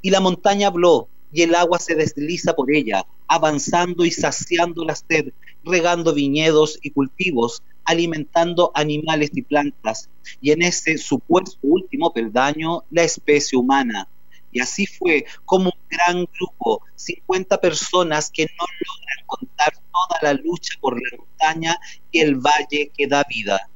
Y 0.00 0.08
la 0.08 0.20
montaña 0.20 0.68
habló, 0.68 1.08
y 1.32 1.42
el 1.42 1.54
agua 1.54 1.78
se 1.78 1.94
desliza 1.94 2.54
por 2.54 2.72
ella, 2.72 3.04
avanzando 3.28 4.04
y 4.04 4.10
saciando 4.10 4.84
la 4.84 4.96
sed, 4.96 5.32
regando 5.64 6.14
viñedos 6.14 6.78
y 6.82 6.90
cultivos, 6.90 7.62
alimentando 7.84 8.70
animales 8.74 9.30
y 9.34 9.42
plantas, 9.42 10.10
y 10.40 10.52
en 10.52 10.62
ese 10.62 10.98
supuesto 10.98 11.58
último 11.62 12.12
peldaño, 12.12 12.84
la 12.90 13.02
especie 13.02 13.58
humana. 13.58 14.08
Y 14.52 14.60
así 14.60 14.86
fue 14.86 15.24
como 15.44 15.66
un 15.66 15.88
gran 15.88 16.26
grupo, 16.38 16.82
50 16.96 17.60
personas 17.60 18.30
que 18.30 18.44
no 18.44 18.64
logran 18.86 19.26
contar 19.26 19.72
toda 19.72 20.18
la 20.22 20.40
lucha 20.40 20.74
por 20.80 20.94
la 20.94 21.18
montaña 21.18 21.80
y 22.10 22.20
el 22.20 22.34
valle 22.36 22.90
que 22.96 23.06
da 23.06 23.24
vida 23.28 23.69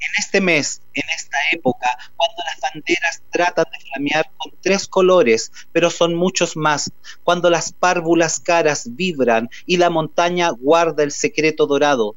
en 0.00 0.10
este 0.18 0.40
mes, 0.40 0.82
en 0.94 1.04
esta 1.14 1.36
época, 1.52 1.96
cuando 2.16 2.42
las 2.44 2.60
banderas 2.60 3.22
tratan 3.30 3.66
de 3.70 3.78
flamear 3.80 4.30
con 4.36 4.52
tres 4.62 4.88
colores, 4.88 5.52
pero 5.72 5.90
son 5.90 6.14
muchos 6.14 6.56
más, 6.56 6.90
cuando 7.22 7.50
las 7.50 7.72
párvulas 7.72 8.40
caras 8.40 8.84
vibran 8.96 9.50
y 9.66 9.76
la 9.76 9.90
montaña 9.90 10.50
guarda 10.50 11.02
el 11.02 11.12
secreto 11.12 11.66
dorado. 11.66 12.16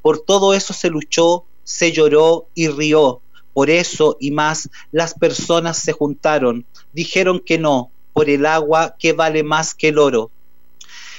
Por 0.00 0.20
todo 0.20 0.54
eso 0.54 0.72
se 0.72 0.90
luchó, 0.90 1.44
se 1.64 1.92
lloró 1.92 2.48
y 2.54 2.68
rió. 2.68 3.20
Por 3.52 3.70
eso 3.70 4.16
y 4.20 4.30
más 4.30 4.68
las 4.90 5.14
personas 5.14 5.78
se 5.78 5.92
juntaron, 5.92 6.66
dijeron 6.92 7.40
que 7.40 7.58
no, 7.58 7.90
por 8.12 8.28
el 8.28 8.46
agua 8.46 8.96
que 8.98 9.12
vale 9.12 9.42
más 9.42 9.74
que 9.74 9.88
el 9.88 9.98
oro. 9.98 10.30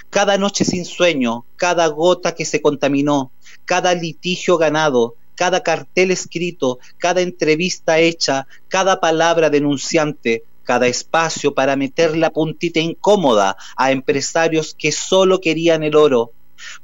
Cada 0.10 0.38
noche 0.38 0.66
sin 0.66 0.86
sueño, 0.86 1.46
cada 1.56 1.88
gota 1.88 2.36
que 2.36 2.46
se 2.46 2.62
contaminó, 2.62 3.32
cada 3.66 3.94
litigio 3.94 4.58
ganado, 4.58 5.16
cada 5.36 5.62
cartel 5.62 6.12
escrito, 6.12 6.80
cada 6.98 7.22
entrevista 7.22 8.00
hecha, 8.00 8.48
cada 8.68 9.00
palabra 9.00 9.50
denunciante, 9.50 10.44
cada 10.64 10.88
espacio 10.88 11.54
para 11.54 11.76
meter 11.76 12.18
la 12.18 12.32
puntita 12.32 12.80
incómoda 12.80 13.56
a 13.78 13.92
empresarios 13.92 14.76
que 14.78 14.92
solo 14.92 15.40
querían 15.40 15.84
el 15.84 15.96
oro. 15.96 16.32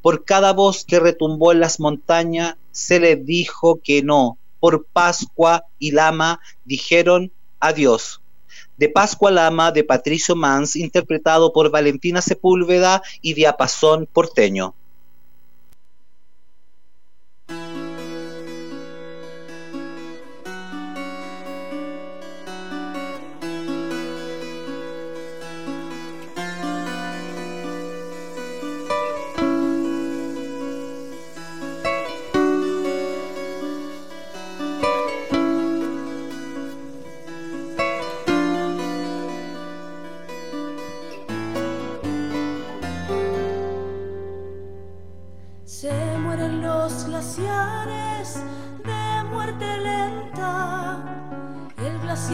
Por 0.02 0.24
cada 0.24 0.54
voz 0.54 0.86
que 0.86 1.00
retumbó 1.00 1.52
en 1.52 1.60
las 1.60 1.80
montañas, 1.80 2.56
se 2.72 3.00
les 3.00 3.26
dijo 3.26 3.80
que 3.84 4.04
no. 4.04 4.38
Por 4.60 4.86
Pascua 4.86 5.66
y 5.80 5.92
Lama 5.92 6.40
dijeron 6.64 7.32
adiós. 7.60 8.22
De 8.78 8.90
Pascua 8.90 9.32
Lama 9.32 9.72
de 9.72 9.84
Patricio 9.84 10.36
Mans, 10.36 10.76
interpretado 10.76 11.52
por 11.52 11.72
Valentina 11.72 12.22
Sepúlveda 12.22 13.02
y 13.22 13.34
Diapasón 13.34 14.08
Porteño. 14.12 14.76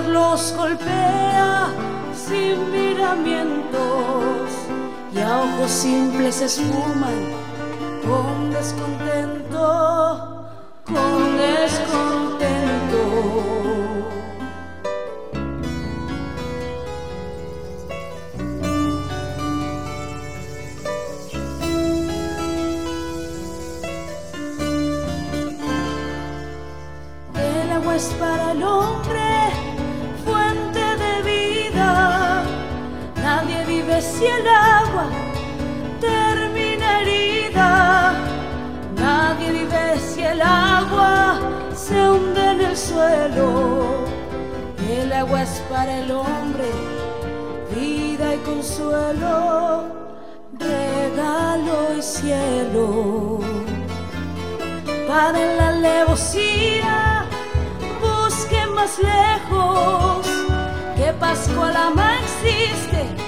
los 0.00 0.54
golpea 0.56 1.68
sin 2.14 2.70
miramientos 2.72 4.50
y 5.14 5.18
a 5.18 5.40
ojos 5.40 5.70
simples 5.70 6.40
esfuman 6.40 7.28
con 8.02 8.50
descontento, 8.50 10.46
con 10.86 11.36
descontento. 11.36 12.11
si 34.22 34.28
el 34.28 34.46
agua 34.46 35.06
termina 36.00 37.00
herida, 37.00 38.14
nadie 38.94 39.50
vive 39.50 39.98
si 39.98 40.22
el 40.22 40.40
agua 40.40 41.40
se 41.74 42.08
hunde 42.08 42.42
en 42.52 42.60
el 42.60 42.76
suelo. 42.76 43.48
El 44.88 45.12
agua 45.12 45.42
es 45.42 45.60
para 45.68 45.98
el 45.98 46.10
hombre 46.12 46.70
vida 47.74 48.34
y 48.36 48.38
consuelo, 48.50 49.86
regalo 50.52 51.76
y 51.98 52.02
cielo. 52.02 53.40
Paren 55.08 55.56
la 55.56 55.68
alevosía, 55.68 57.24
busquen 58.00 58.72
más 58.74 58.98
lejos 59.00 60.26
que 60.96 61.12
Pascualama 61.14 62.20
existe 62.20 63.21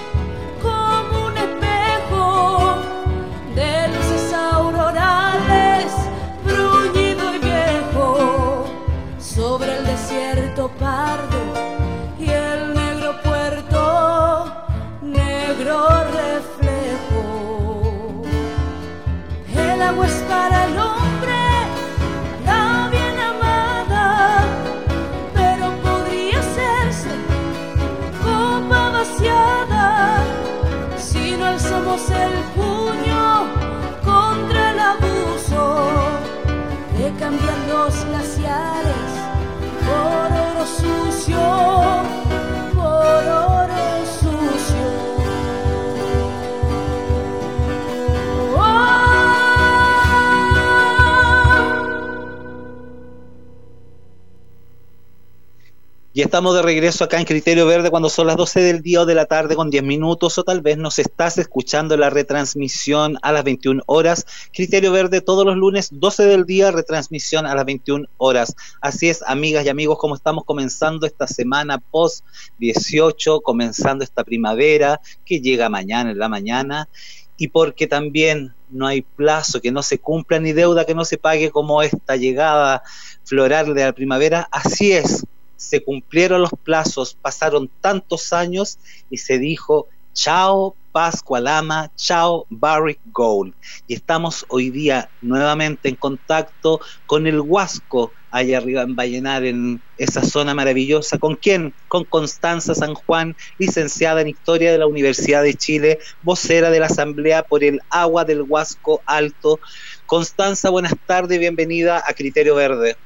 Y 56.16 56.22
estamos 56.22 56.54
de 56.54 56.62
regreso 56.62 57.02
acá 57.02 57.18
en 57.18 57.24
Criterio 57.24 57.66
Verde 57.66 57.90
cuando 57.90 58.08
son 58.08 58.28
las 58.28 58.36
12 58.36 58.60
del 58.60 58.82
día 58.82 59.00
o 59.00 59.04
de 59.04 59.16
la 59.16 59.26
tarde 59.26 59.56
con 59.56 59.68
10 59.68 59.82
minutos 59.82 60.38
o 60.38 60.44
tal 60.44 60.60
vez 60.60 60.78
nos 60.78 61.00
estás 61.00 61.38
escuchando 61.38 61.96
la 61.96 62.08
retransmisión 62.08 63.18
a 63.20 63.32
las 63.32 63.42
21 63.42 63.82
horas. 63.86 64.24
Criterio 64.52 64.92
Verde 64.92 65.22
todos 65.22 65.44
los 65.44 65.56
lunes 65.56 65.88
12 65.90 66.26
del 66.26 66.46
día, 66.46 66.70
retransmisión 66.70 67.46
a 67.46 67.56
las 67.56 67.64
21 67.64 68.06
horas. 68.18 68.54
Así 68.80 69.08
es, 69.08 69.24
amigas 69.26 69.66
y 69.66 69.70
amigos, 69.70 69.98
como 69.98 70.14
estamos 70.14 70.44
comenzando 70.44 71.04
esta 71.04 71.26
semana 71.26 71.78
post 71.78 72.24
18, 72.58 73.40
comenzando 73.40 74.04
esta 74.04 74.22
primavera 74.22 75.00
que 75.26 75.40
llega 75.40 75.68
mañana 75.68 76.12
en 76.12 76.18
la 76.20 76.28
mañana 76.28 76.88
y 77.36 77.48
porque 77.48 77.88
también 77.88 78.54
no 78.70 78.86
hay 78.86 79.02
plazo 79.02 79.60
que 79.60 79.72
no 79.72 79.82
se 79.82 79.98
cumpla 79.98 80.38
ni 80.38 80.52
deuda 80.52 80.84
que 80.84 80.94
no 80.94 81.04
se 81.04 81.18
pague 81.18 81.50
como 81.50 81.82
esta 81.82 82.14
llegada 82.14 82.84
floral 83.24 83.74
de 83.74 83.82
la 83.82 83.92
primavera, 83.92 84.46
así 84.52 84.92
es, 84.92 85.24
se 85.56 85.82
cumplieron 85.82 86.42
los 86.42 86.52
plazos, 86.62 87.16
pasaron 87.20 87.70
tantos 87.80 88.32
años 88.32 88.78
y 89.10 89.18
se 89.18 89.38
dijo, 89.38 89.88
chao 90.14 90.76
Pascualama, 90.92 91.90
chao 91.96 92.46
Barrick 92.50 93.00
Gold. 93.06 93.52
Y 93.88 93.94
estamos 93.94 94.46
hoy 94.48 94.70
día 94.70 95.10
nuevamente 95.22 95.88
en 95.88 95.96
contacto 95.96 96.80
con 97.06 97.26
el 97.26 97.40
Huasco, 97.40 98.12
allá 98.30 98.58
arriba 98.58 98.82
en 98.82 98.94
Vallenar, 98.94 99.44
en 99.44 99.82
esa 99.98 100.22
zona 100.22 100.54
maravillosa. 100.54 101.18
¿Con 101.18 101.34
quién? 101.34 101.74
Con 101.88 102.04
Constanza 102.04 102.76
San 102.76 102.94
Juan, 102.94 103.34
licenciada 103.58 104.20
en 104.20 104.28
Historia 104.28 104.70
de 104.70 104.78
la 104.78 104.86
Universidad 104.86 105.42
de 105.42 105.54
Chile, 105.54 105.98
vocera 106.22 106.70
de 106.70 106.78
la 106.78 106.86
Asamblea 106.86 107.42
por 107.42 107.64
el 107.64 107.80
Agua 107.90 108.24
del 108.24 108.42
Huasco 108.42 109.02
Alto. 109.04 109.58
Constanza, 110.06 110.70
buenas 110.70 110.94
tardes, 111.06 111.40
bienvenida 111.40 112.04
a 112.06 112.14
Criterio 112.14 112.54
Verde. 112.54 112.96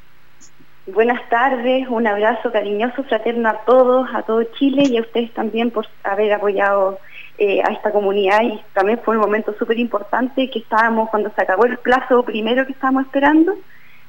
Buenas 0.95 1.29
tardes, 1.29 1.87
un 1.91 2.07
abrazo 2.07 2.51
cariñoso, 2.51 3.05
fraterno 3.05 3.51
a 3.51 3.65
todos, 3.67 4.09
a 4.15 4.23
todo 4.23 4.43
Chile 4.59 4.85
y 4.89 4.97
a 4.97 5.03
ustedes 5.03 5.31
también 5.35 5.71
por 5.71 5.87
haber 6.03 6.33
apoyado 6.33 6.99
eh, 7.37 7.61
a 7.63 7.73
esta 7.73 7.93
comunidad. 7.93 8.41
Y 8.43 8.59
también 8.73 8.99
fue 9.05 9.17
un 9.17 9.21
momento 9.21 9.55
súper 9.59 9.79
importante 9.79 10.49
que 10.49 10.61
estábamos 10.61 11.11
cuando 11.11 11.31
se 11.35 11.43
acabó 11.43 11.67
el 11.67 11.77
plazo 11.77 12.23
primero 12.23 12.65
que 12.65 12.73
estábamos 12.73 13.05
esperando, 13.05 13.55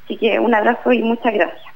así 0.06 0.16
que 0.16 0.40
un 0.40 0.56
abrazo 0.56 0.94
y 0.94 1.04
muchas 1.04 1.34
gracias. 1.34 1.74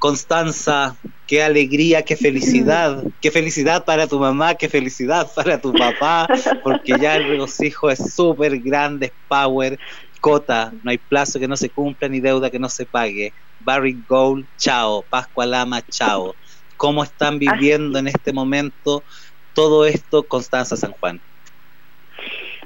Constanza, 0.00 0.96
qué 1.28 1.44
alegría, 1.44 2.02
qué 2.02 2.16
felicidad, 2.16 3.04
qué 3.22 3.30
felicidad 3.30 3.84
para 3.84 4.08
tu 4.08 4.18
mamá, 4.18 4.56
qué 4.56 4.68
felicidad 4.68 5.30
para 5.34 5.60
tu 5.60 5.72
papá, 5.72 6.26
porque 6.64 6.98
ya 7.00 7.16
el 7.16 7.28
regocijo 7.28 7.88
es 7.88 8.14
súper 8.14 8.58
grande, 8.58 9.06
es 9.06 9.12
power, 9.28 9.78
Cota, 10.24 10.72
no 10.82 10.90
hay 10.90 10.96
plazo 10.96 11.38
que 11.38 11.46
no 11.46 11.54
se 11.54 11.68
cumpla 11.68 12.08
ni 12.08 12.18
deuda 12.18 12.48
que 12.48 12.58
no 12.58 12.70
se 12.70 12.86
pague. 12.86 13.34
Barry 13.58 14.02
Gold, 14.08 14.46
chao. 14.56 15.04
Pascua 15.10 15.44
Lama, 15.44 15.82
chao. 15.82 16.34
¿Cómo 16.78 17.02
están 17.02 17.38
viviendo 17.38 17.98
en 17.98 18.08
este 18.08 18.32
momento 18.32 19.04
todo 19.52 19.84
esto, 19.84 20.26
Constanza 20.26 20.76
San 20.76 20.92
Juan? 20.92 21.20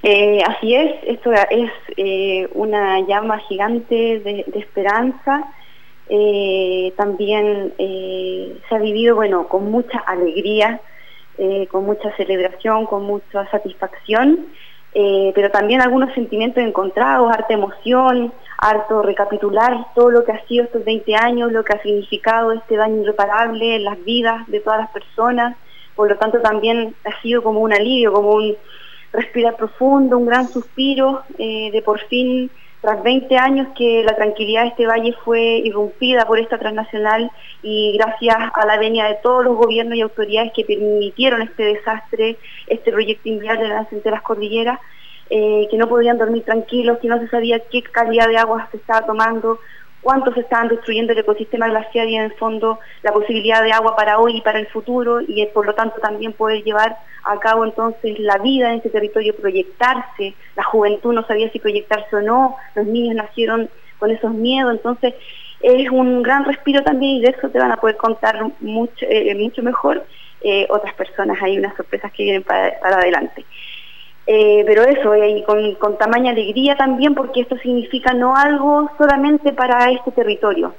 Eh, 0.05 0.41
así 0.47 0.77
es, 0.77 1.03
esto 1.05 1.33
es 1.33 1.73
eh, 1.97 2.49
una 2.53 3.01
llama 3.09 3.41
gigante 3.49 4.21
de, 4.21 4.45
esperanza. 4.55 5.53
Eh, 6.09 6.95
también 6.97 7.75
se 7.77 8.75
ha 8.77 8.79
vivido, 8.79 9.17
bueno, 9.17 9.49
con 9.49 9.69
mucha 9.69 9.99
alegría, 9.99 10.81
con 11.71 11.87
mucha 11.87 12.17
celebración, 12.17 12.87
con 12.87 13.03
mucha 13.03 13.51
satisfacción 13.51 14.47
eh, 14.95 15.33
pero 15.35 15.51
también 15.51 15.81
algunos 15.81 16.15
sentimientos 16.15 16.63
encontrados, 16.63 17.31
harta 17.31 17.55
emoción, 17.55 18.33
harto 18.57 19.03
recapitular 19.03 19.87
todo 19.95 20.11
lo 20.11 20.25
que 20.25 20.33
ha 20.33 20.47
sido 20.47 20.65
estos 20.65 20.85
20 20.85 21.15
años, 21.15 21.53
lo 21.53 21.65
que 21.65 21.75
ha 21.75 21.83
significado 21.83 22.53
este 22.53 22.77
daño 22.77 23.03
irreparable 23.03 23.77
en 23.77 23.85
las 23.85 24.03
vidas 24.05 24.47
de 24.49 24.61
todas 24.61 24.81
las 24.81 24.91
personas, 24.91 25.57
por 25.95 26.09
lo 26.09 26.17
tanto 26.17 26.41
también 26.41 26.95
ha 27.05 27.21
sido 27.23 27.43
como 27.43 27.61
un 27.61 27.73
alivio, 27.73 28.13
como 28.13 28.33
un 28.33 28.57
respirar 29.13 29.57
profundo, 29.57 30.19
un 30.19 30.27
gran 30.27 30.49
suspiro 30.49 31.23
eh, 31.39 31.71
de 31.71 31.83
por 31.83 32.01
fin 32.07 32.51
tras 32.81 33.03
20 33.03 33.37
años 33.37 33.69
que 33.77 34.05
la 34.05 34.15
tranquilidad 34.15 34.63
de 34.63 34.69
este 34.69 34.87
valle 34.87 35.15
fue 35.25 35.41
irrumpida 35.41 36.25
por 36.27 36.39
esta 36.39 36.59
transnacional 36.59 37.31
y 37.63 37.97
gracias 37.97 38.37
a 38.55 38.67
la 38.67 38.79
venia 38.79 39.07
de 39.07 39.19
todos 39.23 39.45
los 39.45 39.57
gobiernos 39.57 39.97
y 39.97 40.01
autoridades 40.01 40.53
que 40.55 40.65
permitieron 40.65 41.43
este 41.43 41.65
desastre, 41.65 42.39
este 42.69 42.93
proyecto 42.93 43.29
inviable 43.29 43.65
de 43.65 43.69
las 43.71 43.93
enteras 43.93 44.23
cordilleras, 44.23 44.79
eh, 45.31 45.67
que 45.71 45.77
no 45.77 45.89
podían 45.89 46.19
dormir 46.19 46.45
tranquilos, 46.45 46.99
que 46.99 47.09
no 47.09 47.19
se 47.19 47.29
sabía 47.29 47.59
qué 47.59 47.83
calidad 47.83 48.29
de 48.29 48.39
agua 48.39 48.69
se 48.71 48.77
estaba 48.77 49.05
tomando, 49.05 49.59
cuánto 50.03 50.33
se 50.33 50.41
estaban 50.41 50.69
destruyendo 50.69 51.13
el 51.13 51.19
ecosistema 51.19 51.69
glacial 51.69 52.09
y 52.09 52.17
en 52.17 52.25
el 52.25 52.33
fondo 52.35 52.79
la 53.03 53.13
posibilidad 53.13 53.63
de 53.63 53.73
agua 53.73 53.97
para 53.97 54.19
hoy 54.19 54.37
y 54.37 54.41
para 54.41 54.59
el 54.59 54.67
futuro 54.69 55.21
y 55.21 55.45
por 55.47 55.67
lo 55.67 55.75
tanto 55.75 56.01
también 56.01 56.33
poder 56.33 56.63
llevar 56.63 56.97
a 57.25 57.39
cabo 57.39 57.65
entonces 57.65 58.19
la 58.19 58.39
vida 58.39 58.73
en 58.73 58.79
ese 58.79 58.91
territorio, 58.91 59.37
proyectarse, 59.37 60.35
la 60.57 60.65
juventud 60.65 61.13
no 61.13 61.27
sabía 61.27 61.51
si 61.51 61.59
proyectarse 61.59 62.17
o 62.17 62.23
no, 62.23 62.57
los 62.75 62.87
niños 62.87 63.17
nacieron 63.17 63.69
con 63.99 64.11
esos 64.11 64.33
miedos, 64.33 64.73
entonces 64.73 65.15
es 65.61 65.91
un 65.91 66.23
gran 66.23 66.45
respiro 66.45 66.83
también 66.83 67.17
y 67.17 67.23
de 67.23 67.31
eso 67.31 67.49
te 67.51 67.59
van 67.59 67.73
a 67.73 67.77
poder 67.77 67.97
contar 67.97 68.41
mucho, 68.61 69.05
eh, 69.09 69.35
mucho 69.35 69.63
mejor 69.63 70.07
eh, 70.41 70.67
otras 70.71 70.95
personas, 70.95 71.37
hay 71.43 71.59
unas 71.59 71.77
sorpresas 71.77 72.13
que 72.13 72.23
vienen 72.23 72.45
para 72.45 72.79
adelante. 72.83 73.45
Eh, 74.31 74.63
pero 74.67 74.83
eso, 74.83 75.17
y 75.17 75.43
con, 75.45 75.75
con 75.77 75.97
tamaña 75.97 76.33
alegría 76.33 76.77
también, 76.77 77.15
porque 77.15 77.41
esto 77.41 77.57
significa 77.57 78.13
no 78.13 78.37
algo 78.37 78.91
solamente 78.99 79.55
para 79.55 79.91
este 79.91 80.11
territorio 80.11 80.75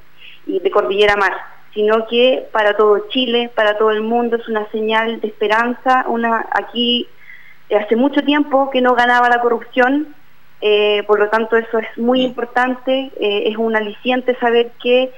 y 0.45 0.59
de 0.59 0.69
Cordillera 0.69 1.15
Mar, 1.15 1.33
sino 1.73 2.05
que 2.05 2.47
para 2.51 2.77
todo 2.77 3.07
Chile, 3.09 3.49
para 3.55 3.75
todo 3.79 3.89
el 3.89 4.03
mundo, 4.03 4.35
es 4.35 4.47
una 4.47 4.69
señal 4.69 5.19
de 5.19 5.29
esperanza. 5.29 6.05
Una 6.07 6.45
Aquí 6.51 7.07
hace 7.75 7.95
mucho 7.95 8.21
tiempo 8.21 8.69
que 8.69 8.81
no 8.81 8.93
ganaba 8.93 9.29
la 9.29 9.41
corrupción, 9.41 10.13
eh, 10.61 11.01
por 11.07 11.17
lo 11.17 11.29
tanto 11.29 11.57
eso 11.57 11.79
es 11.79 11.97
muy 11.97 12.21
importante, 12.21 13.11
eh, 13.19 13.43
es 13.47 13.57
un 13.57 13.75
aliciente 13.75 14.35
saber 14.35 14.73
que 14.79 15.11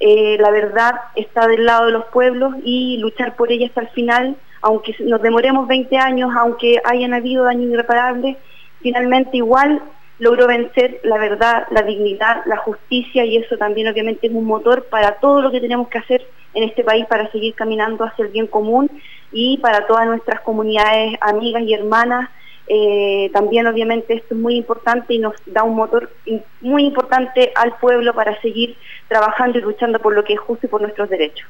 la 0.00 0.50
verdad 0.50 0.92
está 1.14 1.46
del 1.46 1.64
lado 1.64 1.86
de 1.86 1.92
los 1.92 2.06
pueblos 2.06 2.56
y 2.64 2.98
luchar 2.98 3.36
por 3.36 3.52
ella 3.52 3.68
hasta 3.68 3.82
el 3.82 3.88
final 3.90 4.36
aunque 4.62 4.94
nos 5.00 5.22
demoremos 5.22 5.68
20 5.68 5.96
años, 5.96 6.30
aunque 6.36 6.80
hayan 6.84 7.14
habido 7.14 7.44
daños 7.44 7.70
irreparables, 7.70 8.36
finalmente 8.80 9.36
igual 9.36 9.82
logró 10.18 10.46
vencer 10.46 11.00
la 11.02 11.18
verdad, 11.18 11.66
la 11.70 11.82
dignidad, 11.82 12.42
la 12.46 12.56
justicia 12.56 13.24
y 13.24 13.36
eso 13.36 13.56
también 13.56 13.88
obviamente 13.88 14.26
es 14.26 14.32
un 14.32 14.44
motor 14.44 14.84
para 14.84 15.16
todo 15.16 15.42
lo 15.42 15.50
que 15.50 15.60
tenemos 15.60 15.88
que 15.88 15.98
hacer 15.98 16.26
en 16.54 16.64
este 16.64 16.84
país 16.84 17.04
para 17.06 17.30
seguir 17.30 17.54
caminando 17.54 18.04
hacia 18.04 18.24
el 18.24 18.32
bien 18.32 18.46
común 18.46 18.90
y 19.30 19.58
para 19.58 19.86
todas 19.86 20.06
nuestras 20.06 20.40
comunidades 20.40 21.18
amigas 21.20 21.62
y 21.62 21.74
hermanas. 21.74 22.30
Eh, 22.68 23.30
también 23.32 23.66
obviamente 23.66 24.14
esto 24.14 24.34
es 24.34 24.40
muy 24.40 24.56
importante 24.56 25.14
y 25.14 25.18
nos 25.18 25.34
da 25.46 25.62
un 25.62 25.76
motor 25.76 26.10
muy 26.60 26.84
importante 26.84 27.52
al 27.54 27.76
pueblo 27.78 28.12
para 28.12 28.40
seguir 28.40 28.76
trabajando 29.08 29.58
y 29.58 29.62
luchando 29.62 30.00
por 30.00 30.14
lo 30.14 30.24
que 30.24 30.32
es 30.32 30.40
justo 30.40 30.66
y 30.66 30.70
por 30.70 30.80
nuestros 30.80 31.08
derechos. 31.08 31.46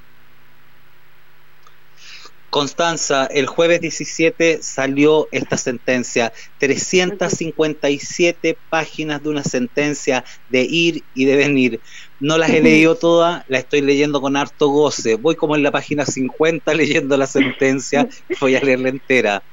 Constanza, 2.50 3.26
el 3.26 3.47
jueves 3.47 3.81
17 3.81 4.61
salió 4.62 5.29
esta 5.33 5.57
sentencia, 5.57 6.33
357 6.59 8.59
páginas 8.69 9.23
de 9.23 9.29
una 9.29 9.43
sentencia 9.43 10.25
de 10.49 10.62
ir 10.62 11.05
y 11.12 11.25
de 11.25 11.37
venir. 11.37 11.83
No 12.19 12.38
las 12.38 12.50
he 12.50 12.62
leído 12.62 12.97
todas, 12.97 13.45
la 13.49 13.59
estoy 13.59 13.81
leyendo 13.81 14.21
con 14.21 14.37
harto 14.37 14.69
goce. 14.69 15.17
Voy 15.17 15.35
como 15.35 15.57
en 15.57 15.62
la 15.62 15.73
página 15.73 16.07
50 16.07 16.73
leyendo 16.75 17.17
la 17.17 17.26
sentencia, 17.26 18.09
voy 18.41 18.57
a 18.57 18.61
leerla 18.61 18.91
entera. 18.91 19.45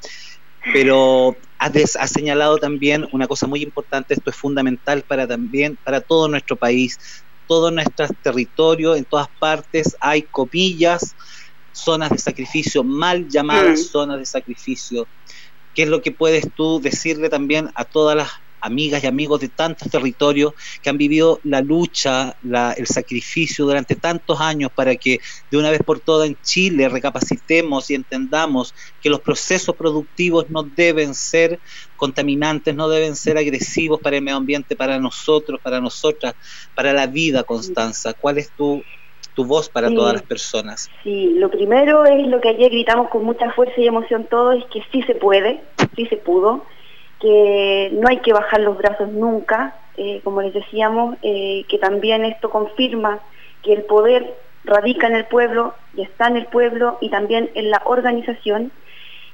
Pero 0.72 1.36
ha 1.60 2.08
señalado 2.08 2.58
también 2.58 3.06
una 3.12 3.28
cosa 3.28 3.48
muy 3.48 3.64
importante, 3.64 4.14
esto 4.14 4.30
es 4.30 4.36
fundamental 4.36 5.04
para 5.04 5.28
también 5.28 5.78
para 5.84 6.02
todo 6.02 6.28
nuestro 6.28 6.58
país, 6.58 6.98
todo 7.48 7.72
nuestro 7.72 8.08
territorio, 8.22 8.96
en 8.96 9.06
todas 9.06 9.28
partes 9.40 9.96
hay 10.00 10.24
copillas 10.24 11.16
zonas 11.74 12.12
de 12.12 12.18
sacrificio, 12.18 12.84
mal 12.84 13.28
llamadas 13.28 13.90
zonas 13.90 14.20
de 14.20 14.26
sacrificio. 14.26 15.08
¿Qué 15.74 15.84
es 15.84 15.90
lo 15.90 16.02
que 16.02 16.12
puedes 16.12 16.54
tú 16.54 16.80
decirle 16.80 17.30
también 17.30 17.70
a 17.76 17.84
todas 17.84 18.16
las 18.16 18.30
amigas 18.64 19.04
y 19.04 19.08
amigos 19.08 19.42
de 19.42 19.50
tantos 19.50 19.90
territorios 19.90 20.54
que 20.82 20.90
han 20.90 20.98
vivido 20.98 21.42
la 21.44 21.62
lucha, 21.62 22.38
el 22.78 22.88
sacrificio 22.88 23.66
durante 23.66 23.96
tantos 23.96 24.40
años 24.40 24.72
para 24.74 24.96
que 24.96 25.20
de 25.52 25.58
una 25.58 25.70
vez 25.70 25.82
por 25.84 26.00
todas 26.00 26.30
en 26.30 26.38
Chile 26.42 26.88
recapacitemos 26.88 27.90
y 27.90 27.96
entendamos 27.96 28.74
que 29.02 29.10
los 29.10 29.20
procesos 29.20 29.76
productivos 29.76 30.50
no 30.50 30.64
deben 30.64 31.14
ser 31.14 31.60
contaminantes, 31.98 32.74
no 32.74 32.88
deben 32.88 33.18
ser 33.18 33.38
agresivos 33.38 34.00
para 34.02 34.16
el 34.16 34.24
medio 34.24 34.38
ambiente, 34.38 34.78
para 34.78 34.98
nosotros, 34.98 35.60
para 35.62 35.82
nosotras, 35.82 36.36
para 36.74 36.94
la 36.94 37.08
vida, 37.08 37.44
Constanza. 37.44 38.14
¿Cuál 38.14 38.38
es 38.38 38.54
tu, 38.54 38.82
tu 39.34 39.46
voz 39.46 39.70
para 39.70 39.90
todas 39.90 40.14
las 40.14 40.22
personas? 40.24 40.90
Sí, 41.04 41.34
lo 41.38 41.50
primero 41.50 42.06
es 42.06 42.28
lo 42.28 42.40
que 42.42 42.50
ayer 42.50 42.72
gritamos 42.72 43.10
con 43.10 43.24
mucha 43.24 43.52
fuerza 43.52 43.80
y 43.80 43.88
emoción 43.88 44.26
todos, 44.30 44.58
es 44.58 44.66
que 44.66 44.84
sí 44.92 45.02
se 45.04 45.16
puede, 45.16 45.62
sí 45.96 46.06
se 46.08 46.18
pudo 46.18 46.64
que 47.24 47.90
no 47.94 48.10
hay 48.10 48.18
que 48.18 48.34
bajar 48.34 48.60
los 48.60 48.78
brazos 48.78 49.10
nunca, 49.10 49.78
eh, 49.96 50.20
como 50.26 50.42
les 50.42 50.54
decíamos, 50.54 51.16
eh, 51.22 51.64
que 51.70 51.78
también 51.78 52.26
esto 52.26 52.50
confirma 52.50 53.22
que 53.64 53.72
el 53.72 53.84
poder 53.84 54.36
radica 54.66 55.08
en 55.08 55.16
el 55.16 55.26
pueblo 55.26 55.74
y 55.96 56.02
está 56.02 56.28
en 56.28 56.36
el 56.36 56.48
pueblo 56.48 56.98
y 57.00 57.10
también 57.10 57.50
en 57.56 57.72
la 57.72 57.82
organización. 57.86 58.74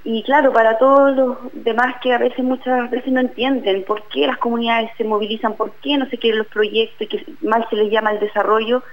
Y 0.04 0.22
claro, 0.22 0.54
para 0.54 0.78
todos 0.78 1.16
los 1.16 1.38
demás 1.54 1.96
que 2.02 2.14
a 2.14 2.20
veces 2.20 2.46
muchas 2.46 2.92
veces 2.92 3.12
no 3.12 3.22
entienden 3.22 3.84
por 3.84 4.04
qué 4.10 4.28
las 4.28 4.38
comunidades 4.38 4.92
se 4.96 5.04
movilizan, 5.04 5.56
por 5.56 5.72
qué 5.82 5.98
no 5.98 6.08
se 6.10 6.20
quieren 6.20 6.38
los 6.38 6.48
proyectos 6.48 7.02
y 7.02 7.08
que 7.08 7.26
mal 7.42 7.66
se 7.72 7.76
les 7.76 7.92
llama 7.92 8.12
el 8.12 8.20
desarrollo, 8.20 8.84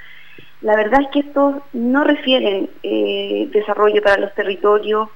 la 0.62 0.76
verdad 0.76 1.02
es 1.02 1.08
que 1.08 1.20
estos 1.20 1.56
no 1.72 2.04
refieren 2.04 2.70
eh, 2.82 3.48
desarrollo 3.52 4.02
para 4.02 4.20
los 4.20 4.34
territorios, 4.34 5.08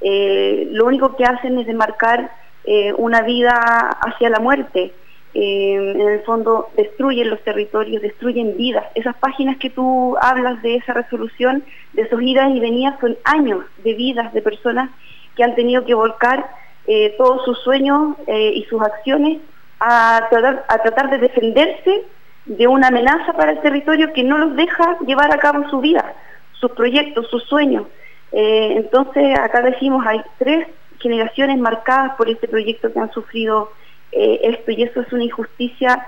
lo 0.00 0.86
único 0.86 1.16
que 1.16 1.24
hacen 1.24 1.58
es 1.58 1.66
demarcar 1.66 2.30
eh, 2.70 2.92
una 2.98 3.22
vida 3.22 3.54
hacia 4.02 4.28
la 4.28 4.40
muerte. 4.40 4.92
Eh, 5.32 5.92
en 5.94 6.00
el 6.00 6.20
fondo 6.20 6.68
destruyen 6.76 7.30
los 7.30 7.40
territorios, 7.42 8.02
destruyen 8.02 8.58
vidas. 8.58 8.84
Esas 8.94 9.16
páginas 9.16 9.56
que 9.56 9.70
tú 9.70 10.18
hablas 10.20 10.60
de 10.60 10.76
esa 10.76 10.92
resolución, 10.92 11.64
de 11.94 12.02
esos 12.02 12.20
idas 12.20 12.54
y 12.54 12.60
venidas, 12.60 13.00
son 13.00 13.16
años 13.24 13.64
de 13.84 13.94
vidas 13.94 14.34
de 14.34 14.42
personas 14.42 14.90
que 15.34 15.44
han 15.44 15.54
tenido 15.54 15.86
que 15.86 15.94
volcar 15.94 16.50
eh, 16.86 17.14
todos 17.16 17.42
sus 17.46 17.58
sueños 17.60 18.16
y 18.26 18.62
sus 18.64 18.82
acciones 18.82 19.38
a 19.80 20.26
tratar, 20.28 20.66
a 20.68 20.78
tratar 20.82 21.08
de 21.08 21.18
defenderse 21.18 22.04
de 22.48 22.66
una 22.66 22.88
amenaza 22.88 23.32
para 23.34 23.52
el 23.52 23.60
territorio 23.60 24.12
que 24.12 24.24
no 24.24 24.38
los 24.38 24.56
deja 24.56 24.98
llevar 25.06 25.32
a 25.32 25.38
cabo 25.38 25.68
su 25.70 25.80
vida, 25.80 26.14
sus 26.52 26.72
proyectos, 26.72 27.28
sus 27.30 27.44
sueños. 27.44 27.86
entonces, 28.32 29.38
acá 29.38 29.62
decimos, 29.62 30.04
hay 30.06 30.20
tres 30.38 30.66
generaciones 30.98 31.58
marcadas 31.58 32.16
por 32.16 32.28
este 32.28 32.48
proyecto 32.48 32.92
que 32.92 32.98
han 32.98 33.12
sufrido 33.12 33.70
eh, 34.12 34.40
esto 34.42 34.70
y 34.70 34.82
eso 34.82 35.00
es 35.00 35.12
una 35.12 35.24
injusticia 35.24 36.06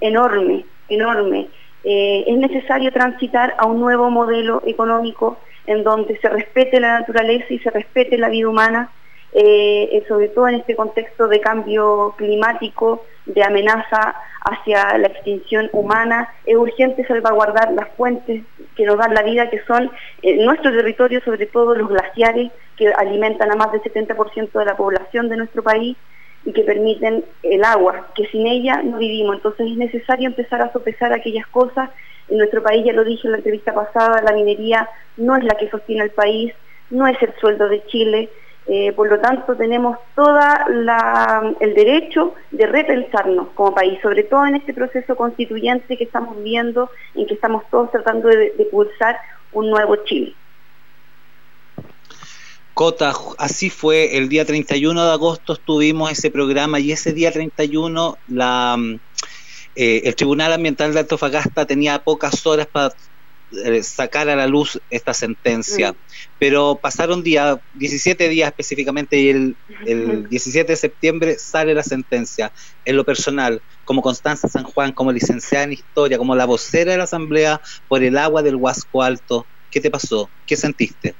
enorme, 0.00 0.64
enorme. 0.88 1.48
Eh, 1.84 2.24
es 2.26 2.36
necesario 2.38 2.90
transitar 2.92 3.54
a 3.58 3.66
un 3.66 3.80
nuevo 3.80 4.10
modelo 4.10 4.62
económico 4.66 5.38
en 5.66 5.84
donde 5.84 6.18
se 6.18 6.28
respete 6.28 6.80
la 6.80 7.00
naturaleza 7.00 7.46
y 7.50 7.58
se 7.58 7.70
respete 7.70 8.16
la 8.16 8.28
vida 8.28 8.48
humana, 8.48 8.90
eh, 9.34 10.04
sobre 10.06 10.28
todo 10.28 10.48
en 10.48 10.54
este 10.54 10.76
contexto 10.76 11.26
de 11.26 11.40
cambio 11.40 12.14
climático, 12.16 13.04
de 13.26 13.42
amenaza 13.42 14.14
hacia 14.44 14.96
la 14.98 15.08
extinción 15.08 15.68
humana. 15.72 16.32
Es 16.46 16.56
urgente 16.56 17.04
salvaguardar 17.06 17.72
las 17.72 17.88
fuentes 17.96 18.44
que 18.76 18.84
nos 18.84 18.96
dan 18.96 19.12
la 19.12 19.22
vida, 19.22 19.50
que 19.50 19.60
son 19.64 19.90
en 20.22 20.44
nuestro 20.44 20.70
territorio, 20.70 21.20
sobre 21.24 21.46
todo 21.46 21.74
los 21.74 21.88
glaciares, 21.88 22.52
que 22.76 22.92
alimentan 22.92 23.50
a 23.50 23.56
más 23.56 23.72
del 23.72 23.82
70% 23.82 24.52
de 24.52 24.64
la 24.64 24.76
población 24.76 25.28
de 25.28 25.36
nuestro 25.36 25.62
país 25.62 25.96
y 26.44 26.52
que 26.52 26.62
permiten 26.62 27.24
el 27.42 27.64
agua, 27.64 28.08
que 28.14 28.26
sin 28.26 28.46
ella 28.46 28.82
no 28.82 28.98
vivimos. 28.98 29.36
Entonces 29.36 29.66
es 29.70 29.76
necesario 29.76 30.28
empezar 30.28 30.60
a 30.60 30.72
sopesar 30.72 31.12
aquellas 31.12 31.46
cosas. 31.48 31.90
En 32.28 32.38
nuestro 32.38 32.62
país, 32.62 32.84
ya 32.84 32.92
lo 32.92 33.04
dije 33.04 33.26
en 33.26 33.32
la 33.32 33.38
entrevista 33.38 33.74
pasada, 33.74 34.22
la 34.22 34.32
minería 34.32 34.88
no 35.16 35.36
es 35.36 35.44
la 35.44 35.56
que 35.56 35.68
sostiene 35.70 36.04
el 36.04 36.10
país, 36.10 36.52
no 36.90 37.06
es 37.06 37.20
el 37.22 37.34
sueldo 37.40 37.68
de 37.68 37.84
Chile, 37.86 38.30
eh, 38.66 38.92
por 38.92 39.10
lo 39.10 39.20
tanto, 39.20 39.54
tenemos 39.56 39.98
todo 40.14 40.38
el 41.60 41.74
derecho 41.74 42.34
de 42.50 42.66
repensarnos 42.66 43.48
como 43.54 43.74
país, 43.74 43.98
sobre 44.02 44.22
todo 44.24 44.46
en 44.46 44.56
este 44.56 44.72
proceso 44.72 45.16
constituyente 45.16 45.96
que 45.96 46.04
estamos 46.04 46.42
viendo, 46.42 46.90
en 47.14 47.26
que 47.26 47.34
estamos 47.34 47.64
todos 47.70 47.90
tratando 47.90 48.28
de, 48.28 48.54
de 48.56 48.64
pulsar 48.70 49.16
un 49.52 49.70
nuevo 49.70 49.96
Chile. 50.04 50.34
Cota, 52.74 53.12
así 53.38 53.70
fue, 53.70 54.16
el 54.16 54.28
día 54.28 54.44
31 54.44 55.04
de 55.04 55.12
agosto 55.12 55.52
estuvimos 55.52 56.10
ese 56.10 56.30
programa 56.30 56.80
y 56.80 56.90
ese 56.90 57.12
día 57.12 57.30
31 57.30 58.18
la, 58.28 58.76
eh, 59.76 60.02
el 60.04 60.14
Tribunal 60.16 60.52
Ambiental 60.52 60.92
de 60.92 61.00
Antofagasta 61.00 61.66
tenía 61.66 62.02
pocas 62.02 62.46
horas 62.46 62.66
para 62.66 62.92
sacar 63.82 64.28
a 64.28 64.36
la 64.36 64.46
luz 64.46 64.80
esta 64.90 65.14
sentencia. 65.14 65.92
Mm. 65.92 65.96
Pero 66.38 66.78
pasaron 66.82 67.22
días, 67.22 67.58
17 67.74 68.28
días 68.28 68.48
específicamente, 68.48 69.18
y 69.18 69.28
el, 69.30 69.56
el 69.86 70.28
17 70.28 70.72
de 70.72 70.76
septiembre 70.76 71.38
sale 71.38 71.74
la 71.74 71.82
sentencia. 71.82 72.52
En 72.84 72.96
lo 72.96 73.04
personal, 73.04 73.62
como 73.84 74.02
Constanza 74.02 74.48
San 74.48 74.64
Juan, 74.64 74.92
como 74.92 75.12
licenciada 75.12 75.64
en 75.64 75.72
Historia, 75.72 76.18
como 76.18 76.34
la 76.34 76.46
vocera 76.46 76.92
de 76.92 76.98
la 76.98 77.04
Asamblea 77.04 77.60
por 77.88 78.02
el 78.02 78.18
agua 78.18 78.42
del 78.42 78.56
Huasco 78.56 79.02
Alto, 79.02 79.46
¿qué 79.70 79.80
te 79.80 79.90
pasó? 79.90 80.28
¿Qué 80.46 80.56
sentiste? 80.56 81.14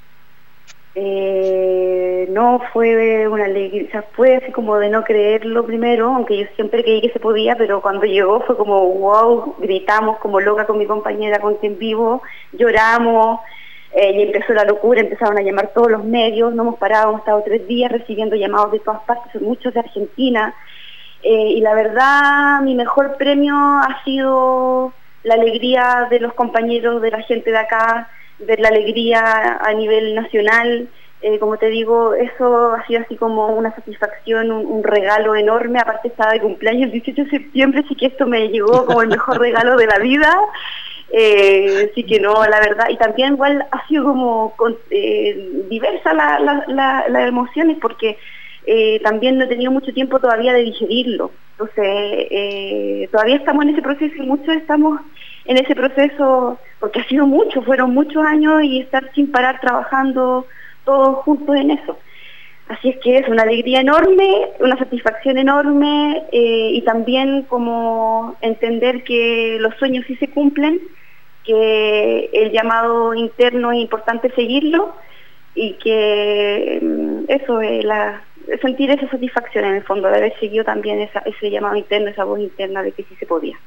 Eh, 0.96 2.28
no 2.30 2.60
fue 2.72 3.26
una 3.26 3.46
alegría, 3.46 4.04
fue 4.12 4.36
así 4.36 4.52
como 4.52 4.78
de 4.78 4.90
no 4.90 5.02
creerlo 5.02 5.66
primero, 5.66 6.14
aunque 6.14 6.38
yo 6.38 6.46
siempre 6.54 6.84
creí 6.84 7.00
que 7.00 7.12
se 7.12 7.18
podía, 7.18 7.56
pero 7.56 7.82
cuando 7.82 8.04
llegó 8.06 8.40
fue 8.42 8.56
como 8.56 8.86
wow, 8.86 9.56
gritamos 9.58 10.18
como 10.18 10.38
loca 10.38 10.66
con 10.66 10.78
mi 10.78 10.86
compañera 10.86 11.40
con 11.40 11.56
quien 11.56 11.78
vivo, 11.78 12.22
lloramos, 12.52 13.40
eh, 13.92 14.12
y 14.12 14.22
empezó 14.22 14.52
la 14.52 14.64
locura, 14.64 15.00
empezaron 15.00 15.36
a 15.36 15.42
llamar 15.42 15.72
todos 15.74 15.90
los 15.90 16.04
medios, 16.04 16.54
no 16.54 16.62
hemos 16.62 16.78
parado, 16.78 17.10
hemos 17.10 17.20
estado 17.20 17.42
tres 17.44 17.66
días 17.66 17.90
recibiendo 17.90 18.36
llamados 18.36 18.70
de 18.72 18.80
todas 18.80 19.02
partes, 19.02 19.42
muchos 19.42 19.74
de 19.74 19.80
Argentina, 19.80 20.54
eh, 21.22 21.52
y 21.56 21.60
la 21.60 21.74
verdad 21.74 22.60
mi 22.62 22.74
mejor 22.76 23.16
premio 23.16 23.56
ha 23.56 24.02
sido 24.04 24.92
la 25.24 25.34
alegría 25.34 26.06
de 26.08 26.20
los 26.20 26.34
compañeros, 26.34 27.02
de 27.02 27.10
la 27.10 27.22
gente 27.22 27.50
de 27.50 27.58
acá, 27.58 28.08
ver 28.38 28.60
la 28.60 28.68
alegría 28.68 29.58
a 29.60 29.72
nivel 29.74 30.14
nacional. 30.14 30.88
Eh, 31.22 31.38
como 31.38 31.56
te 31.56 31.68
digo, 31.68 32.14
eso 32.14 32.72
ha 32.72 32.86
sido 32.86 33.00
así 33.00 33.16
como 33.16 33.46
una 33.48 33.74
satisfacción, 33.74 34.50
un, 34.50 34.84
regalo 34.84 35.34
enorme. 35.34 35.78
Aparte 35.78 36.08
estaba 36.08 36.32
de 36.32 36.40
cumpleaños 36.40 36.84
el 36.84 36.92
18 36.92 37.24
de 37.24 37.30
septiembre, 37.30 37.82
así 37.84 37.94
que 37.94 38.06
esto 38.06 38.26
me 38.26 38.48
llegó 38.48 38.84
como 38.84 39.02
el 39.02 39.08
mejor 39.08 39.38
regalo 39.40 39.76
de 39.76 39.86
la 39.86 39.98
vida. 39.98 40.30
Eh, 41.10 41.90
así 41.90 42.02
que 42.04 42.20
no, 42.20 42.44
la 42.44 42.60
verdad. 42.60 42.88
Y 42.90 42.96
también 42.96 43.34
igual 43.34 43.64
ha 43.70 43.86
sido 43.86 44.04
como 44.04 44.54
eh, 44.90 45.62
diversa 45.70 46.12
las 46.12 46.66
la, 46.68 47.04
la, 47.08 47.26
emociones 47.26 47.78
porque 47.80 48.18
eh, 48.66 49.00
también 49.02 49.38
no 49.38 49.44
he 49.44 49.48
tenido 49.48 49.70
mucho 49.70 49.92
tiempo 49.94 50.18
todavía 50.18 50.52
de 50.52 50.64
digerirlo. 50.64 51.30
Entonces, 51.52 53.10
todavía 53.12 53.36
estamos 53.36 53.64
en 53.64 53.70
ese 53.70 53.82
proceso 53.82 54.14
y 54.16 54.26
muchos 54.26 54.56
estamos 54.56 55.00
en 55.44 55.58
ese 55.58 55.74
proceso, 55.74 56.58
porque 56.80 57.00
ha 57.00 57.08
sido 57.08 57.26
mucho, 57.26 57.62
fueron 57.62 57.92
muchos 57.92 58.24
años 58.24 58.62
y 58.62 58.80
estar 58.80 59.10
sin 59.14 59.30
parar 59.30 59.60
trabajando 59.60 60.46
todos 60.84 61.16
juntos 61.24 61.56
en 61.56 61.72
eso. 61.72 61.98
Así 62.68 62.88
es 62.88 62.96
que 63.00 63.18
es 63.18 63.28
una 63.28 63.42
alegría 63.42 63.80
enorme, 63.80 64.48
una 64.58 64.78
satisfacción 64.78 65.36
enorme 65.36 66.24
eh, 66.32 66.70
y 66.72 66.80
también 66.82 67.42
como 67.42 68.36
entender 68.40 69.04
que 69.04 69.58
los 69.60 69.74
sueños 69.76 70.06
sí 70.06 70.16
se 70.16 70.30
cumplen, 70.30 70.80
que 71.44 72.30
el 72.32 72.52
llamado 72.52 73.14
interno 73.14 73.70
es 73.70 73.80
importante 73.80 74.30
seguirlo 74.34 74.94
y 75.54 75.74
que 75.74 76.80
mm, 76.82 77.24
eso 77.28 77.60
es 77.60 77.84
sentir 78.62 78.90
esa 78.90 79.10
satisfacción 79.10 79.66
en 79.66 79.74
el 79.76 79.82
fondo 79.82 80.08
de 80.08 80.16
haber 80.16 80.38
seguido 80.40 80.64
también 80.64 81.00
ese 81.00 81.50
llamado 81.50 81.76
interno, 81.76 82.08
esa 82.08 82.24
voz 82.24 82.40
interna 82.40 82.82
de 82.82 82.92
que 82.92 83.04
sí 83.04 83.14
se 83.16 83.26
podía. 83.26 83.58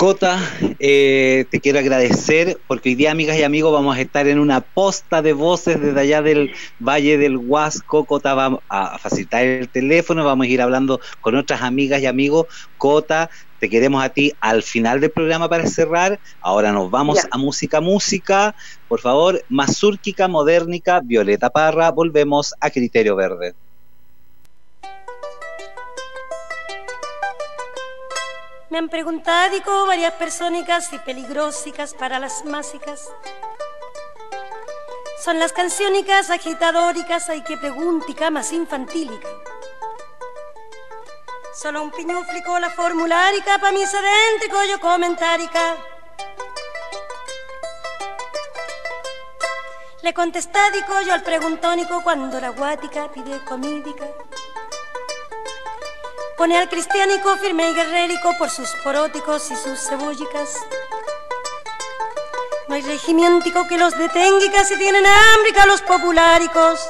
Cota, 0.00 0.38
eh, 0.78 1.44
te 1.50 1.60
quiero 1.60 1.78
agradecer 1.78 2.56
porque 2.66 2.88
hoy 2.88 2.94
día, 2.94 3.10
amigas 3.10 3.36
y 3.36 3.42
amigos, 3.42 3.70
vamos 3.70 3.98
a 3.98 4.00
estar 4.00 4.26
en 4.28 4.38
una 4.38 4.62
posta 4.62 5.20
de 5.20 5.34
voces 5.34 5.78
desde 5.78 6.00
allá 6.00 6.22
del 6.22 6.52
Valle 6.78 7.18
del 7.18 7.36
Huasco. 7.36 8.06
Cota 8.06 8.32
va 8.32 8.62
a 8.70 8.98
facilitar 8.98 9.44
el 9.44 9.70
teléfono, 9.70 10.24
vamos 10.24 10.46
a 10.46 10.48
ir 10.48 10.62
hablando 10.62 11.00
con 11.20 11.36
otras 11.36 11.60
amigas 11.60 12.00
y 12.00 12.06
amigos. 12.06 12.46
Cota, 12.78 13.28
te 13.58 13.68
queremos 13.68 14.02
a 14.02 14.08
ti 14.08 14.32
al 14.40 14.62
final 14.62 15.02
del 15.02 15.12
programa 15.12 15.50
para 15.50 15.66
cerrar. 15.66 16.18
Ahora 16.40 16.72
nos 16.72 16.90
vamos 16.90 17.18
a 17.30 17.36
música, 17.36 17.82
música. 17.82 18.54
Por 18.88 19.00
favor, 19.00 19.44
mazúrquica, 19.50 20.28
modernica, 20.28 21.02
Violeta 21.04 21.50
Parra. 21.50 21.90
Volvemos 21.90 22.54
a 22.58 22.70
Criterio 22.70 23.16
Verde. 23.16 23.52
Me 28.70 28.78
han 28.78 28.88
preguntado 28.88 29.86
varias 29.86 30.12
personas 30.12 30.92
y 30.92 30.98
peligrosicas 31.00 31.92
para 31.92 32.20
las 32.20 32.44
másicas. 32.44 33.08
Son 35.24 35.40
las 35.40 35.52
canciónicas 35.52 36.30
agitadóricas, 36.30 37.28
hay 37.28 37.42
que 37.42 37.56
preguntica 37.56 38.30
más 38.30 38.52
infantílica. 38.52 39.28
Solo 41.52 41.82
un 41.82 41.90
piñuflico 41.90 42.60
la 42.60 42.70
formularica 42.70 43.58
pa' 43.58 43.72
mi 43.72 43.84
sedéntrico 43.84 44.62
yo 44.70 44.78
comentárica. 44.78 45.76
Le 50.02 50.14
contestádico 50.14 51.00
yo 51.02 51.12
al 51.12 51.24
preguntónico 51.24 52.04
cuando 52.04 52.40
la 52.40 52.50
guática 52.50 53.10
pide 53.10 53.44
comídica. 53.44 54.06
Pone 56.40 56.56
al 56.56 56.70
cristiánico 56.70 57.36
firme 57.36 57.68
y 57.68 57.74
guerrérico 57.74 58.34
por 58.38 58.48
sus 58.48 58.70
poróticos 58.82 59.50
y 59.50 59.56
sus 59.56 59.78
cebollicas. 59.78 60.54
No 62.66 62.76
hay 62.76 62.80
regimiéntico 62.80 63.68
que 63.68 63.76
los 63.76 63.92
detenga 63.98 64.64
si 64.64 64.78
tienen 64.78 65.04
hambre 65.04 65.66
los 65.66 65.82
populáricos. 65.82 66.80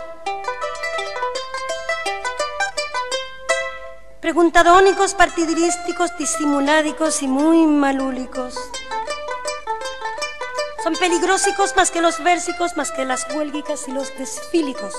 Preguntadónicos, 4.21 5.15
partidirísticos, 5.15 6.17
disimuládicos 6.17 7.21
y 7.21 7.27
muy 7.27 7.67
malúlicos. 7.67 8.55
Son 10.85 10.95
peligrosicos 10.95 11.75
más 11.75 11.91
que 11.91 12.01
los 12.01 12.23
versicos, 12.23 12.77
más 12.77 12.93
que 12.93 13.05
las 13.05 13.27
huélgicas 13.35 13.89
y 13.89 13.91
los 13.91 14.17
desfílicos. 14.17 14.95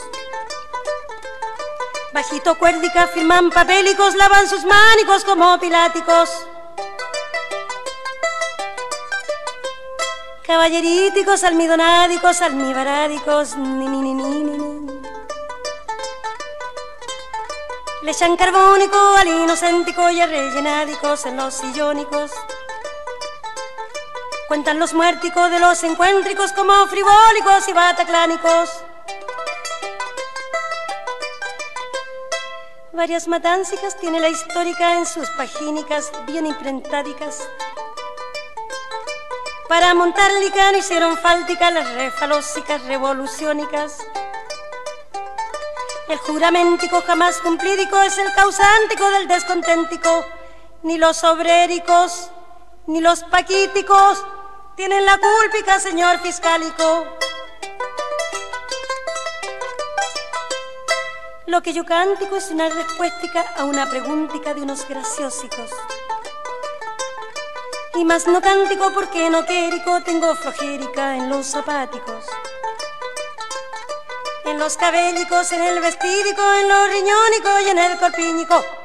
Bajito 2.13 2.56
cuérdica 2.56 3.08
firman 3.08 3.50
papélicos, 3.50 4.15
lavan 4.15 4.46
sus 4.50 4.65
mánicos 4.65 5.24
como 5.24 5.58
piláticos. 5.60 6.46
Caballeríticos, 10.46 11.46
almidonádicos, 11.46 12.41
almibarádicos, 12.41 13.56
ni 13.56 13.88
ni 13.88 14.01
ni 14.01 14.13
ni 14.13 14.44
ni. 14.44 15.01
Le 18.01 18.12
echan 18.12 18.36
carbónico 18.36 18.98
al 19.18 19.27
inocéntico 19.30 20.10
y 20.10 20.20
a 20.20 20.27
rellenádicos 20.27 21.25
en 21.27 21.38
los 21.38 21.53
sillónicos. 21.53 22.32
Cuentan 24.50 24.80
los 24.80 24.94
muérticos 24.94 25.50
de 25.50 25.62
los 25.62 25.82
encuéntricos 25.84 26.51
como 26.51 26.88
frivólicos 26.88 27.70
y 27.70 27.74
bataclánicos. 27.74 28.84
Varias 33.01 33.27
matáncicas 33.27 33.98
tiene 34.00 34.20
la 34.20 34.29
histórica 34.29 35.00
en 35.00 35.08
sus 35.08 35.27
pagínicas 35.31 36.12
bien 36.27 36.46
imprentádicas. 36.46 37.50
Para 39.67 39.96
montar 39.96 40.31
licán 40.34 40.75
hicieron 40.75 41.17
fáltica 41.17 41.72
las 41.72 41.91
refalósicas 41.96 42.86
revoluciónicas. 42.86 43.98
El 46.10 46.20
juramentico 46.20 47.01
jamás 47.01 47.39
cumplídico 47.39 48.00
es 48.03 48.20
el 48.20 48.31
causántico 48.36 49.10
del 49.10 49.27
desconténtico. 49.27 50.24
Ni 50.84 51.00
los 51.00 51.24
obréricos, 51.24 52.29
ni 52.86 53.01
los 53.01 53.24
paquíticos 53.24 54.24
tienen 54.75 55.08
la 55.08 55.17
culpica, 55.17 55.79
señor 55.79 56.20
fiscalico. 56.20 57.08
Lo 61.51 61.62
que 61.62 61.74
yo 61.74 61.84
cántico 61.84 62.38
es 62.38 62.49
una 62.49 62.69
respuesta 62.69 63.45
a 63.58 63.65
una 63.65 63.89
preguntica 63.89 64.54
de 64.54 64.62
unos 64.62 64.88
graciosicos. 64.88 65.69
Y 67.95 68.06
más 68.06 68.26
no 68.26 68.39
cántico 68.39 68.89
porque 68.93 69.30
no 69.30 69.45
quérico 69.45 70.02
tengo 70.02 70.34
flojérica 70.34 71.17
en 71.17 71.28
los 71.28 71.47
zapáticos. 71.47 72.23
En 74.45 74.60
los 74.60 74.78
cabellicos, 74.78 75.52
en 75.52 75.62
el 75.62 75.82
vestídico, 75.82 76.41
en 76.41 76.69
los 76.69 76.88
riñónicos 76.88 77.62
y 77.65 77.69
en 77.71 77.80
el 77.80 77.97
corpínico. 77.99 78.81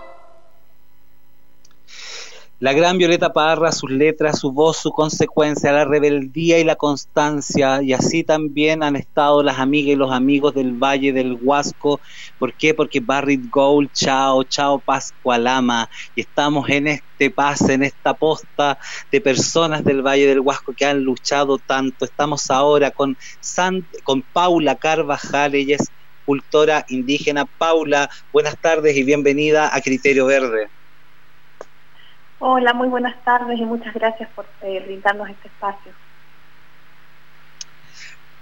La 2.59 2.73
gran 2.73 2.97
Violeta 2.97 3.35
Parra, 3.35 3.71
sus 3.71 3.91
letras, 3.91 4.39
su 4.39 4.51
voz, 4.51 4.79
su 4.79 4.91
consecuencia, 4.91 5.73
la 5.73 5.85
rebeldía 5.85 6.59
y 6.59 6.65
la 6.65 6.77
constancia, 6.77 7.83
y 7.83 7.93
así 7.93 8.25
también 8.25 8.83
han 8.83 8.97
estado 8.97 9.43
las 9.43 9.59
amigas 9.59 9.93
y 9.93 9.97
los 9.97 10.11
amigos 10.11 10.55
del 10.55 10.73
Valle 10.73 11.13
del 11.13 11.35
Huasco. 11.35 12.01
¿Por 12.39 12.55
qué? 12.55 12.73
Porque 12.73 13.01
Barrit 13.01 13.51
Gold, 13.51 13.93
chao, 13.93 14.43
chao 14.45 14.79
Pascualama, 14.79 15.91
y 16.15 16.23
estamos 16.23 16.67
en 16.71 16.87
este 16.87 17.31
pase, 17.31 17.75
en 17.75 17.83
esta 17.83 18.15
posta 18.15 18.79
de 19.13 19.21
personas 19.21 19.85
del 19.85 20.01
Valle 20.01 20.27
del 20.27 20.41
Huasco 20.41 20.73
que 20.73 20.87
han 20.87 21.03
luchado 21.03 21.59
tanto. 21.59 22.07
Estamos 22.07 22.51
ahora 22.51 22.91
con, 22.91 23.19
con 24.03 24.23
Paula 24.23 24.77
Carvajal, 24.77 25.57
ella 25.57 25.77
es 25.77 25.91
cultora 26.25 26.87
indígena. 26.89 27.45
Paula, 27.45 28.09
buenas 28.33 28.59
tardes 28.59 28.97
y 28.97 29.03
bienvenida 29.03 29.77
a 29.77 29.83
Criterio 29.83 30.25
Verde. 30.25 30.71
Hola, 32.39 32.75
muy 32.75 32.89
buenas 32.89 33.23
tardes 33.25 33.59
y 33.59 33.65
muchas 33.65 33.95
gracias 33.95 34.29
por 34.35 34.47
eh, 34.63 34.81
brindarnos 34.85 35.31
este 35.31 35.49
espacio. 35.49 35.93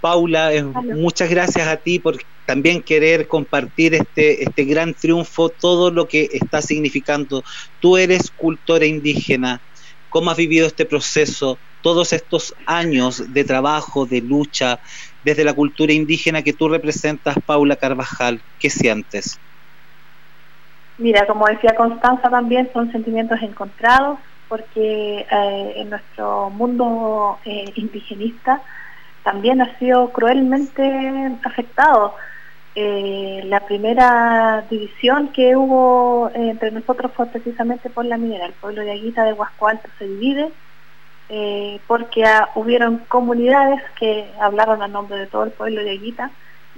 Paula, 0.01 0.53
eh, 0.53 0.63
muchas 0.63 1.29
gracias 1.29 1.65
a 1.67 1.77
ti 1.77 1.99
por 1.99 2.17
también 2.45 2.83
querer 2.83 3.27
compartir 3.27 3.95
este, 3.95 4.43
este 4.43 4.65
gran 4.65 4.93
triunfo, 4.93 5.49
todo 5.49 5.91
lo 5.91 6.07
que 6.07 6.29
está 6.31 6.61
significando. 6.61 7.41
Tú 7.79 7.97
eres 7.97 8.31
cultora 8.31 8.85
indígena, 8.85 9.61
¿cómo 10.09 10.29
has 10.29 10.37
vivido 10.37 10.67
este 10.67 10.85
proceso, 10.85 11.59
todos 11.81 12.11
estos 12.11 12.53
años 12.65 13.31
de 13.33 13.43
trabajo, 13.45 14.05
de 14.05 14.21
lucha, 14.21 14.79
desde 15.23 15.45
la 15.45 15.53
cultura 15.53 15.93
indígena 15.93 16.43
que 16.43 16.53
tú 16.53 16.67
representas, 16.67 17.35
Paula 17.45 17.77
Carvajal? 17.77 18.43
¿Qué 18.59 18.69
sientes? 18.69 19.39
Mira, 20.97 21.27
como 21.27 21.45
decía 21.47 21.75
Constanza 21.75 22.29
también, 22.29 22.69
son 22.71 22.91
sentimientos 22.91 23.41
encontrados, 23.41 24.17
porque 24.47 25.25
eh, 25.29 25.73
en 25.75 25.89
nuestro 25.89 26.49
mundo 26.49 27.37
eh, 27.45 27.65
indigenista 27.75 28.61
también 29.23 29.61
ha 29.61 29.77
sido 29.77 30.11
cruelmente 30.13 31.31
afectado. 31.43 32.15
Eh, 32.75 33.41
la 33.45 33.61
primera 33.61 34.65
división 34.69 35.29
que 35.29 35.55
hubo 35.55 36.29
entre 36.33 36.71
nosotros 36.71 37.11
fue 37.13 37.25
precisamente 37.27 37.89
por 37.89 38.05
la 38.05 38.17
minera. 38.17 38.45
El 38.45 38.53
pueblo 38.53 38.81
de 38.81 38.91
Aguita 38.91 39.23
de 39.23 39.33
Huasco 39.33 39.67
Alto 39.67 39.89
se 39.97 40.07
divide 40.07 40.51
porque 41.87 42.23
hubieron 42.53 42.99
comunidades 43.07 43.81
que 43.97 44.29
hablaron 44.39 44.83
a 44.83 44.87
nombre 44.87 45.17
de 45.17 45.25
todo 45.25 45.43
el 45.43 45.51
pueblo 45.51 45.83
de 45.83 45.91
Aguita 45.91 46.29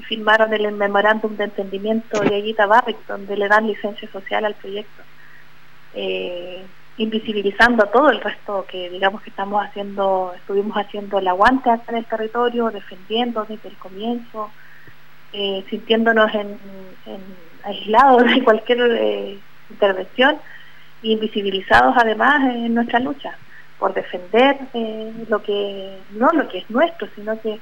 firmaron 0.04 0.54
el 0.54 0.72
memorándum 0.74 1.36
de 1.36 1.46
entendimiento 1.46 2.20
de 2.22 2.36
Aguita 2.36 2.66
Barrick, 2.66 3.06
donde 3.08 3.36
le 3.36 3.48
dan 3.48 3.68
licencia 3.68 4.10
social 4.12 4.46
al 4.46 4.54
proyecto, 4.56 5.04
eh, 5.94 6.64
invisibilizando 6.98 7.84
a 7.84 7.92
todo 7.92 8.10
el 8.10 8.22
resto 8.22 8.66
que 8.70 8.90
digamos 8.90 9.22
que 9.22 9.30
estamos 9.30 9.64
haciendo, 9.64 10.34
estuvimos 10.36 10.76
haciendo 10.78 11.20
el 11.20 11.28
aguante 11.28 11.70
acá 11.70 11.92
en 11.92 11.98
el 11.98 12.06
territorio, 12.06 12.70
defendiendo 12.70 13.46
desde 13.48 13.70
el 13.70 13.78
comienzo, 13.78 14.52
eh, 15.34 15.64
sintiéndonos 15.70 16.34
en, 16.34 16.58
aislados 17.64 18.24
de 18.24 18.44
cualquier 18.44 18.80
eh, 18.82 19.40
intervención, 19.70 20.38
invisibilizados 21.04 21.96
además 21.98 22.44
en 22.56 22.74
nuestra 22.74 23.00
lucha 23.00 23.38
por 23.78 23.94
defender 23.94 24.58
lo 25.30 25.44
que 25.44 26.00
no 26.12 26.32
lo 26.32 26.48
que 26.48 26.60
es 26.60 26.70
nuestro, 26.70 27.08
sino 27.16 27.40
que 27.40 27.60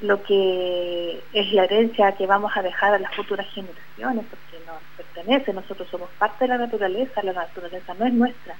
lo 0.00 0.22
que 0.22 1.22
es 1.32 1.52
la 1.52 1.64
herencia 1.64 2.12
que 2.12 2.26
vamos 2.26 2.56
a 2.56 2.62
dejar 2.62 2.94
a 2.94 2.98
las 2.98 3.14
futuras 3.14 3.46
generaciones, 3.48 4.24
porque 4.30 4.64
nos 4.66 4.80
pertenece, 4.96 5.52
nosotros 5.52 5.88
somos 5.90 6.08
parte 6.18 6.44
de 6.44 6.48
la 6.48 6.58
naturaleza, 6.58 7.22
la 7.22 7.32
naturaleza 7.32 7.94
no 7.94 8.06
es 8.06 8.12
nuestra, 8.12 8.54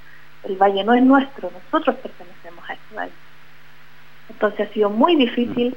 el 0.44 0.56
valle 0.56 0.82
no 0.84 0.94
es 0.94 1.02
nuestro, 1.02 1.50
nosotros 1.50 1.96
pertenecemos 1.96 2.68
a 2.68 2.72
este 2.72 2.94
valle. 2.94 3.12
Entonces 4.30 4.68
ha 4.68 4.72
sido 4.72 4.90
muy 4.90 5.16
difícil 5.16 5.76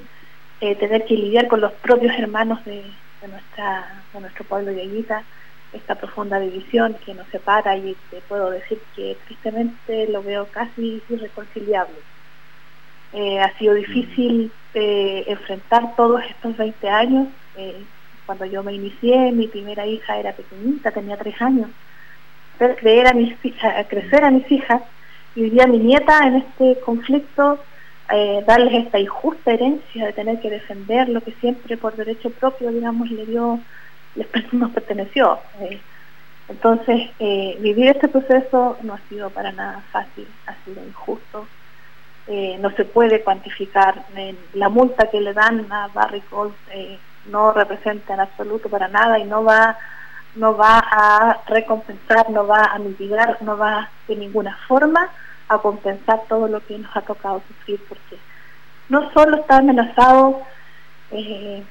eh, 0.62 0.76
tener 0.76 1.06
que 1.06 1.16
lidiar 1.16 1.48
con 1.48 1.62
los 1.62 1.72
propios 1.74 2.14
hermanos 2.18 2.64
de, 2.66 2.84
nuestra, 3.28 4.04
de 4.14 4.20
nuestro 4.20 4.44
pueblo 4.46 4.72
de 4.72 4.82
Aguita, 4.82 5.24
esta 5.74 5.96
profunda 5.96 6.40
división 6.40 6.96
que 7.06 7.14
nos 7.14 7.28
separa 7.28 7.78
y 7.78 7.96
te 8.10 8.20
puedo 8.22 8.50
decir 8.50 8.82
que 8.96 9.16
tristemente 9.26 10.08
lo 10.08 10.22
veo 10.22 10.48
casi 10.52 11.02
irreconciliable. 11.08 11.96
Eh, 13.14 13.40
ha 13.40 13.58
sido 13.58 13.74
difícil 13.74 14.52
eh, 14.74 15.26
enfrentar 15.28 15.96
todos 15.96 16.22
estos 16.30 16.56
20 16.58 16.90
años. 16.90 17.28
Eh, 17.58 17.84
cuando 18.26 18.46
yo 18.46 18.64
me 18.64 18.74
inicié, 18.74 19.32
mi 19.32 19.48
primera 19.48 19.86
hija 19.86 20.18
era 20.18 20.34
pequeñita, 20.34 20.92
tenía 20.92 21.18
tres 21.18 21.42
años. 21.42 21.70
Ver 22.60 22.76
creer 22.78 23.08
a 23.08 23.14
mis, 23.14 23.34
crecer 23.90 24.24
a 24.24 24.32
mis 24.32 24.50
hijas 24.52 24.82
y 25.36 25.44
hoy 25.44 25.68
mi 25.70 25.80
nieta 25.80 26.20
en 26.28 26.38
este 26.38 26.80
conflicto, 26.82 27.60
darles 28.46 28.86
esta 28.86 29.00
injusta 29.00 29.54
herencia 29.54 30.06
de 30.06 30.12
tener 30.12 30.42
que 30.42 30.50
defender 30.50 31.08
lo 31.08 31.22
que 31.22 31.32
siempre 31.40 31.78
por 31.78 31.96
derecho 31.96 32.30
propio, 32.30 32.70
digamos, 32.70 33.10
le 33.10 33.26
dio, 33.26 33.58
les 34.16 34.28
nos 34.54 34.72
perteneció. 34.72 35.40
entonces, 36.50 37.10
vivir 37.18 37.88
este 37.88 38.10
proceso 38.10 38.78
no 38.84 38.96
ha 38.96 39.00
sido 39.08 39.30
para 39.30 39.54
nada 39.54 39.82
fácil, 39.94 40.28
ha 40.46 40.56
sido 40.66 40.86
injusto, 40.86 41.48
eh, 42.34 42.58
no 42.62 42.72
se 42.72 42.86
puede 42.86 43.24
cuantificar. 43.24 44.06
la 44.54 44.70
multa 44.70 45.10
que 45.10 45.20
le 45.20 45.34
dan 45.34 45.70
a 45.70 45.90
Gold 46.32 46.54
eh, 46.72 46.98
no 47.26 47.52
representa 47.52 48.14
en 48.14 48.22
absoluto 48.22 48.70
para 48.70 48.88
nada 48.88 49.20
y 49.20 49.26
no 49.26 49.44
va 49.44 49.78
no 50.36 50.56
va 50.56 50.80
a 50.80 51.42
recompensar, 51.46 52.30
no 52.30 52.48
va 52.48 52.64
a 52.74 52.80
mitigar, 52.80 53.38
no 53.42 53.58
va 53.58 53.90
de 54.08 54.16
ninguna 54.16 54.56
forma 54.66 55.10
a 55.50 55.58
compensar 55.58 56.22
todo 56.30 56.48
lo 56.48 56.66
que 56.66 56.78
nos 56.78 56.96
ha 56.96 57.02
tocado 57.02 57.42
sufrir, 57.50 57.82
porque 57.90 58.18
no 58.88 59.12
solo 59.12 59.42
está 59.42 59.58
amenazado, 59.58 60.42
eh, 61.12 61.62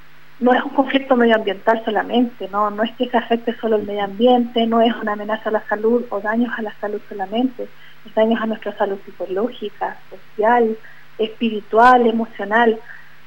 no 0.40 0.52
es 0.52 0.62
un 0.62 0.70
conflicto 0.70 1.16
medioambiental 1.16 1.82
solamente, 1.86 2.50
¿no? 2.52 2.70
no 2.70 2.82
es 2.82 2.94
que 2.96 3.08
se 3.08 3.16
afecte 3.16 3.56
solo 3.58 3.76
el 3.76 3.86
medio 3.86 4.04
ambiente, 4.04 4.66
no 4.66 4.82
es 4.82 4.94
una 4.96 5.14
amenaza 5.14 5.48
a 5.48 5.52
la 5.52 5.66
salud 5.70 6.04
o 6.10 6.20
daños 6.20 6.52
a 6.58 6.62
la 6.62 6.74
salud 6.82 7.00
solamente, 7.08 7.66
es 8.06 8.14
daños 8.14 8.40
a 8.40 8.46
nuestra 8.46 8.76
salud 8.76 8.98
psicológica, 9.04 9.98
social, 10.08 10.76
espiritual, 11.18 12.06
emocional. 12.06 12.78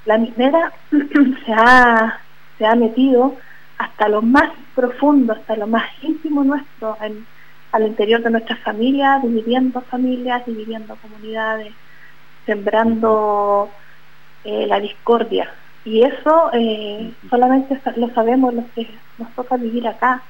La 0.05 0.17
minera 0.17 0.73
se 1.45 1.53
ha, 1.53 2.19
se 2.57 2.65
ha 2.65 2.75
metido 2.75 3.35
hasta 3.77 4.07
lo 4.07 4.21
más 4.21 4.51
profundo, 4.75 5.33
hasta 5.33 5.55
lo 5.55 5.67
más 5.67 5.85
íntimo 6.01 6.43
nuestro, 6.43 6.97
al 7.71 7.87
interior 7.87 8.21
de 8.21 8.29
nuestras 8.29 8.59
familias, 8.59 9.21
dividiendo 9.23 9.81
familias, 9.81 10.45
dividiendo 10.45 10.95
comunidades, 10.97 11.73
sembrando 12.45 13.69
eh, 14.43 14.67
la 14.67 14.79
discordia. 14.79 15.51
Y 15.85 16.03
eso 16.03 16.49
eh, 16.53 17.13
solamente 17.29 17.79
lo 17.97 18.09
sabemos 18.13 18.53
los 18.53 18.65
que 18.75 18.89
nos 19.17 19.29
toca 19.33 19.57
vivir 19.57 19.87
acá. 19.87 20.21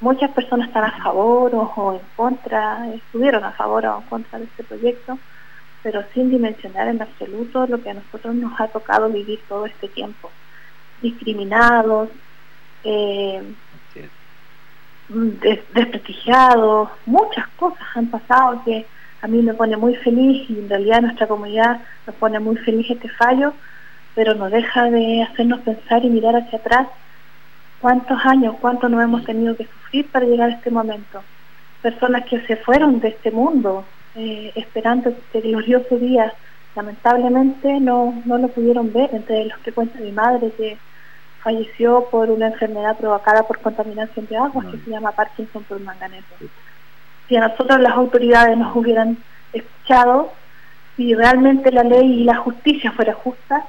Muchas 0.00 0.30
personas 0.30 0.68
están 0.68 0.84
a 0.84 1.02
favor 1.02 1.52
o, 1.54 1.92
en 1.92 2.00
contra, 2.14 2.88
estuvieron 2.94 3.42
a 3.42 3.52
favor 3.52 3.84
o 3.86 3.98
en 3.98 4.04
contra 4.04 4.38
de 4.38 4.44
este 4.44 4.62
proyecto, 4.62 5.18
pero 5.82 6.04
sin 6.14 6.30
dimensionar 6.30 6.86
en 6.86 7.02
absoluto 7.02 7.66
lo 7.66 7.82
que 7.82 7.90
a 7.90 7.94
nosotros 7.94 8.34
nos 8.36 8.60
ha 8.60 8.68
tocado 8.68 9.08
vivir 9.08 9.40
todo 9.48 9.66
este 9.66 9.88
tiempo. 9.88 10.30
Discriminados, 11.02 12.10
eh, 12.84 13.42
desprestigiados, 15.08 16.90
muchas 17.06 17.48
cosas 17.56 17.86
han 17.94 18.08
pasado 18.08 18.62
que 18.64 18.86
a 19.20 19.26
mí 19.26 19.42
me 19.42 19.54
pone 19.54 19.76
muy 19.76 19.96
feliz 19.96 20.48
y 20.48 20.60
en 20.60 20.68
realidad 20.68 21.00
nuestra 21.00 21.26
comunidad 21.26 21.80
nos 22.06 22.14
pone 22.16 22.38
muy 22.38 22.56
feliz 22.58 22.88
este 22.88 23.08
fallo, 23.08 23.52
pero 24.14 24.34
no 24.34 24.48
deja 24.48 24.90
de 24.90 25.22
hacernos 25.24 25.60
pensar 25.62 26.04
y 26.04 26.10
mirar 26.10 26.36
hacia 26.36 26.58
atrás 26.60 26.86
cuántos 27.80 28.18
años, 28.24 28.56
cuánto 28.60 28.88
nos 28.88 29.02
hemos 29.02 29.24
tenido 29.24 29.56
que 29.56 29.64
sufrir 29.64 30.10
para 30.10 30.26
llegar 30.26 30.50
a 30.50 30.54
este 30.54 30.70
momento. 30.70 31.22
Personas 31.82 32.24
que 32.24 32.40
se 32.46 32.56
fueron 32.56 33.00
de 33.00 33.08
este 33.08 33.30
mundo 33.30 33.84
eh, 34.14 34.52
esperando 34.54 35.10
este 35.10 35.40
glorioso 35.40 35.96
día, 35.96 36.32
lamentablemente 36.74 37.80
no, 37.80 38.20
no 38.24 38.38
lo 38.38 38.48
pudieron 38.48 38.92
ver, 38.92 39.10
entre 39.12 39.44
los 39.44 39.58
que 39.58 39.72
cuenta 39.72 40.00
mi 40.00 40.12
madre 40.12 40.50
que 40.56 40.78
falleció 41.42 42.08
por 42.10 42.30
una 42.30 42.48
enfermedad 42.48 42.96
provocada 42.96 43.44
por 43.44 43.60
contaminación 43.60 44.26
de 44.26 44.36
agua 44.36 44.64
que 44.70 44.78
se 44.78 44.90
llama 44.90 45.12
Parkinson 45.12 45.62
por 45.64 45.80
manganeso. 45.80 46.26
Si 47.28 47.36
a 47.36 47.46
nosotros 47.46 47.80
las 47.80 47.92
autoridades 47.92 48.56
nos 48.56 48.74
hubieran 48.74 49.18
escuchado, 49.52 50.32
si 50.96 51.14
realmente 51.14 51.70
la 51.70 51.84
ley 51.84 52.22
y 52.22 52.24
la 52.24 52.36
justicia 52.36 52.90
fuera 52.92 53.14
justa, 53.14 53.64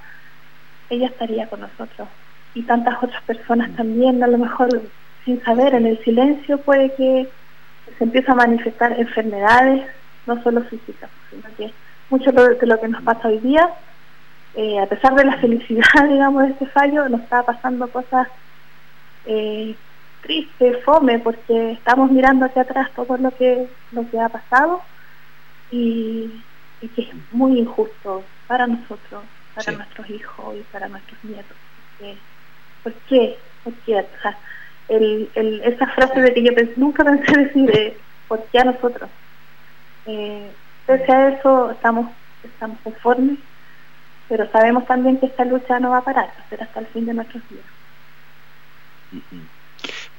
ella 0.90 1.08
estaría 1.08 1.48
con 1.48 1.62
nosotros. 1.62 2.08
Y 2.54 2.64
tantas 2.64 3.02
otras 3.02 3.22
personas 3.24 3.76
también, 3.76 4.24
a 4.24 4.28
lo 4.28 4.38
mejor 4.38 4.70
sin 5.26 5.42
saber, 5.44 5.76
en 5.76 5.86
el 5.86 6.04
silencio 6.04 6.58
puede 6.60 6.94
que 6.96 7.30
se 7.98 8.04
empiece 8.04 8.32
a 8.32 8.36
manifestar 8.36 9.00
enfermedades, 9.00 9.86
no 10.26 10.42
solo 10.44 10.62
físicas, 10.64 11.10
sino 11.30 11.44
que 11.58 11.74
mucho 12.10 12.32
de 12.32 12.66
lo 12.66 12.80
que 12.80 12.88
nos 12.88 13.04
pasa 13.04 13.28
hoy 13.28 13.40
día 13.40 13.70
eh, 14.56 14.80
a 14.80 14.88
pesar 14.88 15.14
de 15.16 15.26
la 15.26 15.38
felicidad, 15.38 15.84
digamos, 16.10 16.44
de 16.44 16.50
este 16.50 16.66
fallo, 16.68 17.08
nos 17.08 17.22
está 17.22 17.44
pasando 17.44 17.88
cosas 17.90 18.28
eh, 19.26 19.76
tristes, 20.22 20.84
fome, 20.84 21.20
porque 21.20 21.74
estamos 21.74 22.12
mirando 22.12 22.46
hacia 22.46 22.64
atrás 22.64 22.90
todo 22.96 23.18
lo 23.18 23.32
que, 23.32 23.70
lo 23.92 24.10
que 24.10 24.20
ha 24.20 24.30
pasado 24.30 24.82
y, 25.72 26.44
que 26.96 27.02
es 27.04 27.10
muy 27.32 27.60
injusto 27.60 28.24
para 28.48 28.66
nosotros, 28.66 29.24
para 29.54 29.72
nuestros 29.72 30.10
hijos 30.10 30.56
y 30.56 30.64
para 30.72 30.88
nuestros 30.88 31.24
nietos. 31.24 31.58
¿Por 32.84 32.94
qué? 33.04 33.38
¿Por 33.64 33.74
qué? 33.82 34.06
esa 34.90 35.88
frase 35.96 36.22
de 36.22 36.34
que 36.34 36.44
yo 36.44 36.52
nunca 36.78 37.04
pensé 37.04 37.40
decir, 37.40 38.02
¿por 38.28 38.50
qué 38.50 38.60
a 38.60 38.64
nosotros? 38.64 39.12
Eh, 40.06 40.56
pese 40.86 41.12
a 41.12 41.30
eso, 41.30 41.72
estamos, 41.72 42.12
estamos 42.44 42.80
conformes 42.82 43.40
pero 44.30 44.50
sabemos 44.52 44.86
también 44.86 45.20
que 45.20 45.26
esta 45.26 45.44
lucha 45.44 45.80
no 45.80 45.90
va 45.90 45.98
a 45.98 46.06
parar, 46.06 46.32
será 46.50 46.66
hasta 46.66 46.82
el 46.82 46.88
fin 46.88 47.06
de 47.08 47.16
nuestros 47.16 47.44
días. 47.50 47.66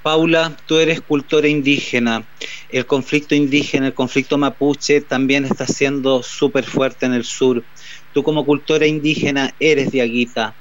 Paula, 0.03 0.57
tú 0.67 0.79
eres 0.79 1.01
cultora 1.01 1.47
indígena. 1.47 2.29
El 2.69 2.87
conflicto 2.87 3.37
indígena, 3.37 3.87
el 3.87 3.95
conflicto 3.95 4.37
mapuche 4.37 5.03
también 5.03 5.45
está 5.45 5.65
siendo 5.67 6.25
súper 6.25 6.65
fuerte 6.65 7.07
en 7.07 7.13
el 7.13 7.25
sur. 7.25 7.65
Tú 8.11 8.25
como 8.25 8.45
cultora 8.45 8.87
indígena 8.87 9.55
eres 9.61 9.93
de 9.93 10.01
Aguita. 10.01 10.60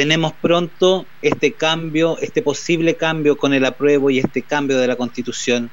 Tenemos 0.00 0.32
pronto 0.32 1.04
este 1.20 1.52
cambio, 1.52 2.16
este 2.22 2.40
posible 2.40 2.94
cambio 2.94 3.36
con 3.36 3.52
el 3.52 3.66
apruebo 3.66 4.08
y 4.08 4.18
este 4.18 4.40
cambio 4.40 4.78
de 4.78 4.86
la 4.86 4.96
constitución. 4.96 5.68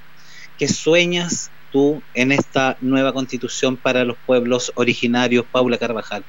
¿Qué 0.59 0.67
sueñas 0.67 1.49
tú 1.71 2.01
en 2.13 2.33
esta 2.33 2.75
nueva 2.81 3.13
constitución 3.13 3.77
para 3.77 4.03
los 4.03 4.17
pueblos 4.25 4.73
originarios, 4.75 5.45
Paula 5.49 5.77
Carvajal? 5.77 6.25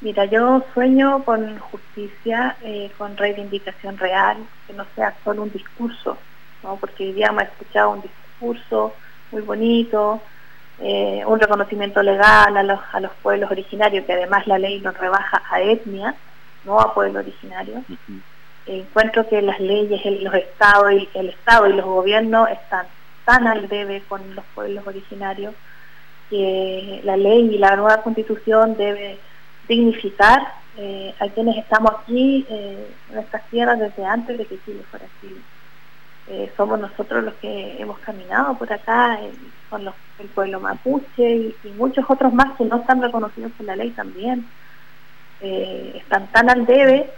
Mira, 0.00 0.26
yo 0.26 0.64
sueño 0.72 1.24
con 1.24 1.58
justicia, 1.58 2.56
eh, 2.62 2.92
con 2.96 3.16
reivindicación 3.16 3.98
real, 3.98 4.36
que 4.68 4.72
no 4.72 4.86
sea 4.94 5.16
solo 5.24 5.42
un 5.42 5.50
discurso, 5.50 6.16
porque 6.78 7.06
hoy 7.06 7.12
día 7.14 7.26
hemos 7.26 7.42
escuchado 7.42 7.90
un 7.90 8.02
discurso 8.02 8.94
muy 9.32 9.42
bonito, 9.42 10.22
eh, 10.78 11.24
un 11.26 11.40
reconocimiento 11.40 12.00
legal 12.04 12.56
a 12.56 12.62
los, 12.62 12.78
a 12.92 13.00
los 13.00 13.10
pueblos 13.20 13.50
originarios, 13.50 14.04
que 14.04 14.12
además 14.12 14.46
la 14.46 14.60
ley 14.60 14.80
nos 14.80 14.96
rebaja 14.96 15.42
a 15.50 15.60
etnia, 15.60 16.14
no 16.66 16.78
a 16.80 16.92
pueblo 16.92 17.20
originario. 17.20 17.82
encuentro 18.66 19.26
que 19.28 19.40
las 19.40 19.60
leyes, 19.60 20.00
los 20.22 20.34
estados 20.34 20.92
y 20.92 21.08
el 21.14 21.30
Estado 21.30 21.68
y 21.68 21.72
los 21.72 21.86
gobiernos 21.86 22.50
están 22.50 22.86
tan 23.24 23.46
al 23.46 23.68
debe 23.68 24.02
con 24.08 24.34
los 24.34 24.44
pueblos 24.54 24.86
originarios 24.86 25.54
que 26.28 27.00
la 27.04 27.16
ley 27.16 27.54
y 27.54 27.58
la 27.58 27.76
nueva 27.76 28.02
constitución 28.02 28.76
debe 28.76 29.18
dignificar 29.68 30.40
eh, 30.76 31.14
a 31.20 31.28
quienes 31.28 31.56
estamos 31.56 31.92
aquí 32.00 32.46
eh, 32.48 32.90
en 33.10 33.18
estas 33.18 33.46
tierras 33.48 33.78
desde 33.78 34.04
antes 34.04 34.36
de 34.36 34.44
que 34.44 34.58
Chile 34.64 34.82
fuera 34.90 35.06
Chile. 35.20 35.40
Eh, 36.28 36.52
somos 36.56 36.78
nosotros 36.80 37.24
los 37.24 37.34
que 37.34 37.80
hemos 37.80 37.98
caminado 38.00 38.58
por 38.58 38.72
acá, 38.72 39.18
con 39.70 39.84
los, 39.84 39.94
el 40.18 40.26
pueblo 40.28 40.60
mapuche 40.60 41.36
y, 41.36 41.54
muchos 41.76 42.04
otros 42.08 42.32
más 42.32 42.56
que 42.56 42.64
no 42.64 42.76
están 42.76 43.00
reconocidos 43.00 43.52
por 43.52 43.66
la 43.66 43.76
ley 43.76 43.90
también. 43.90 44.46
Están 45.40 46.26
tan 46.28 46.50
al 46.50 46.66
debe, 46.66 47.10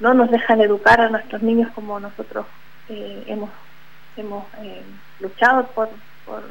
no 0.00 0.14
nos 0.14 0.30
dejan 0.30 0.60
educar 0.60 1.00
a 1.00 1.08
nuestros 1.08 1.42
niños 1.42 1.70
como 1.74 1.98
nosotros 1.98 2.46
hemos, 2.88 3.50
hemos 4.16 4.44
luchado 5.20 5.66
por, 5.68 5.88
por 6.24 6.42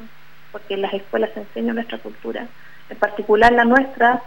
porque 0.51 0.77
las 0.77 0.93
escuelas 0.93 1.31
enseñan 1.35 1.75
nuestra 1.75 1.97
cultura, 1.97 2.47
en 2.89 2.97
particular 2.97 3.51
la 3.51 3.65
nuestra 3.65 4.21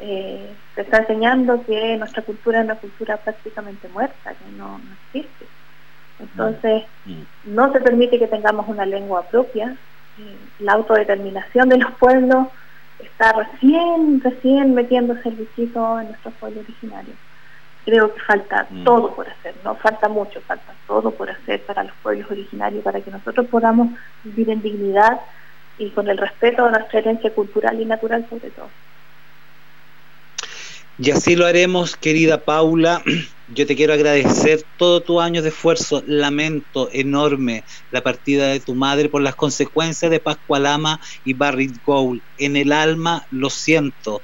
eh, 0.00 0.50
se 0.74 0.80
está 0.80 0.98
enseñando 0.98 1.62
que 1.64 1.96
nuestra 1.98 2.22
cultura 2.22 2.58
es 2.58 2.64
una 2.64 2.76
cultura 2.76 3.18
prácticamente 3.18 3.86
muerta, 3.88 4.32
que 4.32 4.50
no, 4.56 4.80
existe. 5.06 5.46
Entonces, 6.18 6.84
mm. 7.04 7.22
no 7.44 7.72
se 7.72 7.80
permite 7.80 8.18
que 8.18 8.26
tengamos 8.26 8.66
una 8.66 8.86
lengua 8.86 9.22
propia. 9.22 9.76
Eh, 10.18 10.36
la 10.60 10.72
autodeterminación 10.72 11.68
de 11.68 11.78
los 11.78 11.92
pueblos 11.92 12.48
está 13.06 13.32
recién, 13.32 14.20
recién 14.22 14.74
metiéndose 14.74 15.28
el 15.28 15.36
bichito 15.36 16.00
en 16.00 16.08
nuestros 16.08 16.34
pueblos 16.34 16.64
originarios. 16.64 17.16
Creo 17.84 18.14
que 18.14 18.20
falta 18.20 18.66
mm. 18.70 18.84
todo 18.84 19.14
por 19.14 19.28
hacer, 19.28 19.54
no 19.64 19.74
falta 19.76 20.08
mucho, 20.08 20.40
falta 20.42 20.74
todo 20.86 21.10
por 21.10 21.30
hacer 21.30 21.62
para 21.62 21.84
los 21.84 21.94
pueblos 22.02 22.30
originarios, 22.30 22.84
para 22.84 23.00
que 23.00 23.10
nosotros 23.10 23.46
podamos 23.46 23.88
vivir 24.24 24.50
en 24.50 24.62
dignidad 24.62 25.20
y 25.78 25.90
con 25.90 26.08
el 26.08 26.18
respeto 26.18 26.64
a 26.66 26.70
nuestra 26.70 26.98
herencia 26.98 27.32
cultural 27.32 27.80
y 27.80 27.84
natural 27.84 28.26
sobre 28.28 28.50
todo. 28.50 28.68
Y 30.98 31.10
así 31.12 31.34
lo 31.34 31.46
haremos, 31.46 31.96
querida 31.96 32.42
Paula. 32.42 33.02
Yo 33.52 33.66
te 33.66 33.74
quiero 33.74 33.92
agradecer 33.94 34.64
todo 34.76 35.02
tu 35.02 35.20
año 35.20 35.42
de 35.42 35.48
esfuerzo. 35.48 36.04
Lamento 36.06 36.88
enorme 36.92 37.64
la 37.90 38.00
partida 38.00 38.46
de 38.46 38.60
tu 38.60 38.76
madre 38.76 39.08
por 39.08 39.22
las 39.22 39.34
consecuencias 39.34 40.08
de 40.08 40.20
Pascualama 40.20 41.00
y 41.24 41.34
Barry 41.34 41.72
Gould. 41.82 42.22
En 42.36 42.54
el 42.54 42.70
alma 42.70 43.26
lo 43.28 43.50
siento. 43.50 44.22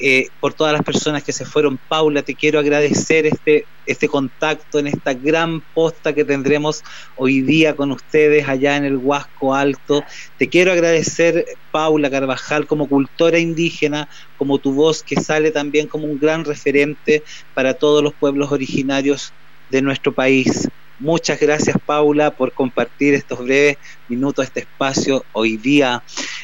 Eh, 0.00 0.28
por 0.38 0.54
todas 0.54 0.72
las 0.72 0.82
personas 0.82 1.24
que 1.24 1.32
se 1.32 1.44
fueron. 1.44 1.76
Paula, 1.88 2.22
te 2.22 2.36
quiero 2.36 2.60
agradecer 2.60 3.26
este, 3.26 3.66
este 3.84 4.06
contacto 4.06 4.78
en 4.78 4.86
esta 4.86 5.12
gran 5.12 5.60
posta 5.74 6.14
que 6.14 6.24
tendremos 6.24 6.84
hoy 7.16 7.40
día 7.40 7.74
con 7.74 7.90
ustedes 7.90 8.48
allá 8.48 8.76
en 8.76 8.84
el 8.84 8.96
Huasco 8.96 9.54
Alto. 9.54 10.04
Te 10.36 10.48
quiero 10.48 10.70
agradecer, 10.70 11.44
Paula 11.72 12.10
Carvajal, 12.10 12.68
como 12.68 12.88
cultora 12.88 13.40
indígena, 13.40 14.08
como 14.36 14.60
tu 14.60 14.72
voz 14.72 15.02
que 15.02 15.16
sale 15.16 15.50
también 15.50 15.88
como 15.88 16.06
un 16.06 16.18
gran 16.18 16.44
referente 16.44 17.24
para 17.52 17.74
todos 17.74 18.00
los 18.00 18.14
pueblos 18.14 18.52
originarios 18.52 19.32
de 19.68 19.82
nuestro 19.82 20.14
país. 20.14 20.68
Muchas 21.00 21.38
gracias 21.38 21.76
Paula 21.86 22.32
por 22.32 22.52
compartir 22.52 23.14
estos 23.14 23.38
breves 23.38 23.76
minutos, 24.08 24.44
este 24.44 24.60
espacio 24.60 25.24
hoy 25.32 25.56
día. 25.56 26.02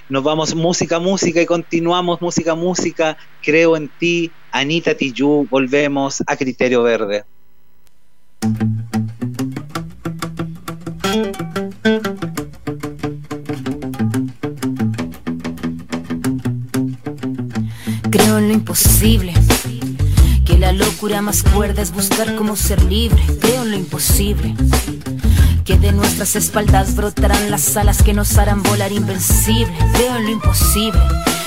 Nos 0.09 0.23
vamos 0.23 0.55
música, 0.55 1.01
música 1.01 1.43
y 1.43 1.47
continuamos 1.47 2.21
música, 2.21 2.55
música. 2.55 3.17
Creo 3.43 3.77
en 3.77 3.89
ti, 3.89 4.31
Anita 4.53 4.95
Tijoux, 4.95 5.49
volvemos 5.51 6.23
a 6.27 6.37
Criterio 6.37 6.85
Verde. 6.85 7.25
Creo 18.11 18.39
en 18.39 18.49
lo 18.49 18.55
imposible 18.55 19.33
que 20.55 20.61
la 20.61 20.73
locura 20.73 21.21
más 21.21 21.43
cuerda 21.43 21.83
es 21.83 21.93
buscar 21.93 22.37
cómo 22.37 22.55
ser 22.55 22.83
libre. 22.85 23.21
Creo 23.41 23.63
en 23.63 23.73
lo 23.73 23.77
imposible. 23.77 24.55
Que 25.65 25.77
de 25.77 25.93
nuestras 25.93 26.37
espaldas 26.37 26.95
brotarán 26.95 27.51
las 27.51 27.77
alas 27.77 28.03
que 28.03 28.13
nos 28.13 28.39
harán 28.39 28.63
volar 28.63 28.93
invencible. 28.93 29.75
Creo 29.95 30.17
en 30.17 30.25
lo 30.25 30.31
imposible 30.31 31.01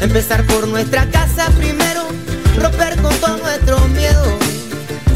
Empezar 0.00 0.44
por 0.44 0.68
nuestra 0.68 1.06
casa 1.10 1.50
primero, 1.58 2.06
romper 2.56 3.00
con 3.02 3.14
todo 3.16 3.36
nuestro 3.38 3.80
miedo. 3.88 4.38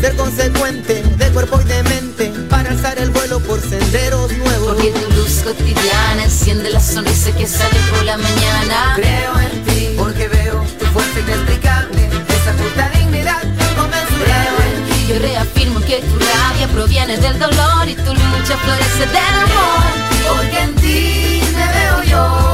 Ser 0.00 0.16
consecuente 0.16 1.04
de 1.16 1.28
cuerpo 1.30 1.60
y 1.60 1.64
de 1.64 1.82
mente 1.84 2.32
para 2.50 2.70
alzar 2.70 2.98
el 2.98 3.10
vuelo 3.10 3.38
por 3.40 3.60
senderos 3.60 4.32
nuevos. 4.38 4.74
Porque 4.74 4.90
tu 4.90 5.10
luz 5.14 5.42
cotidiana 5.44 6.24
enciende 6.24 6.70
la 6.70 6.80
sonrisa 6.80 7.30
que 7.36 7.46
sale 7.46 7.78
por 7.90 8.02
la 8.02 8.16
mañana. 8.16 8.94
Creo 8.96 9.38
en 9.38 9.64
ti 9.64 9.94
porque 9.96 10.26
veo 10.26 10.64
tu 10.80 10.86
fuerza 10.86 11.20
inexplicable, 11.20 12.08
esa 12.28 12.52
justa 12.60 12.90
dignidad 12.98 13.42
inconmensurable. 13.44 15.06
Yo 15.08 15.18
reafirmo 15.20 15.80
que 15.80 16.00
tu 16.00 16.18
rabia 16.18 16.66
proviene 16.74 17.16
del 17.18 17.38
dolor 17.38 17.88
y 17.88 17.94
tu 17.94 18.12
lucha 18.12 18.56
florece 18.64 19.06
del 19.06 19.34
amor. 19.44 20.36
Porque 20.36 20.58
en 20.58 20.74
ti 20.74 21.42
me 21.54 21.66
veo 21.72 22.02
yo. 22.02 22.51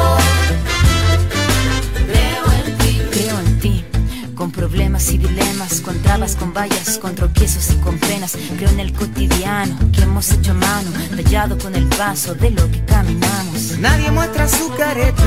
Problemas 4.98 5.10
y 5.10 5.18
dilemas, 5.18 5.80
con 5.80 6.02
trabas, 6.02 6.36
con 6.36 6.52
vallas, 6.52 6.98
con 6.98 7.14
tropiezos 7.14 7.70
y 7.70 7.76
con 7.76 7.98
penas. 7.98 8.36
Creo 8.56 8.70
en 8.70 8.80
el 8.80 8.92
cotidiano 8.92 9.76
que 9.92 10.02
hemos 10.02 10.30
hecho 10.32 10.54
mano, 10.54 10.90
tallado 11.16 11.56
con 11.58 11.74
el 11.74 11.86
paso 11.86 12.34
de 12.34 12.50
lo 12.50 12.70
que 12.70 12.84
caminamos. 12.84 13.78
Nadie 13.78 14.10
muestra 14.10 14.48
su 14.48 14.68
careta, 14.76 15.22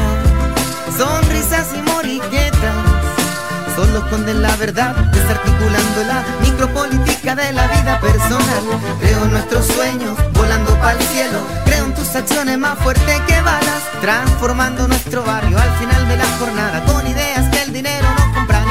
sonrisas 0.98 1.68
y 1.78 1.82
moriquetas. 1.90 2.76
Solo 3.76 4.00
esconden 4.00 4.42
la 4.42 4.56
verdad, 4.58 4.96
desarticulando 5.14 6.04
la 6.06 6.24
micropolítica 6.42 7.36
de 7.36 7.54
la 7.54 7.68
vida 7.68 8.00
personal. 8.02 8.64
Creo 9.00 9.24
en 9.24 9.32
nuestros 9.32 9.66
sueños, 9.68 10.18
volando 10.34 10.74
para 10.80 11.00
el 11.00 11.04
cielo. 11.08 11.40
Creo 11.66 11.86
en 11.86 11.94
tus 11.94 12.14
acciones 12.16 12.58
más 12.58 12.78
fuertes 12.80 13.22
que 13.28 13.42
balas, 13.42 13.82
transformando 14.02 14.88
nuestro 14.88 15.24
barrio 15.24 15.58
al 15.58 15.72
final 15.78 16.08
de 16.10 16.18
la 16.18 16.28
jornada 16.40 16.86
con 16.86 17.08
ideas 17.08 17.48
que 17.50 17.62
el 17.64 17.74
dinero 17.74 18.08
no 18.18 18.34
compra 18.34 18.71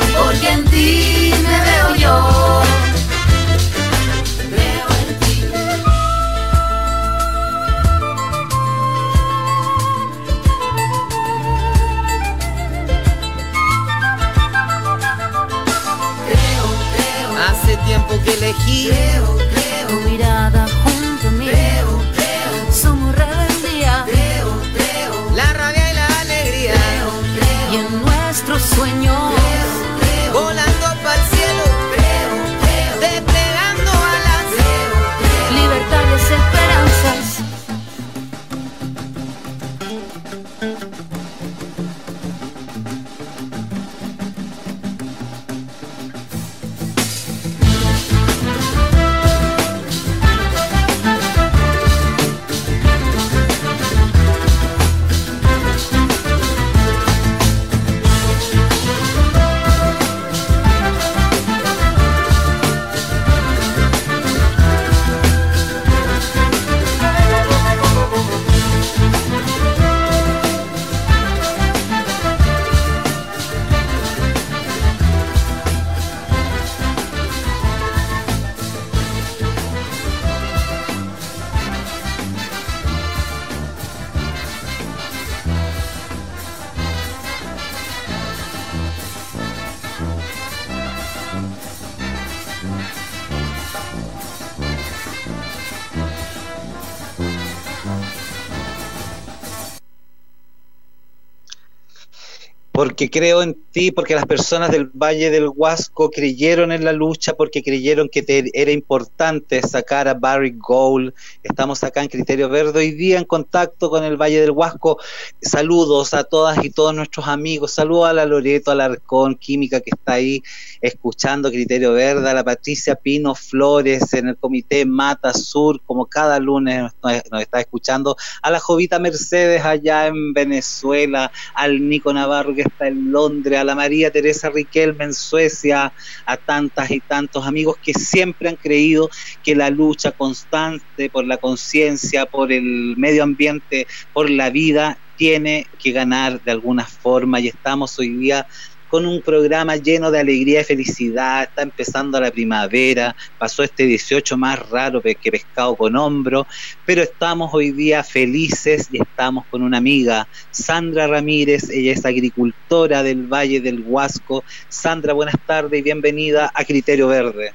Porque 103.01 103.09
creo 103.09 103.41
en 103.41 103.60
ti, 103.71 103.91
porque 103.91 104.15
las 104.15 104.25
personas 104.25 104.71
del 104.71 104.85
Valle 104.85 105.29
del 105.29 105.47
Huasco 105.47 106.09
creyeron 106.09 106.71
en 106.71 106.83
la 106.83 106.93
lucha, 106.93 107.33
porque 107.33 107.63
creyeron 107.63 108.09
que 108.09 108.21
te, 108.21 108.51
era 108.53 108.71
importante 108.71 109.61
sacar 109.61 110.07
a 110.07 110.13
Barry 110.13 110.55
Gold. 110.57 111.13
Estamos 111.43 111.83
acá 111.83 112.01
en 112.01 112.09
Criterio 112.09 112.49
Verde 112.49 112.79
hoy 112.79 112.91
día 112.91 113.17
en 113.17 113.25
contacto 113.25 113.89
con 113.89 114.03
el 114.03 114.17
Valle 114.17 114.41
del 114.41 114.51
Huasco. 114.51 114.99
Saludos 115.41 116.13
a 116.13 116.23
todas 116.23 116.63
y 116.63 116.69
todos 116.69 116.93
nuestros 116.93 117.27
amigos. 117.27 117.71
Saludos 117.71 118.09
a 118.09 118.13
la 118.13 118.25
Loreto, 118.25 118.71
a 118.71 118.75
la 118.75 118.85
Arcón 118.85 119.35
Química 119.35 119.79
que 119.79 119.91
está 119.91 120.13
ahí 120.13 120.43
escuchando 120.81 121.49
Criterio 121.49 121.93
Verde, 121.93 122.29
a 122.29 122.33
la 122.33 122.43
Patricia 122.43 122.95
Pino 122.95 123.35
Flores 123.35 124.13
en 124.13 124.29
el 124.29 124.37
comité 124.37 124.85
Mata 124.85 125.33
Sur, 125.33 125.81
como 125.85 126.05
cada 126.05 126.39
lunes 126.39 126.81
nos, 126.81 126.93
nos 127.31 127.41
está 127.41 127.61
escuchando, 127.61 128.15
a 128.41 128.51
la 128.51 128.59
Jovita 128.59 128.99
Mercedes 128.99 129.63
allá 129.63 130.07
en 130.07 130.33
Venezuela, 130.33 131.31
al 131.53 131.87
Nico 131.87 132.13
Navarro 132.13 132.53
que 132.53 132.61
está 132.61 132.87
en 132.87 133.11
Londres, 133.11 133.60
a 133.61 133.63
la 133.63 133.75
María 133.75 134.11
Teresa 134.11 134.49
Riquelme 134.49 135.05
en 135.05 135.13
Suecia, 135.13 135.93
a 136.25 136.37
tantas 136.37 136.91
y 136.91 136.99
tantos 136.99 137.45
amigos 137.45 137.77
que 137.81 137.93
siempre 137.93 138.49
han 138.49 138.57
creído 138.57 139.09
que 139.43 139.55
la 139.55 139.69
lucha 139.69 140.11
constante 140.11 141.09
por 141.09 141.25
la 141.25 141.37
conciencia, 141.37 142.25
por 142.25 142.51
el 142.51 142.95
medio 142.97 143.23
ambiente, 143.23 143.87
por 144.13 144.29
la 144.29 144.49
vida, 144.49 144.97
tiene 145.15 145.67
que 145.77 145.91
ganar 145.91 146.41
de 146.41 146.51
alguna 146.51 146.85
forma. 146.85 147.39
Y 147.39 147.47
estamos 147.47 147.97
hoy 147.99 148.09
día 148.09 148.47
con 148.91 149.05
un 149.05 149.21
programa 149.21 149.77
lleno 149.77 150.11
de 150.11 150.19
alegría 150.19 150.61
y 150.61 150.63
felicidad, 150.65 151.43
está 151.43 151.61
empezando 151.61 152.19
la 152.19 152.29
primavera, 152.29 153.15
pasó 153.37 153.63
este 153.63 153.83
18 153.83 154.35
más 154.35 154.69
raro 154.69 155.01
que 155.01 155.31
pescado 155.31 155.77
con 155.77 155.95
hombro, 155.95 156.45
pero 156.85 157.01
estamos 157.01 157.51
hoy 157.53 157.71
día 157.71 158.03
felices 158.03 158.89
y 158.91 159.01
estamos 159.01 159.45
con 159.49 159.63
una 159.63 159.77
amiga, 159.77 160.27
Sandra 160.51 161.07
Ramírez, 161.07 161.69
ella 161.69 161.93
es 161.93 162.05
agricultora 162.05 163.01
del 163.01 163.27
Valle 163.27 163.61
del 163.61 163.81
Huasco. 163.87 164.43
Sandra, 164.67 165.13
buenas 165.13 165.39
tardes 165.45 165.79
y 165.79 165.83
bienvenida 165.83 166.51
a 166.53 166.65
Criterio 166.65 167.07
Verde. 167.07 167.53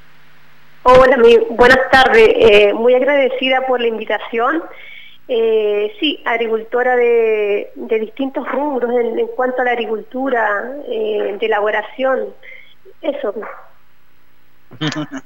Hola, 0.81 1.17
buenas 1.51 1.91
tardes, 1.91 2.29
eh, 2.35 2.73
muy 2.73 2.95
agradecida 2.95 3.67
por 3.67 3.79
la 3.79 3.87
invitación 3.87 4.63
eh, 5.27 5.93
sí, 5.99 6.21
agricultora 6.25 6.95
de, 6.95 7.71
distintos 7.99 8.49
rubros 8.49 8.91
en, 8.91 9.27
cuanto 9.35 9.61
a 9.61 9.65
la 9.65 9.71
agricultura, 9.71 10.77
eh, 10.87 11.37
de 11.39 11.45
elaboración, 11.45 12.33
eso. 13.01 13.33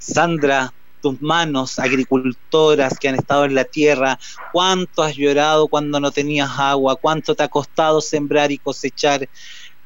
Sandra, 0.00 0.72
tus 1.02 1.20
manos 1.20 1.78
agricultoras 1.78 2.98
que 2.98 3.08
han 3.08 3.16
estado 3.16 3.44
en 3.44 3.54
la 3.54 3.64
tierra, 3.64 4.18
cuánto 4.52 5.02
has 5.02 5.16
llorado 5.16 5.68
cuando 5.68 6.00
no 6.00 6.12
tenías 6.12 6.50
agua, 6.58 6.96
cuánto 6.96 7.34
te 7.34 7.42
ha 7.42 7.48
costado 7.48 8.00
sembrar 8.00 8.52
y 8.52 8.58
cosechar. 8.58 9.28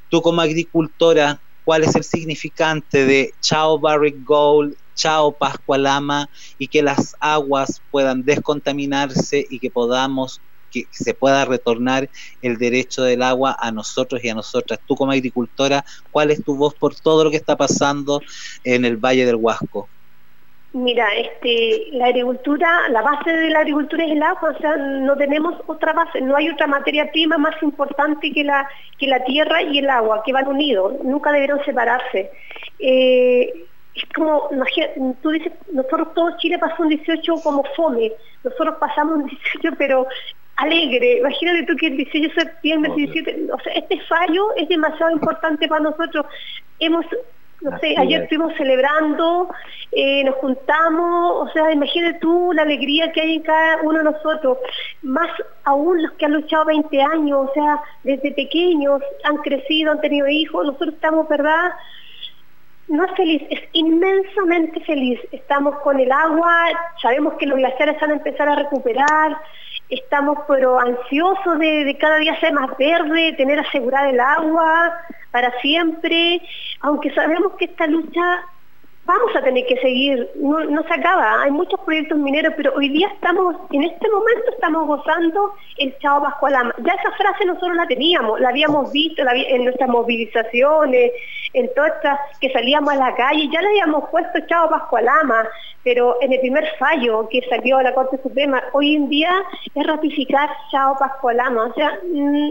Tú 0.09 0.22
como 0.22 0.42
agricultora, 0.42 1.40
¿cuál 1.64 1.83
es 1.83 1.96
el 1.96 2.05
significante 2.05 3.05
de 3.05 3.33
Chao 3.40 3.81
Barrick 3.81 4.22
Gold 4.22 4.76
chao 4.96 5.32
Pascualama 5.32 6.28
y 6.59 6.66
que 6.66 6.82
las 6.82 7.14
aguas 7.20 7.80
puedan 7.90 8.24
descontaminarse 8.24 9.46
y 9.48 9.61
que 9.61 9.70
podamos 9.70 10.40
que 10.70 10.85
se 10.90 11.14
pueda 11.14 11.44
retornar 11.44 12.11
el 12.42 12.56
derecho 12.59 13.04
del 13.04 13.22
agua 13.22 13.56
a 13.61 13.70
nosotros 13.70 14.22
y 14.24 14.28
a 14.28 14.35
nosotras. 14.35 14.80
Tú 14.85 14.96
como 14.96 15.12
agricultora, 15.12 15.85
¿cuál 16.11 16.32
es 16.32 16.42
tu 16.42 16.56
voz 16.56 16.74
por 16.74 16.94
todo 16.96 17.22
lo 17.22 17.30
que 17.30 17.37
está 17.37 17.56
pasando 17.56 18.20
en 18.64 18.85
el 18.85 18.96
Valle 18.96 19.24
del 19.24 19.37
Huasco? 19.37 19.88
Mira, 20.72 21.06
este, 21.14 21.87
la 21.92 22.06
agricultura, 22.06 22.88
la 22.90 23.00
base 23.00 23.30
de 23.30 23.48
la 23.48 23.61
agricultura 23.61 24.04
es 24.04 24.12
el 24.12 24.22
agua, 24.22 24.52
o 24.54 24.61
sea, 24.61 24.76
no 24.76 25.16
tenemos 25.16 25.54
otra 25.68 25.94
base, 25.94 26.20
no 26.20 26.37
hay 26.37 26.50
otra 26.50 26.66
materia 26.66 27.11
prima 27.11 27.38
más 27.38 27.54
importante 27.62 28.30
que 28.30 28.44
la, 28.44 28.68
que 28.98 29.06
la 29.06 29.24
tierra 29.24 29.62
y 29.62 29.78
el 29.78 29.88
agua, 29.88 30.22
que 30.22 30.35
van 30.35 30.46
unidos, 30.46 30.92
nunca 31.02 31.32
debieron 31.32 31.64
separarse. 31.64 32.30
Eh, 32.78 33.68
es 33.96 34.04
como, 34.14 34.48
tú 35.22 35.30
dices, 35.30 35.52
nosotros 35.72 36.14
todo 36.14 36.37
Chile 36.38 36.59
pasó 36.59 36.82
un 36.82 36.90
18 36.90 37.35
como 37.42 37.64
fome, 37.74 38.12
nosotros 38.44 38.76
pasamos 38.78 39.16
un 39.16 39.26
18 39.26 39.74
pero 39.78 40.06
alegre, 40.56 41.18
imagínate 41.18 41.64
tú 41.64 41.76
que 41.76 41.88
el 41.88 41.96
18 41.96 42.28
de 42.28 42.35
septiembre, 42.35 42.92
17, 42.94 43.52
o 43.52 43.61
sea, 43.61 43.72
este 43.74 44.00
fallo 44.02 44.54
es 44.56 44.68
demasiado 44.68 45.12
importante 45.12 45.68
para 45.68 45.82
nosotros. 45.82 46.26
Hemos, 46.78 47.04
no 47.61 47.78
sé, 47.78 47.94
ayer 47.98 48.22
estuvimos 48.22 48.54
celebrando, 48.56 49.50
eh, 49.92 50.24
nos 50.24 50.35
juntamos, 50.37 51.48
o 51.48 51.52
sea, 51.52 51.72
imagínate 51.72 52.18
tú 52.20 52.52
la 52.54 52.62
alegría 52.62 53.12
que 53.12 53.20
hay 53.20 53.35
en 53.37 53.42
cada 53.42 53.82
uno 53.82 53.98
de 53.98 54.04
nosotros, 54.04 54.59
más 55.02 55.28
aún 55.64 56.02
los 56.02 56.12
que 56.12 56.24
han 56.24 56.32
luchado 56.32 56.66
20 56.66 57.02
años, 57.02 57.50
o 57.50 57.52
sea, 57.52 57.80
desde 58.02 58.32
pequeños 58.32 59.02
han 59.24 59.37
crecido, 59.38 59.92
han 59.92 60.00
tenido 60.00 60.26
hijos, 60.28 60.66
nosotros 60.66 60.94
estamos, 60.94 61.28
¿verdad?, 61.28 61.72
no 62.88 63.05
es 63.05 63.12
feliz, 63.16 63.42
es 63.51 63.61
inmensamente 63.72 64.81
feliz. 64.81 65.20
Estamos 65.33 65.77
con 65.81 65.99
el 65.99 66.11
agua, 66.12 66.68
sabemos 67.03 67.35
que 67.35 67.46
los 67.46 67.59
glaciares 67.59 68.01
van 68.01 68.11
a 68.11 68.14
empezar 68.14 68.49
a 68.49 68.57
recuperar, 68.57 69.37
estamos 69.88 70.38
pero 70.46 70.79
ansiosos 70.79 71.59
de, 71.59 71.96
cada 72.01 72.16
día 72.16 72.38
ser 72.40 72.53
más 72.53 72.77
verde, 72.77 73.35
tener 73.37 73.59
asegurada 73.61 74.11
el 74.11 74.20
agua 74.20 74.92
para 75.31 75.51
siempre, 75.61 76.40
aunque 76.81 77.12
sabemos 77.12 77.53
que 77.59 77.66
esta 77.66 77.87
lucha 77.87 78.44
vamos 79.06 79.36
a 79.36 79.42
tener 79.42 79.64
que 79.66 79.76
seguir, 79.76 80.28
no, 80.34 80.82
se 80.82 80.94
acaba, 80.94 81.42
hay 81.42 81.50
muchos 81.52 81.78
proyectos 81.80 82.18
mineros, 82.18 82.52
pero 82.56 82.74
hoy 82.74 82.88
día 82.88 83.08
estamos, 83.08 83.54
en 83.70 83.84
este 83.84 84.10
momento 84.10 84.50
estamos 84.50 84.86
gozando 84.86 85.54
el 85.78 85.96
Chao 85.98 86.20
Pascualama. 86.20 86.74
Ya 86.78 86.92
esa 86.94 87.12
frase 87.12 87.44
nosotros 87.44 87.76
la 87.76 87.86
teníamos, 87.86 88.40
la 88.40 88.48
habíamos 88.48 88.90
visto 88.90 89.22
en 89.30 89.64
nuestras 89.64 89.88
movilizaciones, 89.88 91.12
en 91.52 91.72
todas 91.74 91.94
estas 91.94 92.18
que 92.40 92.50
salíamos 92.52 92.92
a 92.92 92.96
la 92.96 93.14
calle, 93.14 93.48
ya 93.52 93.62
le 93.62 93.68
habíamos 93.68 94.10
puesto 94.10 94.40
Chao 94.48 94.68
Pascualama, 94.68 95.46
pero 95.87 96.16
en 96.20 96.33
el 96.33 96.40
primer 96.40 96.66
fallo 96.81 97.29
que 97.29 97.40
salió 97.49 97.79
a 97.79 97.83
la 97.85 97.94
Corte 97.94 98.18
Suprema, 98.20 98.61
hoy 98.72 98.96
en 98.96 99.09
día 99.09 99.31
es 99.72 99.87
ratificar 99.87 100.51
Chao 100.72 100.96
Pascualama. 100.99 101.66
O 101.66 101.75
sea, 101.75 101.96
mm, 102.12 102.51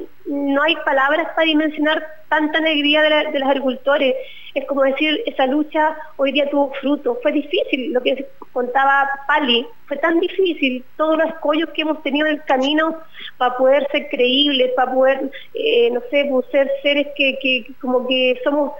no 0.53 0.63
hay 0.63 0.73
palabras 0.85 1.27
para 1.35 1.45
dimensionar 1.45 2.01
tanta 2.29 2.59
alegría 2.59 3.01
de, 3.01 3.31
de 3.33 3.39
los 3.39 3.49
agricultores 3.49 4.15
es 4.55 4.65
como 4.67 4.83
decir, 4.83 5.21
esa 5.25 5.45
lucha 5.47 5.97
hoy 6.15 6.31
día 6.31 6.49
tuvo 6.49 6.71
fruto. 6.79 7.19
Fue 7.21 7.33
difícil, 7.33 7.91
lo 7.91 8.01
que 8.01 8.25
contaba 8.53 9.09
Pali, 9.27 9.67
fue 9.85 9.97
tan 9.97 10.17
difícil, 10.21 10.83
todos 10.95 11.17
los 11.17 11.27
escollos 11.27 11.69
que 11.71 11.81
hemos 11.81 12.01
tenido 12.03 12.25
en 12.27 12.35
el 12.35 12.43
camino 12.45 12.95
para 13.37 13.57
poder 13.57 13.85
ser 13.91 14.07
creíbles, 14.07 14.71
para 14.77 14.93
poder, 14.93 15.29
eh, 15.53 15.91
no 15.91 15.99
sé, 16.09 16.31
ser 16.51 16.71
seres 16.81 17.07
que, 17.17 17.65
como 17.81 18.07
que 18.07 18.39
somos 18.45 18.71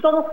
todos 0.00 0.26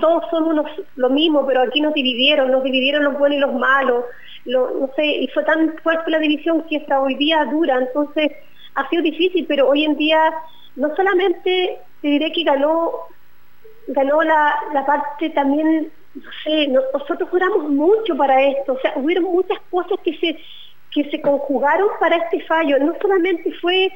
todos 0.00 0.24
somos 0.30 0.66
lo 0.96 1.10
mismo, 1.10 1.46
pero 1.46 1.62
aquí 1.62 1.80
nos 1.80 1.94
dividieron, 1.94 2.50
nos 2.50 2.62
dividieron 2.62 3.04
los 3.04 3.18
buenos 3.18 3.38
y 3.38 3.40
los 3.40 3.54
malos, 3.54 4.04
no 4.46 4.90
sé, 4.96 5.04
y 5.04 5.28
fue 5.28 5.44
tan 5.44 5.76
fuerte 5.82 6.10
la 6.10 6.18
división 6.18 6.62
que 6.68 6.78
hasta 6.78 7.00
hoy 7.00 7.14
día 7.14 7.44
dura, 7.46 7.78
entonces 7.78 8.32
ha 8.74 8.88
sido 8.88 9.02
difícil, 9.02 9.44
pero 9.46 9.68
hoy 9.68 9.84
en 9.84 9.96
día 9.96 10.32
no 10.76 10.94
solamente 10.94 11.78
te 12.00 12.08
diré 12.08 12.32
que 12.32 12.44
ganó 12.44 12.92
ganó 13.88 14.22
la, 14.22 14.84
parte 14.86 15.30
también, 15.30 15.90
no 16.14 16.30
sé, 16.44 16.68
nosotros 16.68 17.28
juramos 17.30 17.70
mucho 17.70 18.16
para 18.16 18.42
esto, 18.42 18.74
o 18.74 18.80
sea, 18.80 18.92
hubieron 18.96 19.24
muchas 19.24 19.58
cosas 19.70 19.98
que 20.04 20.16
se, 20.18 20.38
que 20.90 21.10
se 21.10 21.20
conjugaron 21.20 21.88
para 21.98 22.16
este 22.16 22.40
fallo, 22.42 22.78
no 22.78 22.94
solamente 23.00 23.50
fue 23.60 23.90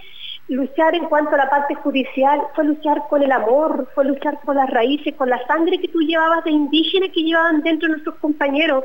luchar 0.52 0.94
en 0.94 1.06
cuanto 1.06 1.34
a 1.34 1.38
la 1.38 1.50
parte 1.50 1.74
judicial, 1.74 2.42
fue 2.54 2.64
luchar 2.64 3.02
con 3.08 3.22
el 3.22 3.32
amor, 3.32 3.88
fue 3.94 4.04
luchar 4.04 4.38
con 4.44 4.56
las 4.56 4.68
raíces, 4.68 5.14
con 5.14 5.30
la 5.30 5.44
sangre 5.46 5.78
que 5.78 5.88
tú 5.88 6.00
llevabas 6.00 6.44
de 6.44 6.50
indígena 6.50 7.08
que 7.08 7.22
llevaban 7.22 7.62
dentro 7.62 7.88
de 7.88 7.92
nuestros 7.92 8.16
compañeros. 8.16 8.84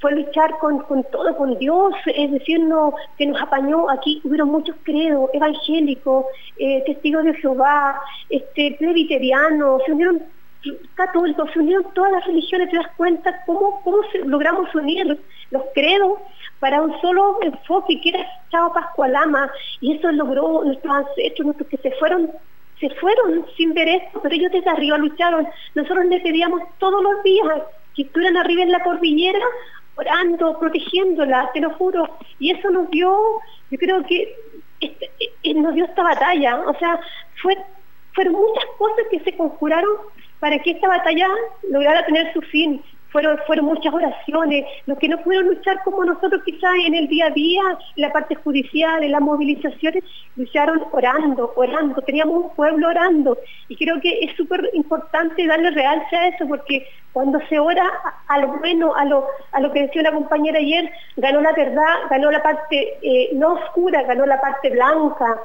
Fue 0.00 0.12
luchar 0.12 0.56
con, 0.58 0.84
todo, 1.10 1.36
con 1.36 1.58
Dios, 1.58 1.92
es 2.06 2.30
decir, 2.30 2.60
que 3.18 3.26
nos 3.26 3.42
apañó, 3.42 3.90
aquí 3.90 4.20
hubieron 4.24 4.48
muchos 4.48 4.76
credos, 4.84 5.28
evangélicos, 5.32 6.24
eh, 6.56 6.84
testigos 6.86 7.24
de 7.24 7.34
Jehová, 7.34 8.00
este, 8.30 8.76
presbiterianos, 8.78 9.82
se 9.84 9.92
unieron 9.92 10.22
católicos, 10.94 11.50
se 11.52 11.58
unieron 11.58 11.84
todas 11.94 12.12
las 12.12 12.26
religiones, 12.26 12.70
te 12.70 12.76
das 12.76 12.88
cuenta 12.96 13.42
cómo, 13.44 13.82
cómo 13.82 13.98
logramos 14.24 14.72
unir 14.74 15.18
los 15.50 15.62
credos 15.74 16.18
para 16.60 16.82
un 16.82 17.00
solo 17.00 17.38
enfoque, 17.42 18.00
que 18.00 18.10
era 18.10 18.26
Chao 18.50 18.72
Pascualama, 18.72 19.50
y 19.80 19.96
eso 19.96 20.10
logró 20.12 20.64
nuestros 20.64 20.92
ancestros, 20.92 21.46
nuestros 21.46 21.68
que 21.68 21.76
se 21.78 21.90
fueron 21.92 22.30
se 22.80 22.90
fueron 22.90 23.44
sin 23.56 23.74
ver 23.74 23.88
esto, 23.88 24.20
pero 24.22 24.34
ellos 24.34 24.52
desde 24.52 24.70
arriba 24.70 24.98
lucharon. 24.98 25.48
Nosotros 25.74 26.04
les 26.06 26.22
pedíamos 26.22 26.62
todos 26.78 27.02
los 27.02 27.22
días 27.24 27.44
que 27.96 28.02
estuvieran 28.02 28.36
arriba 28.36 28.62
en 28.62 28.70
la 28.70 28.84
cordillera 28.84 29.40
orando, 29.96 30.58
protegiéndola, 30.58 31.50
te 31.52 31.60
lo 31.60 31.70
juro. 31.70 32.08
Y 32.38 32.52
eso 32.52 32.70
nos 32.70 32.88
dio, 32.90 33.40
yo 33.70 33.78
creo 33.78 34.04
que 34.04 34.32
este, 34.80 35.10
eh, 35.42 35.54
nos 35.54 35.74
dio 35.74 35.84
esta 35.84 36.02
batalla. 36.04 36.60
O 36.60 36.78
sea, 36.78 37.00
fue, 37.42 37.56
fueron 38.12 38.34
muchas 38.34 38.64
cosas 38.78 39.06
que 39.10 39.20
se 39.20 39.36
conjuraron 39.36 39.96
para 40.38 40.58
que 40.60 40.70
esta 40.70 40.86
batalla 40.86 41.28
lograra 41.68 42.06
tener 42.06 42.32
su 42.32 42.40
fin 42.42 42.80
fueron, 43.10 43.38
fueron 43.46 43.66
muchas 43.66 43.92
oraciones, 43.92 44.66
los 44.86 44.98
que 44.98 45.08
no 45.08 45.18
pudieron 45.18 45.48
luchar 45.48 45.82
como 45.84 46.04
nosotros 46.04 46.42
quizás 46.44 46.74
en 46.86 46.94
el 46.94 47.08
día 47.08 47.26
a 47.26 47.30
día, 47.30 47.62
en 47.96 48.02
la 48.02 48.12
parte 48.12 48.34
judicial, 48.34 49.02
en 49.02 49.12
las 49.12 49.20
movilizaciones, 49.20 50.04
lucharon 50.36 50.84
orando, 50.92 51.52
orando, 51.56 52.00
teníamos 52.02 52.44
un 52.44 52.54
pueblo 52.54 52.88
orando. 52.88 53.38
Y 53.68 53.76
creo 53.76 54.00
que 54.00 54.20
es 54.20 54.36
súper 54.36 54.68
importante 54.74 55.46
darle 55.46 55.70
realce 55.70 56.16
a 56.16 56.28
eso 56.28 56.46
porque 56.46 56.86
cuando 57.12 57.40
se 57.48 57.58
ora 57.58 57.84
a, 58.28 58.38
lo 58.38 58.58
bueno, 58.58 58.94
a 58.94 59.04
lo, 59.04 59.26
a 59.52 59.60
lo 59.60 59.72
que 59.72 59.82
decía 59.82 60.02
una 60.02 60.12
compañera 60.12 60.58
ayer, 60.58 60.90
ganó 61.16 61.40
la 61.40 61.52
verdad, 61.52 61.94
ganó 62.10 62.30
la 62.30 62.42
parte 62.42 62.98
eh, 63.02 63.30
no 63.34 63.54
oscura, 63.54 64.02
ganó 64.02 64.26
la 64.26 64.40
parte 64.40 64.70
blanca, 64.70 65.40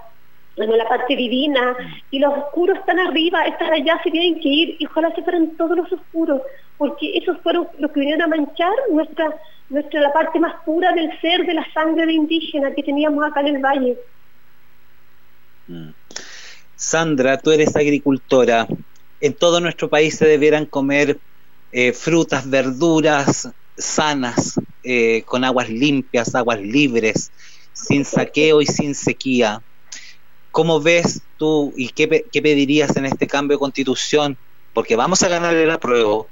ganó 0.56 0.76
la 0.76 0.88
parte 0.88 1.16
divina, 1.16 1.76
y 2.12 2.20
los 2.20 2.34
oscuros 2.38 2.78
están 2.78 3.00
arriba, 3.00 3.46
están 3.46 3.72
allá, 3.72 4.00
se 4.04 4.12
tienen 4.12 4.40
que 4.40 4.50
ir, 4.50 4.76
y 4.80 4.86
ojalá 4.86 5.14
se 5.16 5.24
fueran 5.24 5.56
todos 5.58 5.78
los 5.78 5.92
oscuros, 5.92 6.42
porque 6.78 7.18
esos 7.18 7.40
fueron 7.42 7.68
los 7.80 7.92
que 7.92 8.00
vinieron 8.00 8.22
a 8.22 8.28
manchar 8.28 8.74
nuestra, 8.92 9.36
nuestra 9.70 10.02
la 10.02 10.14
parte 10.14 10.40
más 10.40 10.54
pura 10.66 10.94
del 10.94 11.10
ser, 11.20 11.46
de 11.46 11.54
la 11.54 11.66
sangre 11.74 12.06
de 12.06 12.14
indígena 12.14 12.74
que 12.74 12.84
teníamos 12.84 13.26
acá 13.26 13.42
en 13.42 13.48
el 13.48 13.62
valle. 13.62 13.98
Mm. 15.68 15.90
Sandra, 16.76 17.38
tú 17.38 17.52
eres 17.52 17.76
agricultora. 17.76 18.68
En 19.22 19.34
todo 19.34 19.62
nuestro 19.62 19.90
país 19.90 20.18
se 20.18 20.26
debieran 20.26 20.66
comer 20.66 21.18
eh, 21.72 21.94
frutas, 21.94 22.50
verduras 22.50 23.50
sanas, 23.78 24.60
eh, 24.84 25.24
con 25.26 25.44
aguas 25.44 25.70
limpias, 25.70 26.36
aguas 26.36 26.62
libres, 26.62 27.32
sin 27.72 28.06
saqueo 28.06 28.62
y 28.62 28.66
sin 28.66 28.94
sequía 28.94 29.62
¿Cómo 30.54 30.80
ves 30.80 31.24
tú 31.36 31.74
y 31.76 31.90
qué, 31.90 32.28
qué 32.32 32.40
pedirías 32.44 32.96
en 32.96 33.08
este 33.08 33.26
cambio 33.26 33.58
de 33.58 33.60
constitución? 33.60 34.38
Porque 34.72 34.96
vamos 34.96 35.24
a 35.24 35.28
ganar 35.28 35.56
el 35.56 35.72
apruebo, 35.72 36.30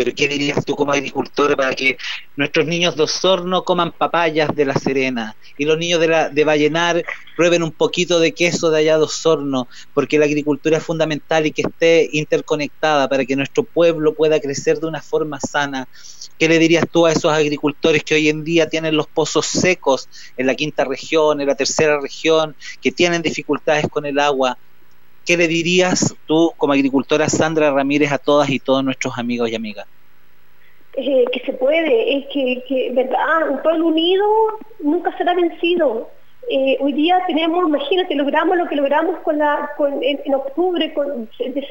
pero 0.00 0.14
¿qué 0.16 0.28
dirías 0.28 0.64
tú 0.64 0.74
como 0.76 0.92
agricultor 0.92 1.54
para 1.58 1.74
que 1.74 1.98
nuestros 2.34 2.66
niños 2.66 2.96
de 2.96 3.02
Osorno 3.02 3.64
coman 3.64 3.92
papayas 3.92 4.48
de 4.56 4.64
La 4.64 4.72
Serena 4.72 5.36
y 5.58 5.66
los 5.66 5.76
niños 5.76 6.00
de, 6.00 6.08
la, 6.08 6.30
de 6.30 6.42
Vallenar 6.42 7.04
prueben 7.36 7.62
un 7.62 7.70
poquito 7.70 8.18
de 8.18 8.32
queso 8.32 8.70
de 8.70 8.78
allá 8.78 8.96
de 8.96 9.04
Osorno? 9.04 9.68
Porque 9.92 10.18
la 10.18 10.24
agricultura 10.24 10.78
es 10.78 10.84
fundamental 10.84 11.44
y 11.44 11.50
que 11.52 11.60
esté 11.60 12.08
interconectada 12.12 13.10
para 13.10 13.26
que 13.26 13.36
nuestro 13.36 13.62
pueblo 13.62 14.14
pueda 14.14 14.40
crecer 14.40 14.80
de 14.80 14.86
una 14.86 15.02
forma 15.02 15.38
sana. 15.38 15.86
¿Qué 16.38 16.48
le 16.48 16.58
dirías 16.58 16.86
tú 16.90 17.04
a 17.04 17.12
esos 17.12 17.30
agricultores 17.30 18.02
que 18.02 18.14
hoy 18.14 18.30
en 18.30 18.42
día 18.42 18.70
tienen 18.70 18.96
los 18.96 19.06
pozos 19.06 19.44
secos 19.44 20.08
en 20.38 20.46
la 20.46 20.54
quinta 20.54 20.86
región, 20.86 21.42
en 21.42 21.46
la 21.46 21.56
tercera 21.56 22.00
región, 22.00 22.56
que 22.80 22.90
tienen 22.90 23.20
dificultades 23.20 23.84
con 23.90 24.06
el 24.06 24.18
agua? 24.18 24.56
¿Qué 25.24 25.36
le 25.36 25.48
dirías 25.48 26.14
tú 26.26 26.52
como 26.56 26.72
agricultora 26.72 27.28
Sandra 27.28 27.70
Ramírez 27.70 28.12
a 28.12 28.18
todas 28.18 28.50
y 28.50 28.58
todos 28.58 28.84
nuestros 28.84 29.18
amigos 29.18 29.50
y 29.50 29.54
amigas? 29.54 29.86
Eh, 30.94 31.24
que 31.32 31.40
se 31.40 31.52
puede, 31.52 32.18
es 32.18 32.26
que, 32.32 32.64
que, 32.66 32.90
¿verdad? 32.92 33.50
Un 33.50 33.62
pueblo 33.62 33.86
unido 33.86 34.24
nunca 34.80 35.16
será 35.16 35.34
vencido. 35.34 36.10
Eh, 36.48 36.76
hoy 36.80 36.92
día 36.94 37.16
tenemos, 37.26 37.68
imagínate, 37.68 38.14
logramos 38.14 38.56
lo 38.56 38.66
que 38.66 38.74
logramos 38.74 39.18
con 39.20 39.38
la, 39.38 39.70
con, 39.76 40.02
en, 40.02 40.34
octubre, 40.34 40.92
con, 40.94 41.28
de, 41.38 41.68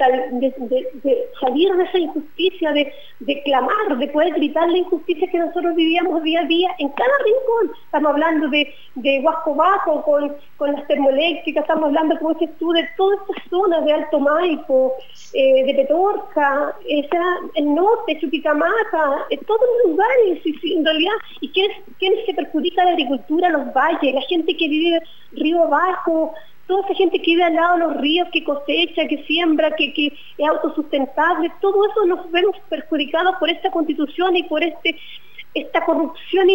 salir 1.42 1.74
de 1.74 1.84
esa 1.84 1.98
injusticia, 1.98 2.72
de, 2.72 3.42
clamar, 3.44 3.98
de 3.98 4.08
poder 4.08 4.34
gritar 4.34 4.70
la 4.70 4.78
injusticia 4.78 5.28
que 5.30 5.40
nosotros 5.40 5.76
vivíamos 5.76 6.24
día 6.24 6.42
a 6.42 6.46
día 6.46 6.70
en 6.78 6.90
cada 6.90 7.12
rincón. 7.26 7.76
Estamos 7.86 8.12
hablando 8.12 8.48
de, 8.50 8.74
de 8.96 9.20
Huasco 9.20 9.56
Bajo, 9.56 10.02
con, 10.04 10.36
con 10.58 10.72
las 10.72 10.88
termoeléctricas, 10.88 11.64
estamos 11.64 11.86
hablando, 11.86 12.18
como 12.20 12.36
dices 12.36 12.56
tú, 12.58 12.72
de 12.72 12.88
todas 12.96 13.20
estas 13.22 13.50
zonas 13.50 13.84
de 13.84 13.94
Alto 13.94 14.20
Maipo, 14.20 14.94
eh, 15.34 15.66
de 15.66 15.74
Petorca, 15.74 16.74
esa, 16.88 17.24
el 17.56 17.74
norte, 17.74 18.20
Chuquicamaca, 18.20 19.26
en 19.30 19.40
todos 19.40 19.62
los 19.84 19.92
lugares, 19.92 20.40
y, 20.46 20.74
en 20.74 20.86
realidad, 20.86 21.14
¿y 21.42 21.50
quiénes, 21.50 21.78
quiénes 21.98 22.26
se 22.26 22.34
perjudica 22.34 22.86
la 22.86 22.92
agricultura, 22.92 23.50
los 23.50 23.74
valles, 23.74 24.14
la 24.14 24.22
gente 24.22 24.56
que 24.60 24.68
vive 24.68 25.00
río 25.32 25.64
abajo, 25.64 26.34
toda 26.68 26.86
esa 26.86 26.94
gente 26.94 27.18
que 27.20 27.32
vive 27.32 27.44
al 27.44 27.56
lado 27.56 27.74
de 27.74 27.80
los 27.80 27.98
ríos, 27.98 28.28
que 28.32 28.44
cosecha, 28.44 29.08
que 29.08 29.24
siembra, 29.26 29.76
que, 29.76 30.14
es 30.38 30.48
autosustentable, 30.48 31.52
todo 31.62 31.86
eso 31.90 32.06
nos 32.06 32.30
vemos 32.32 32.56
perjudicados 32.70 33.36
por 33.40 33.50
esta 33.50 33.72
constitución 33.72 34.36
y 34.36 34.44
por 34.44 34.64
este 34.64 34.96
esta 35.56 35.84
corrupción 35.84 36.48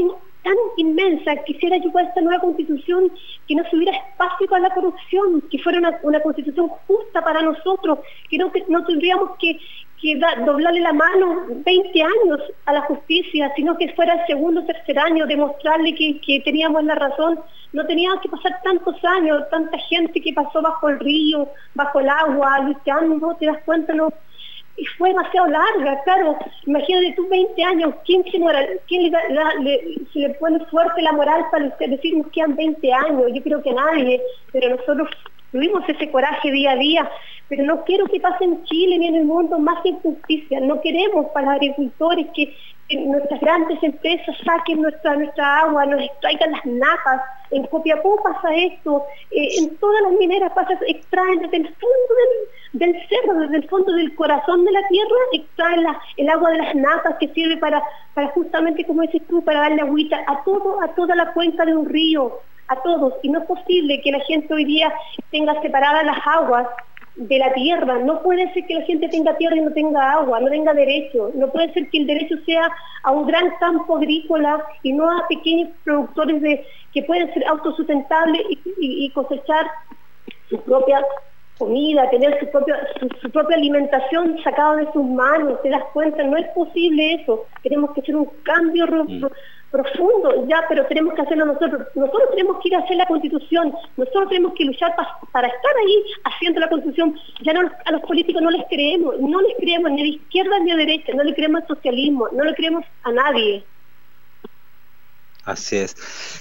tan 0.44 0.54
inmensa. 0.76 1.34
Quisiera 1.44 1.78
yo 1.78 1.90
para 1.90 2.06
esta 2.08 2.20
nueva 2.20 2.40
constitución 2.40 3.10
que 3.48 3.56
no 3.56 3.68
se 3.68 3.76
hubiera 3.76 3.96
espacio 3.96 4.46
para 4.46 4.68
la 4.68 4.74
corrupción, 4.74 5.42
que 5.50 5.58
fuera 5.58 5.80
una, 6.02 6.20
constitución 6.20 6.68
justa 6.86 7.24
para 7.24 7.42
nosotros, 7.42 7.98
que 8.30 8.38
no, 8.38 8.52
no 8.68 8.84
tendríamos 8.84 9.30
que, 9.40 9.58
que 10.00 10.18
doblarle 10.44 10.80
la 10.80 10.92
mano 10.92 11.44
20 11.48 12.02
años 12.02 12.40
a 12.66 12.72
la 12.72 12.82
justicia, 12.82 13.52
sino 13.56 13.76
que 13.76 13.92
fuera 13.94 14.14
el 14.14 14.26
segundo 14.26 14.60
o 14.60 14.64
tercer 14.64 14.98
año, 14.98 15.26
demostrarle 15.26 15.94
que, 15.94 16.20
que 16.20 16.40
teníamos 16.40 16.84
la 16.84 16.94
razón. 16.94 17.40
No 17.72 17.86
teníamos 17.86 18.20
que 18.20 18.28
pasar 18.28 18.60
tantos 18.62 18.96
años, 19.04 19.48
tanta 19.50 19.78
gente 19.78 20.20
que 20.20 20.32
pasó 20.32 20.62
bajo 20.62 20.88
el 20.88 21.00
río, 21.00 21.48
bajo 21.74 22.00
el 22.00 22.08
agua, 22.08 22.60
luchando, 22.60 23.34
te 23.38 23.46
das 23.46 23.62
cuenta, 23.64 23.92
no, 23.94 24.10
y 24.76 24.84
fue 24.98 25.10
demasiado 25.10 25.46
larga, 25.46 26.02
claro. 26.04 26.36
Imagínate 26.66 27.14
tú 27.16 27.28
20 27.28 27.64
años, 27.64 27.94
¿quién 28.04 28.24
se, 28.24 28.40
quién 28.88 29.12
le, 29.12 30.06
se 30.12 30.18
le 30.18 30.30
pone 30.34 30.64
fuerte 30.66 31.02
la 31.02 31.12
moral 31.12 31.44
para 31.50 31.68
decir 31.78 32.14
que 32.24 32.30
quedan 32.30 32.56
20 32.56 32.92
años? 32.92 33.24
Yo 33.32 33.42
creo 33.42 33.62
que 33.62 33.72
nadie, 33.72 34.20
pero 34.52 34.76
nosotros 34.76 35.08
tuvimos 35.52 35.88
ese 35.88 36.10
coraje 36.10 36.50
día 36.50 36.72
a 36.72 36.76
día, 36.76 37.10
pero 37.48 37.64
no 37.64 37.84
quiero 37.84 38.06
que 38.06 38.20
pase 38.20 38.44
en 38.44 38.64
Chile 38.64 38.98
ni 38.98 39.08
en 39.08 39.16
el 39.16 39.24
mundo 39.24 39.58
más 39.58 39.84
injusticia. 39.84 40.60
No 40.60 40.80
queremos 40.80 41.26
para 41.32 41.52
agricultores 41.52 42.26
que, 42.34 42.54
nuestras 42.90 43.40
grandes 43.40 43.82
empresas 43.82 44.36
saquen 44.44 44.82
nuestra, 44.82 45.16
nuestra 45.16 45.60
agua, 45.60 45.86
nos 45.86 46.02
extraigan 46.02 46.52
las 46.52 46.66
napas. 46.66 47.22
En 47.50 47.66
Copiapó 47.66 48.22
pasa 48.22 48.54
esto, 48.54 49.04
eh, 49.30 49.48
en 49.58 49.74
todas 49.78 50.02
las 50.02 50.12
mineras 50.12 50.52
pasa, 50.52 50.74
extraen 50.86 51.38
desde 51.38 51.56
el 51.56 51.68
fondo 51.68 52.14
del, 52.74 52.94
cerro, 53.08 53.40
desde 53.40 53.56
el 53.56 53.68
fondo 53.70 53.92
del 53.94 54.14
corazón 54.14 54.66
de 54.66 54.72
la 54.72 54.86
tierra, 54.88 55.16
extraen 55.32 55.86
el 56.18 56.28
agua 56.28 56.50
de 56.50 56.58
las 56.58 56.74
napas 56.74 57.16
que 57.18 57.28
sirve 57.28 57.56
para, 57.56 57.82
para 58.12 58.28
justamente, 58.28 58.84
como 58.84 59.00
dices 59.00 59.22
tú, 59.28 59.42
para 59.42 59.60
darle 59.60 59.80
agüita 59.80 60.22
a 60.26 60.44
todo, 60.44 60.82
a 60.82 60.88
toda 60.88 61.16
la 61.16 61.32
cuenca 61.32 61.64
de 61.64 61.74
un 61.74 61.88
río, 61.88 62.38
a 62.68 62.76
todos. 62.82 63.14
Y 63.22 63.30
no 63.30 63.40
es 63.40 63.46
posible 63.46 64.00
que 64.02 64.12
la 64.12 64.20
gente 64.20 64.52
hoy 64.52 64.66
día 64.66 64.92
tenga 65.30 65.60
separadas 65.62 66.04
las 66.04 66.18
aguas 66.26 66.66
de 67.16 67.38
la 67.38 67.52
tierra. 67.52 67.98
No 67.98 68.22
puede 68.22 68.52
ser 68.52 68.66
que 68.66 68.74
la 68.74 68.82
gente 68.82 69.08
tenga 69.08 69.36
tierra 69.36 69.56
y 69.56 69.60
no 69.60 69.72
tenga 69.72 70.12
agua, 70.12 70.40
no 70.40 70.48
tenga 70.48 70.74
derecho. 70.74 71.30
No 71.34 71.50
puede 71.50 71.72
ser 71.72 71.88
que 71.90 71.98
el 71.98 72.06
derecho 72.06 72.36
sea 72.44 72.68
a 73.02 73.12
un 73.12 73.26
gran 73.26 73.50
campo 73.60 73.96
agrícola 73.96 74.64
y 74.82 74.92
no 74.92 75.10
a 75.10 75.26
pequeños 75.28 75.70
productores 75.84 76.42
de, 76.42 76.66
que 76.92 77.02
pueden 77.02 77.32
ser 77.32 77.46
autosustentables 77.46 78.42
y, 78.78 79.10
cosechar 79.10 79.66
su 80.48 80.60
propia 80.62 81.04
comida, 81.58 82.10
tener 82.10 82.38
su 82.40 82.50
propia, 82.50 82.76
su, 82.98 83.30
propia 83.30 83.56
alimentación 83.56 84.42
sacada 84.42 84.76
de 84.76 84.92
sus 84.92 85.04
manos, 85.04 85.62
te 85.62 85.70
das 85.70 85.84
cuenta, 85.92 86.22
no 86.24 86.36
es 86.36 86.48
posible 86.48 87.14
eso. 87.14 87.46
Queremos 87.62 87.92
que 87.92 88.00
hacer 88.00 88.16
un 88.16 88.28
cambio 88.42 88.86
mm 88.86 89.26
profundo, 89.74 90.46
ya, 90.46 90.64
pero 90.68 90.86
tenemos 90.86 91.14
que 91.14 91.22
hacerlo 91.22 91.46
nosotros. 91.46 91.88
Nosotros 91.96 92.30
tenemos 92.30 92.58
que 92.62 92.68
ir 92.68 92.76
a 92.76 92.78
hacer 92.78 92.96
la 92.96 93.06
constitución, 93.06 93.74
nosotros 93.96 94.28
tenemos 94.28 94.54
que 94.54 94.64
luchar 94.66 94.94
para 95.32 95.48
estar 95.48 95.72
ahí 95.82 95.96
haciendo 96.22 96.60
la 96.60 96.68
constitución. 96.68 97.18
Ya 97.42 97.52
no, 97.54 97.68
a 97.84 97.92
los 97.92 98.02
políticos 98.02 98.40
no 98.40 98.52
les 98.52 98.64
creemos, 98.68 99.18
no 99.18 99.40
les 99.40 99.56
creemos 99.56 99.90
ni 99.90 100.02
a 100.02 100.06
izquierda 100.06 100.60
ni 100.60 100.70
a 100.70 100.76
derecha, 100.76 101.12
no 101.12 101.24
le 101.24 101.34
creemos 101.34 101.62
al 101.62 101.66
socialismo, 101.66 102.28
no 102.32 102.44
le 102.44 102.54
creemos 102.54 102.84
a 103.02 103.10
nadie. 103.10 103.64
Así 105.44 105.76
es. 105.76 105.94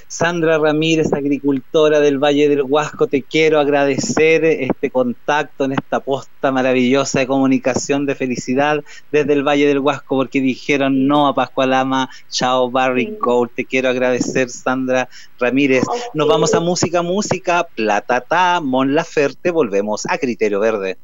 Sandra 0.07 0.57
Ramírez, 0.57 1.11
agricultora 1.11 1.99
del 1.99 2.19
Valle 2.19 2.47
del 2.47 2.61
Huasco, 2.61 3.07
te 3.07 3.21
quiero 3.21 3.59
agradecer 3.59 4.45
este 4.45 4.91
contacto 4.91 5.65
en 5.65 5.73
esta 5.73 5.99
posta 5.99 6.51
maravillosa 6.53 7.19
de 7.19 7.27
comunicación 7.27 8.05
de 8.05 8.15
felicidad 8.15 8.81
desde 9.11 9.33
el 9.33 9.43
Valle 9.43 9.67
del 9.67 9.79
Huasco, 9.79 10.15
porque 10.15 10.39
dijeron 10.39 11.05
no 11.05 11.27
a 11.27 11.35
Pascualama, 11.35 12.09
chao 12.29 12.71
Barry 12.71 13.17
Gold. 13.19 13.51
Te 13.53 13.65
quiero 13.65 13.89
agradecer, 13.89 14.49
Sandra 14.49 15.09
Ramírez. 15.37 15.83
Nos 16.13 16.27
vamos 16.29 16.53
a 16.53 16.61
música, 16.61 17.01
música, 17.01 17.67
platata, 17.75 18.61
Mon 18.61 18.95
Laferte, 18.95 19.51
volvemos 19.51 20.05
a 20.07 20.17
Criterio 20.17 20.61
Verde. 20.61 20.97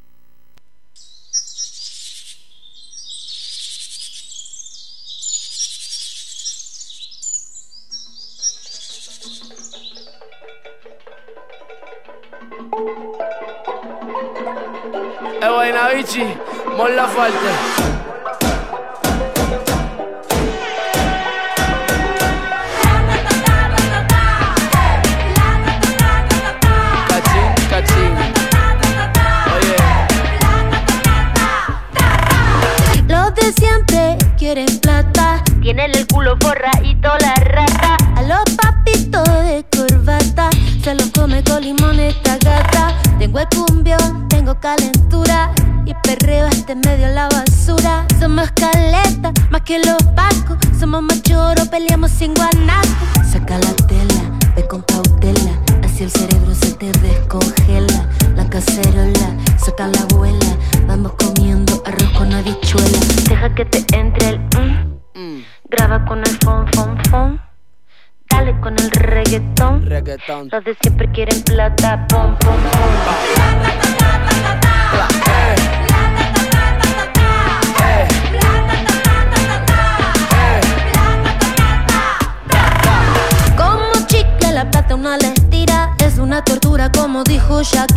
Como 87.60 87.89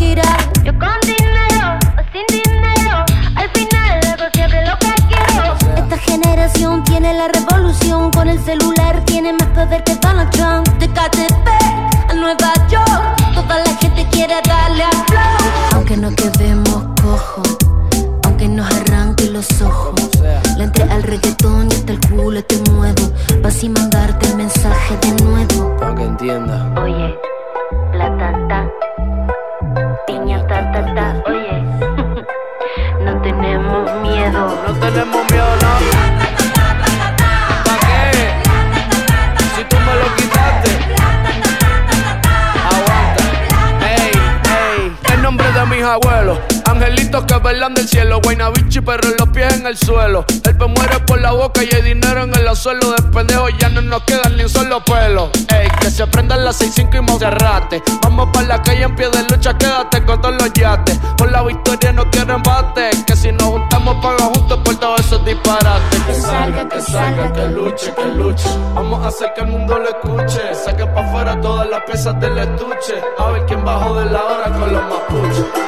calle 58.64 58.84
en 58.84 58.96
pie 58.96 59.10
de 59.10 59.24
lucha, 59.30 59.58
quédate 59.58 60.04
con 60.06 60.22
todos 60.22 60.36
los 60.42 60.54
yates. 60.54 60.98
Por 61.18 61.32
la 61.32 61.44
victoria 61.44 61.94
no 61.94 62.10
quiero 62.10 62.36
embate. 62.36 62.90
Que 63.06 63.16
si 63.16 63.32
nos 63.32 63.44
juntamos, 63.44 63.96
paga 64.04 64.26
juntos 64.26 64.60
por 64.64 64.76
todos 64.78 65.00
esos 65.02 65.24
disparates. 65.26 66.02
Que 66.08 66.14
salga, 66.16 66.68
que 66.68 66.82
salga, 66.82 67.34
que 67.34 67.48
luche, 67.48 67.94
que 67.94 68.06
luche. 68.06 68.50
Vamos 68.74 69.04
a 69.06 69.10
hacer 69.10 69.34
que 69.34 69.42
el 69.42 69.48
mundo 69.48 69.78
lo 69.78 69.90
escuche. 69.90 70.56
Saque 70.56 70.86
pa' 70.88 71.02
afuera 71.02 71.40
todas 71.42 71.70
las 71.70 71.82
piezas 71.84 72.20
del 72.20 72.38
estuche. 72.38 72.96
A 73.18 73.32
ver 73.32 73.46
quién 73.46 73.64
bajó 73.64 73.94
de 74.00 74.06
la 74.06 74.24
hora 74.24 74.46
con 74.46 74.74
los 74.74 74.84
mapuches. 74.84 75.63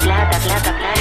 Plata, 0.00 0.38
plata, 0.38 0.72
plata. 0.72 0.95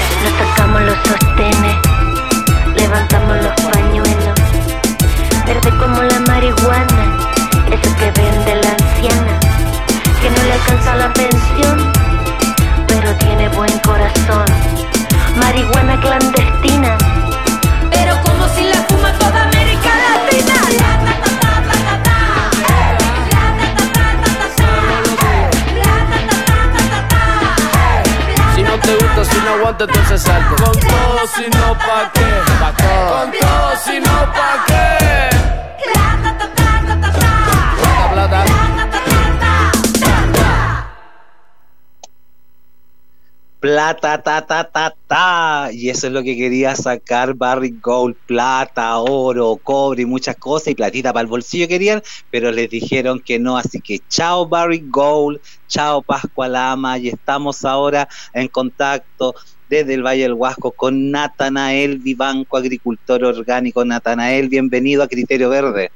Plata, 43.86 44.20
ta, 44.20 44.44
ta, 44.44 44.64
ta, 44.64 44.96
ta. 45.08 45.70
Y 45.72 45.92
eso 45.92 46.08
es 46.08 46.14
lo 46.14 46.24
que 46.24 46.36
quería 46.36 46.76
sacar 46.76 47.36
Barry 47.36 47.70
Gold. 47.84 48.16
Plata, 48.26 48.98
oro, 48.98 49.58
cobre 49.62 50.02
y 50.02 50.06
muchas 50.08 50.36
cosas. 50.38 50.70
Y 50.70 50.76
platita 50.76 51.14
para 51.14 51.22
el 51.22 51.28
bolsillo 51.28 51.68
querían, 51.68 52.02
pero 52.32 52.52
les 52.52 52.68
dijeron 52.68 53.20
que 53.20 53.38
no. 53.38 53.60
Así 53.60 53.82
que 53.82 54.00
chao 54.10 54.48
Barry 54.48 54.84
Gold, 54.90 55.40
chao 55.68 56.02
Pascua 56.02 56.48
Lama. 56.48 56.98
Y 56.98 57.10
estamos 57.10 57.64
ahora 57.64 58.08
en 58.34 58.48
contacto 58.48 59.36
desde 59.70 59.94
el 59.94 60.02
Valle 60.04 60.24
del 60.24 60.34
Huasco 60.34 60.72
con 60.72 61.12
Natanael 61.12 62.00
Vivanco, 62.00 62.58
agricultor 62.58 63.24
orgánico. 63.24 63.86
Natanael, 63.86 64.50
bienvenido 64.50 65.04
a 65.04 65.08
Criterio 65.08 65.48
Verde. 65.50 65.92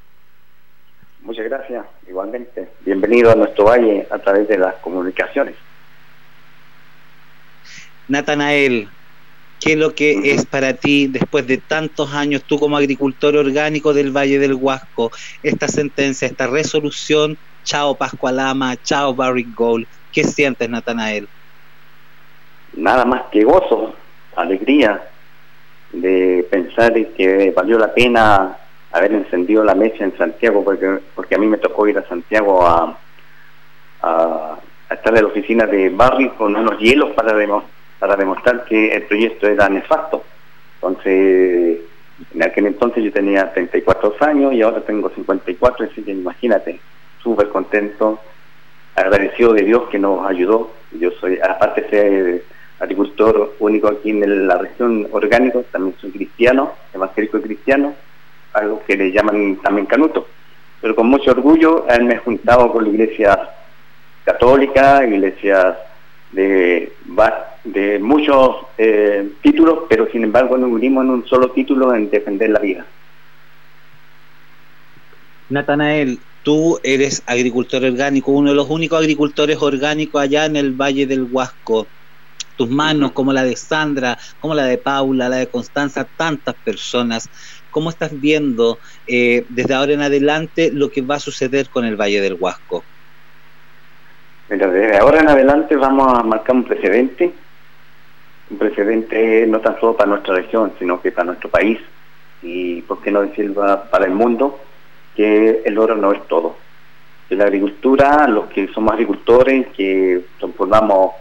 Muchas 1.24 1.46
gracias, 1.46 1.88
igualmente. 2.08 2.70
Bienvenido 2.86 3.32
a 3.32 3.36
nuestro 3.36 3.66
valle 3.66 4.06
a 4.12 4.20
través 4.20 4.48
de 4.48 4.60
las 4.60 4.76
comunicaciones. 4.76 5.56
Natanael, 8.10 8.90
¿qué 9.60 9.74
es 9.74 9.78
lo 9.78 9.94
que 9.94 10.32
es 10.34 10.46
para 10.46 10.74
ti, 10.74 11.08
después 11.08 11.48
de 11.48 11.58
tantos 11.58 12.14
años, 12.14 12.44
tú 12.44 12.60
como 12.60 12.76
agricultor 12.76 13.38
orgánico 13.38 13.94
del 13.94 14.12
Valle 14.12 14.40
del 14.40 14.56
Huasco, 14.56 15.12
esta 15.44 15.68
sentencia, 15.68 16.28
esta 16.28 16.48
resolución, 16.48 17.38
chao 17.64 17.96
Pascualama, 17.96 18.76
chao 18.84 19.14
Barry 19.14 19.46
Gold, 19.56 19.86
¿qué 20.12 20.24
sientes, 20.24 20.70
Natanael? 20.70 21.28
Nada 22.74 23.06
más 23.06 23.24
que 23.32 23.44
gozo, 23.44 23.94
alegría 24.36 25.04
de 25.92 26.48
pensar 26.50 26.98
en 26.98 27.14
que 27.14 27.52
valió 27.52 27.78
la 27.78 27.94
pena 27.94 28.58
haber 28.92 29.14
encendido 29.14 29.64
la 29.64 29.76
mecha 29.76 30.04
en 30.04 30.18
Santiago, 30.18 30.64
porque, 30.64 31.00
porque 31.16 31.36
a 31.36 31.38
mí 31.38 31.48
me 31.48 31.58
tocó 31.58 31.88
ir 31.88 31.98
a 31.98 32.08
Santiago 32.08 32.66
a, 32.66 32.98
a, 34.02 34.58
a 34.90 34.94
estar 34.94 35.16
en 35.16 35.24
la 35.24 35.30
oficina 35.30 35.66
de 35.66 35.90
Barry 35.90 36.30
con 36.30 36.56
unos 36.56 36.80
hielos 36.80 37.12
para, 37.16 37.34
demo- 37.34 37.64
para 38.00 38.16
demostrar 38.16 38.66
que 38.66 38.94
el 38.94 39.04
proyecto 39.04 39.48
era 39.48 39.70
nefasto. 39.70 40.24
Entonces, 40.76 41.80
en 42.34 42.44
aquel 42.44 42.68
entonces 42.68 43.04
yo 43.04 43.12
tenía 43.12 43.52
34 43.54 44.16
años 44.22 44.54
y 44.54 44.62
ahora 44.62 44.82
tengo 44.82 45.10
54, 45.10 45.88
así 45.92 46.02
que 46.02 46.12
imagínate, 46.12 46.80
súper 47.22 47.50
contento, 47.50 48.20
agradecido 48.96 49.54
de 49.54 49.64
Dios 49.64 49.84
que 49.90 50.00
nos 50.00 50.26
ayudó. 50.28 50.72
Yo 50.92 51.12
soy, 51.20 51.40
aparte 51.40 51.90
ser 51.90 52.44
agricultor 52.80 53.56
único 53.60 53.90
aquí 53.90 54.10
en 54.10 54.48
la 54.48 54.58
región 54.58 55.08
orgánico, 55.12 55.64
también 55.72 55.96
soy 56.00 56.12
cristiano, 56.12 56.74
evangélico 56.94 57.42
cristiano, 57.42 57.94
algo 58.54 58.82
que 58.86 58.96
le 58.96 59.12
llaman 59.12 59.58
también 59.58 59.86
canuto. 59.86 60.28
Pero 60.82 60.96
con 60.96 61.08
mucho 61.08 61.32
orgullo 61.32 61.86
eh, 61.90 62.02
me 62.02 62.16
he 62.16 62.18
juntado 62.18 62.72
con 62.72 62.86
la 62.86 62.90
iglesia 62.90 63.50
católica, 64.24 65.06
iglesias 65.06 65.76
de, 66.32 66.92
de 67.64 68.00
muchos 68.00 68.58
eh, 68.78 69.30
títulos, 69.42 69.80
pero 69.90 70.10
sin 70.12 70.24
embargo 70.24 70.58
nos 70.58 70.72
unimos 70.72 71.04
en 71.04 71.10
un 71.12 71.28
solo 71.28 71.52
título 71.52 71.94
en 71.94 72.10
defender 72.10 72.50
la 72.50 72.60
vida. 72.60 72.86
Natanael, 75.50 76.20
tú 76.44 76.80
eres 76.84 77.24
agricultor 77.26 77.84
orgánico, 77.84 78.32
uno 78.32 78.52
de 78.52 78.56
los 78.56 78.70
únicos 78.70 79.00
agricultores 79.00 79.58
orgánicos 79.60 80.22
allá 80.22 80.46
en 80.46 80.56
el 80.56 80.74
Valle 80.74 81.08
del 81.08 81.24
Huasco. 81.24 81.88
Tus 82.56 82.70
manos, 82.70 83.14
como 83.14 83.32
la 83.32 83.44
de 83.44 83.56
Sandra, 83.56 84.18
como 84.40 84.54
la 84.54 84.66
de 84.66 84.78
Paula, 84.78 85.30
la 85.30 85.38
de 85.38 85.48
Constanza, 85.48 86.08
tantas 86.18 86.56
personas. 86.56 87.30
¿Cómo 87.72 87.90
estás 87.90 88.20
viendo 88.20 88.80
eh, 89.08 89.46
desde 89.48 89.74
ahora 89.74 89.94
en 89.94 90.02
adelante 90.02 90.70
lo 90.74 90.90
que 90.90 91.02
va 91.02 91.16
a 91.16 91.20
suceder 91.20 91.70
con 91.70 91.86
el 91.86 91.96
Valle 91.96 92.20
del 92.20 92.36
Huasco? 92.38 92.84
Desde 94.50 94.98
ahora 94.98 95.20
en 95.20 95.30
adelante 95.30 95.76
vamos 95.76 96.12
a 96.12 96.24
marcar 96.24 96.56
un 96.56 96.64
precedente, 96.64 97.32
un 98.50 98.58
precedente 98.58 99.46
no 99.46 99.60
tan 99.60 99.80
solo 99.80 99.96
para 99.96 100.10
nuestra 100.10 100.34
región, 100.34 100.74
sino 100.80 101.00
que 101.00 101.12
para 101.12 101.28
nuestro 101.28 101.52
país. 101.52 101.78
Y, 102.42 102.82
por 102.82 103.00
qué 103.00 103.12
no 103.12 103.22
decirlo, 103.22 103.62
para 103.92 104.06
el 104.06 104.12
mundo, 104.12 104.60
que 105.16 105.62
el 105.64 105.78
oro 105.78 105.96
no 105.96 106.12
es 106.14 106.28
todo. 106.28 106.56
Que 107.28 107.36
la 107.36 107.44
agricultura, 107.44 108.28
los 108.28 108.48
que 108.48 108.68
somos 108.70 108.94
agricultores, 108.94 109.68
que 109.68 110.22
transformamos 110.40 111.12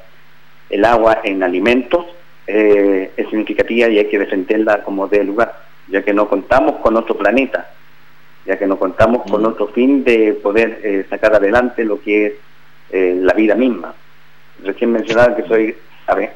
el 0.70 0.86
agua 0.86 1.18
en 1.22 1.42
alimentos, 1.42 2.06
eh, 2.46 3.12
es 3.14 3.28
significativa 3.28 3.88
y 3.88 3.98
hay 3.98 4.08
que 4.08 4.18
defenderla 4.18 4.82
como 4.82 5.06
de 5.06 5.22
lugar, 5.22 5.54
ya 5.88 6.02
que 6.02 6.14
no 6.14 6.30
contamos 6.30 6.76
con 6.76 6.96
otro 6.96 7.14
planeta, 7.14 7.72
ya 8.46 8.58
que 8.58 8.66
no 8.66 8.78
contamos 8.78 9.30
con 9.30 9.44
otro 9.44 9.66
fin 9.68 10.02
de 10.02 10.32
poder 10.32 10.80
eh, 10.82 11.06
sacar 11.10 11.34
adelante 11.34 11.84
lo 11.84 12.00
que 12.00 12.26
es 12.26 12.32
eh, 12.90 13.16
la 13.20 13.34
vida 13.34 13.54
misma. 13.54 13.94
Recién 14.64 14.92
mencionaba 14.92 15.36
que 15.36 15.44
soy 15.44 15.76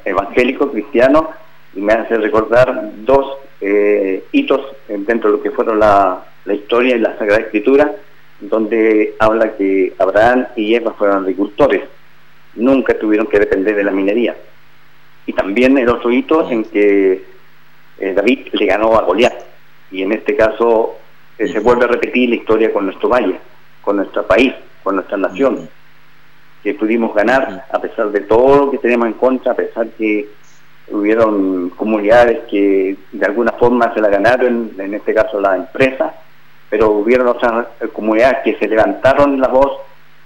evangélico, 0.05 0.71
cristiano, 0.71 1.31
y 1.75 1.81
me 1.81 1.93
hace 1.95 2.17
recordar 2.19 2.93
dos 3.05 3.39
eh, 3.61 4.25
hitos 4.33 4.61
dentro 4.89 5.31
de 5.31 5.37
lo 5.39 5.43
que 5.43 5.51
fueron 5.51 5.79
la, 5.79 6.25
la 6.45 6.55
historia 6.55 6.97
y 6.97 6.99
la 6.99 7.17
Sagrada 7.19 7.43
Escritura, 7.43 7.93
donde 8.41 9.15
habla 9.19 9.57
que 9.57 9.95
Abraham 9.99 10.47
y 10.57 10.75
Eva 10.75 10.93
fueron 10.93 11.23
agricultores, 11.23 11.83
nunca 12.57 12.99
tuvieron 12.99 13.27
que 13.27 13.39
depender 13.39 13.77
de 13.77 13.85
la 13.85 13.93
minería. 13.93 14.37
Y 15.27 15.33
también 15.33 15.79
el 15.79 15.89
otro 15.89 16.11
hito 16.11 16.51
en 16.51 16.65
que 16.65 17.25
eh, 17.99 18.13
David 18.15 18.49
le 18.53 18.67
ganó 18.67 18.97
a 18.97 19.03
Goliat, 19.03 19.35
y 19.91 20.03
en 20.03 20.13
este 20.13 20.35
caso 20.37 20.97
eh, 21.39 21.47
se 21.49 21.61
vuelve 21.61 21.85
a 21.85 21.89
repetir 21.89 22.29
la 22.31 22.37
historia 22.37 22.73
con 22.73 22.87
nuestro 22.87 23.09
valle, 23.09 23.39
con 23.81 23.97
nuestro 23.97 24.27
país, 24.27 24.53
con 24.83 24.97
nuestra 24.97 25.17
nación, 25.17 25.69
que 26.63 26.75
pudimos 26.75 27.15
ganar 27.15 27.67
a 27.71 27.81
pesar 27.81 28.11
de 28.11 28.21
todo 28.21 28.67
lo 28.67 28.71
que 28.71 28.79
tenemos 28.79 29.07
en 29.07 29.15
contra, 29.15 29.53
a 29.53 29.57
pesar 29.57 29.89
que 29.99 30.29
hubieron 30.91 31.71
comunidades 31.71 32.41
que 32.51 32.97
de 33.13 33.27
alguna 33.27 33.53
forma 33.53 33.93
se 33.95 34.01
la 34.01 34.09
ganaron, 34.09 34.73
en 34.79 34.95
este 34.95 35.15
caso 35.15 35.41
la 35.41 35.57
empresa, 35.57 36.15
pero 36.69 36.91
hubieron 36.91 37.29
otras 37.29 37.67
comunidades 37.93 38.39
que 38.45 38.59
se 38.59 38.69
levantaron 38.69 39.41
la 39.41 39.49
voz, 39.49 39.73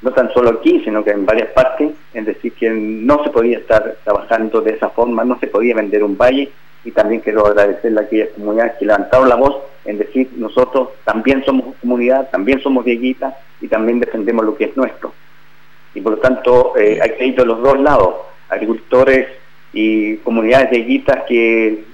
no 0.03 0.13
tan 0.13 0.33
solo 0.33 0.51
aquí, 0.51 0.81
sino 0.85 1.03
que 1.03 1.11
en 1.11 1.25
varias 1.25 1.51
partes, 1.51 1.93
es 2.13 2.27
decir, 2.27 2.53
que 2.53 2.71
no 2.71 3.23
se 3.25 3.31
podía 3.31 3.59
estar 3.59 3.97
trabajando 4.05 4.61
de 4.61 4.73
esa 4.73 4.91
forma, 4.91 5.25
no 5.25 5.39
se 5.39 5.47
podía 5.47 5.75
vender 5.75 6.05
un 6.05 6.17
valle, 6.17 6.51
y 6.85 6.93
también 6.93 7.21
quiero 7.21 7.47
agradecerle 7.47 8.01
a 8.01 8.05
aquellas 8.05 8.29
comunidades 8.31 8.75
que 8.79 8.87
levantaron 8.87 9.29
la 9.29 9.35
voz 9.35 9.57
en 9.85 9.99
decir, 9.99 10.31
nosotros 10.37 10.91
también 11.05 11.45
somos 11.45 11.75
comunidad, 11.81 12.29
también 12.31 12.61
somos 12.61 12.85
viejitas 12.85 13.35
y 13.61 13.69
también 13.69 13.99
defendemos 13.99 14.45
lo 14.45 14.57
que 14.57 14.65
es 14.67 14.77
nuestro. 14.77 15.13
Y 15.97 16.03
por 16.03 16.13
lo 16.13 16.19
tanto, 16.19 16.75
eh, 16.77 16.99
hay 17.03 17.11
que 17.13 17.27
ir 17.27 17.37
de 17.37 17.47
los 17.47 17.63
dos 17.63 17.81
lados, 17.81 18.17
agricultores 18.51 19.29
y 19.73 20.19
comunidades 20.19 20.71
viejitas 20.71 21.25
que 21.27 21.85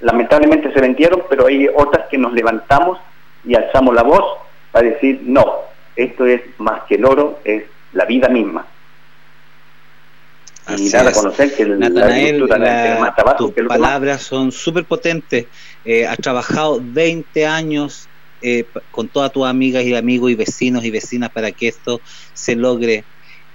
lamentablemente 0.00 0.72
se 0.72 0.80
vendieron, 0.80 1.24
pero 1.28 1.46
hay 1.46 1.68
otras 1.68 2.08
que 2.08 2.16
nos 2.16 2.32
levantamos 2.32 2.98
y 3.44 3.54
alzamos 3.54 3.94
la 3.94 4.02
voz 4.02 4.24
para 4.72 4.88
decir, 4.88 5.20
no, 5.24 5.56
esto 5.94 6.24
es 6.24 6.40
más 6.56 6.84
que 6.84 6.94
el 6.94 7.04
oro, 7.04 7.38
es 7.44 7.64
la 7.92 8.06
vida 8.06 8.28
misma. 8.28 8.66
y 10.76 10.88
dar 10.88 11.06
a 11.06 11.12
conocer 11.12 11.54
que 11.54 11.66
Natanael, 11.66 12.46
la, 12.46 13.36
tus 13.36 13.52
palabras 13.52 14.22
son 14.22 14.52
súper 14.52 14.86
potentes. 14.86 15.46
Eh, 15.84 16.06
has 16.06 16.16
trabajado 16.16 16.80
20 16.82 17.46
años 17.46 18.08
eh, 18.46 18.64
con 18.90 19.08
todas 19.08 19.32
tus 19.32 19.46
amigas 19.46 19.84
y 19.84 19.94
amigos 19.94 20.30
y 20.30 20.34
vecinos 20.34 20.84
y 20.84 20.90
vecinas 20.90 21.30
para 21.30 21.50
que 21.52 21.68
esto 21.68 22.02
se 22.34 22.54
logre. 22.54 23.04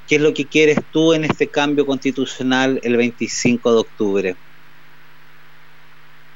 ¿Qué 0.10 0.16
es 0.16 0.22
lo 0.22 0.34
que 0.34 0.45
quieres 0.45 0.80
tú 0.91 1.14
en 1.14 1.24
este 1.24 1.47
cambio 1.47 1.86
constitucional 1.86 2.80
el 2.84 2.97
25 2.97 3.72
de 3.72 3.80
octubre? 3.80 4.36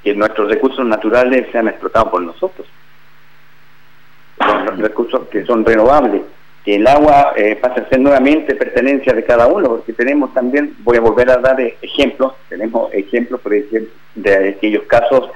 Que 0.03 0.13
nuestros 0.13 0.47
recursos 0.47 0.86
naturales 0.86 1.47
sean 1.51 1.67
explotados 1.67 2.09
por 2.09 2.21
nosotros 2.21 2.67
los 4.38 4.80
recursos 4.80 5.28
que 5.30 5.45
son 5.45 5.65
renovables, 5.65 6.21
que 6.63 6.76
el 6.76 6.88
agua 6.88 7.34
eh, 7.36 7.55
pase 7.55 7.82
a 7.82 7.89
ser 7.89 7.99
nuevamente 7.99 8.55
pertenencia 8.55 9.13
de 9.13 9.24
cada 9.24 9.47
uno, 9.47 9.69
porque 9.69 9.93
tenemos 9.93 10.34
también, 10.34 10.76
voy 10.80 10.97
a 10.97 11.01
volver 11.01 11.30
a 11.30 11.38
dar 11.38 11.59
ejemplos, 11.59 12.34
tenemos 12.49 12.93
ejemplos, 12.93 13.41
por 13.41 13.53
ejemplo, 13.53 13.91
de 14.15 14.49
aquellos 14.49 14.84
casos 14.84 15.30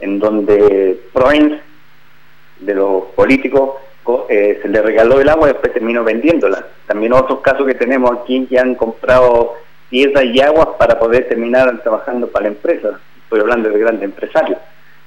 en 0.00 0.18
donde 0.18 1.00
Proens, 1.12 1.60
de 2.60 2.74
los 2.74 3.04
políticos, 3.14 3.72
eh, 4.28 4.58
se 4.62 4.68
le 4.68 4.82
regaló 4.82 5.20
el 5.20 5.28
agua 5.28 5.48
y 5.48 5.52
después 5.52 5.72
terminó 5.72 6.04
vendiéndola. 6.04 6.66
También 6.86 7.12
otros 7.12 7.40
casos 7.40 7.66
que 7.66 7.74
tenemos 7.74 8.10
aquí 8.12 8.46
que 8.46 8.58
han 8.58 8.74
comprado 8.74 9.54
tierra 9.90 10.24
y 10.24 10.40
agua 10.40 10.76
para 10.78 10.98
poder 10.98 11.28
terminar 11.28 11.80
trabajando 11.82 12.28
para 12.28 12.44
la 12.44 12.48
empresa. 12.48 13.00
Estoy 13.24 13.40
hablando 13.40 13.68
de 13.68 13.78
grandes 13.78 14.04
empresarios. 14.04 14.58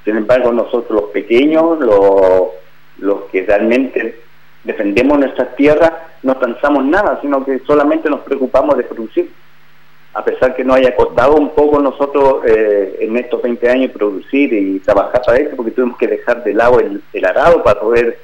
Sin 0.04 0.18
embargo, 0.18 0.52
nosotros 0.52 0.90
los 0.90 1.12
pequeños, 1.12 1.80
los 1.80 2.50
los 3.02 3.26
que 3.26 3.44
realmente 3.44 4.20
defendemos 4.64 5.20
nuestras 5.20 5.56
tierras, 5.56 5.92
no 6.24 6.38
pensamos 6.40 6.86
nada, 6.86 7.20
sino 7.22 7.44
que 7.46 7.60
solamente 7.60 8.10
nos 8.10 8.22
preocupamos 8.22 8.78
de 8.78 8.84
producir. 8.84 9.32
A 10.14 10.24
pesar 10.24 10.56
que 10.56 10.64
nos 10.64 10.78
haya 10.78 10.96
costado 10.96 11.36
un 11.36 11.50
poco 11.52 11.80
nosotros 11.80 12.44
eh, 12.46 12.98
en 13.00 13.16
estos 13.18 13.42
20 13.42 13.70
años 13.70 13.92
producir 13.92 14.52
y 14.54 14.80
trabajar 14.80 15.22
para 15.26 15.38
eso, 15.38 15.56
porque 15.56 15.72
tuvimos 15.72 15.98
que 15.98 16.08
dejar 16.08 16.44
de 16.44 16.54
lado 16.54 16.80
el, 16.80 17.26
arado 17.26 17.64
para 17.64 17.80
poder 17.80 18.20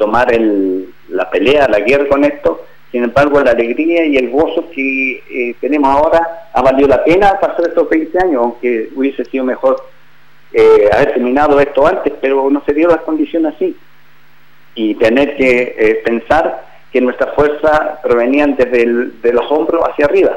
tomar 0.00 0.32
el, 0.32 0.92
la 1.10 1.30
pelea, 1.30 1.68
la 1.68 1.80
guerra 1.80 2.08
con 2.08 2.24
esto. 2.24 2.64
Sin 2.90 3.04
embargo, 3.04 3.40
la 3.40 3.52
alegría 3.52 4.04
y 4.04 4.16
el 4.16 4.30
gozo 4.30 4.68
que 4.74 5.22
eh, 5.30 5.54
tenemos 5.60 5.88
ahora 5.88 6.48
ha 6.52 6.62
valido 6.62 6.88
la 6.88 7.04
pena 7.04 7.38
pasar 7.38 7.68
estos 7.68 7.88
20 7.88 8.18
años, 8.18 8.42
aunque 8.42 8.88
hubiese 8.96 9.24
sido 9.26 9.44
mejor 9.44 9.76
eh, 10.52 10.88
haber 10.92 11.12
terminado 11.12 11.60
esto 11.60 11.86
antes, 11.86 12.12
pero 12.20 12.50
no 12.50 12.64
se 12.64 12.72
dio 12.72 12.88
las 12.88 13.02
condiciones 13.02 13.54
así 13.54 13.76
y 14.74 14.94
tener 14.94 15.36
que 15.36 15.74
eh, 15.78 16.02
pensar 16.04 16.64
que 16.92 17.00
nuestra 17.00 17.28
fuerza 17.32 18.00
provenían 18.02 18.56
desde 18.56 18.86
de 19.22 19.32
los 19.32 19.50
hombros 19.50 19.84
hacia 19.88 20.06
arriba. 20.06 20.36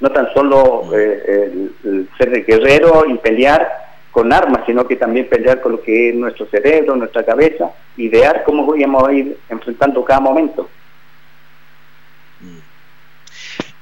No 0.00 0.10
tan 0.10 0.32
solo 0.32 0.90
eh, 0.96 1.68
el, 1.84 2.08
ser 2.16 2.44
guerrero 2.44 3.04
y 3.06 3.18
pelear 3.18 3.87
con 4.10 4.32
armas, 4.32 4.64
sino 4.66 4.86
que 4.86 4.96
también 4.96 5.28
pelear 5.28 5.60
con 5.60 5.72
lo 5.72 5.82
que 5.82 6.10
es 6.10 6.14
nuestro 6.14 6.46
cerebro, 6.46 6.96
nuestra 6.96 7.24
cabeza, 7.24 7.70
idear 7.96 8.42
cómo 8.44 8.66
vamos 8.66 9.08
a 9.08 9.12
ir 9.12 9.38
enfrentando 9.48 10.04
cada 10.04 10.20
momento. 10.20 10.68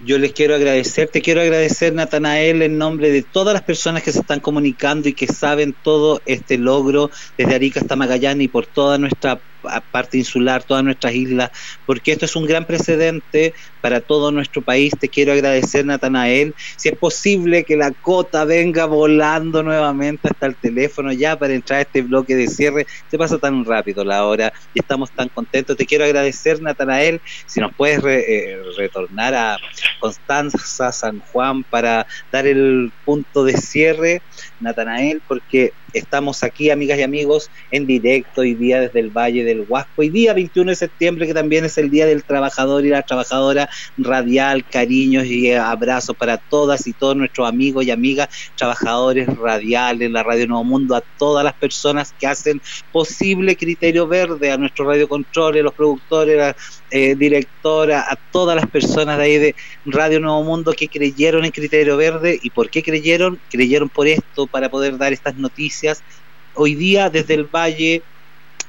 Yo 0.00 0.18
les 0.18 0.32
quiero 0.32 0.54
agradecer, 0.54 1.08
te 1.08 1.22
quiero 1.22 1.40
agradecer 1.40 1.94
Natanael 1.94 2.60
en 2.60 2.76
nombre 2.76 3.10
de 3.10 3.22
todas 3.22 3.54
las 3.54 3.62
personas 3.62 4.02
que 4.02 4.12
se 4.12 4.20
están 4.20 4.40
comunicando 4.40 5.08
y 5.08 5.14
que 5.14 5.26
saben 5.26 5.74
todo 5.82 6.20
este 6.26 6.58
logro 6.58 7.10
desde 7.38 7.54
Arica 7.54 7.80
hasta 7.80 7.96
Magallanes 7.96 8.44
y 8.44 8.48
por 8.48 8.66
toda 8.66 8.98
nuestra 8.98 9.40
parte 9.92 10.18
insular, 10.18 10.62
todas 10.62 10.84
nuestras 10.84 11.14
islas, 11.14 11.50
porque 11.84 12.12
esto 12.12 12.24
es 12.24 12.36
un 12.36 12.46
gran 12.46 12.66
precedente 12.66 13.54
para 13.80 14.00
todo 14.00 14.32
nuestro 14.32 14.62
país. 14.62 14.92
Te 14.98 15.08
quiero 15.08 15.32
agradecer, 15.32 15.84
Natanael. 15.86 16.54
Si 16.76 16.88
es 16.88 16.96
posible 16.98 17.64
que 17.64 17.76
la 17.76 17.92
cota 17.92 18.44
venga 18.44 18.86
volando 18.86 19.62
nuevamente 19.62 20.28
hasta 20.28 20.46
el 20.46 20.56
teléfono 20.56 21.12
ya 21.12 21.38
para 21.38 21.54
entrar 21.54 21.78
a 21.78 21.82
este 21.82 22.02
bloque 22.02 22.34
de 22.34 22.48
cierre. 22.48 22.86
Se 23.10 23.18
pasa 23.18 23.38
tan 23.38 23.64
rápido 23.64 24.04
la 24.04 24.24
hora 24.24 24.52
y 24.74 24.80
estamos 24.80 25.10
tan 25.10 25.28
contentos. 25.28 25.76
Te 25.76 25.86
quiero 25.86 26.04
agradecer, 26.04 26.60
Natanael. 26.60 27.20
Si 27.46 27.60
nos 27.60 27.74
puedes 27.74 28.02
eh, 28.04 28.58
retornar 28.76 29.34
a 29.34 29.58
Constanza, 30.00 30.92
San 30.92 31.20
Juan, 31.20 31.64
para 31.64 32.06
dar 32.32 32.46
el 32.46 32.92
punto 33.04 33.44
de 33.44 33.56
cierre, 33.56 34.22
Natanael, 34.60 35.22
porque 35.26 35.72
estamos 35.92 36.42
aquí, 36.42 36.70
amigas 36.70 36.98
y 36.98 37.02
amigos, 37.02 37.50
en 37.70 37.86
directo 37.86 38.42
hoy 38.42 38.54
día 38.54 38.80
desde 38.80 39.00
el 39.00 39.10
Valle 39.10 39.44
del 39.44 39.64
Huasco. 39.68 39.90
Hoy 39.96 40.10
día 40.10 40.34
21 40.34 40.70
de 40.70 40.76
septiembre, 40.76 41.26
que 41.26 41.34
también 41.34 41.64
es 41.64 41.78
el 41.78 41.90
Día 41.90 42.06
del 42.06 42.24
Trabajador 42.24 42.84
y 42.84 42.90
la 42.90 43.02
Trabajadora 43.02 43.68
Radial. 43.96 44.64
Cariños 44.64 45.26
y 45.26 45.52
abrazos 45.52 46.16
para 46.16 46.36
todas 46.36 46.86
y 46.86 46.92
todos 46.92 47.16
nuestros 47.16 47.48
amigos 47.48 47.84
y 47.84 47.90
amigas, 47.90 48.28
trabajadores 48.56 49.26
radiales, 49.36 50.10
la 50.10 50.22
Radio 50.22 50.46
Nuevo 50.46 50.64
Mundo, 50.64 50.94
a 50.94 51.02
todas 51.18 51.44
las 51.44 51.54
personas 51.54 52.14
que 52.18 52.26
hacen 52.26 52.60
posible 52.92 53.56
Criterio 53.56 54.06
Verde, 54.06 54.50
a 54.50 54.58
nuestros 54.58 54.88
radiocontroles, 54.88 55.62
los 55.62 55.74
productores, 55.74 56.36
la 56.36 56.56
eh, 56.90 57.14
directora, 57.14 58.06
a 58.08 58.16
todas 58.16 58.56
las 58.56 58.66
personas 58.66 59.18
de 59.18 59.24
ahí 59.24 59.38
de 59.38 59.54
Radio 59.86 60.20
Nuevo 60.20 60.44
Mundo 60.44 60.72
que 60.72 60.88
creyeron 60.88 61.44
en 61.44 61.50
Criterio 61.50 61.96
Verde. 61.96 62.38
¿Y 62.42 62.50
por 62.50 62.70
qué 62.70 62.82
creyeron? 62.82 63.38
Creyeron 63.50 63.88
por 63.88 64.06
esto, 64.06 64.45
para 64.46 64.68
poder 64.68 64.96
dar 64.98 65.12
estas 65.12 65.36
noticias 65.36 66.02
Hoy 66.58 66.74
día 66.74 67.10
desde 67.10 67.34
el 67.34 67.44
Valle 67.44 68.02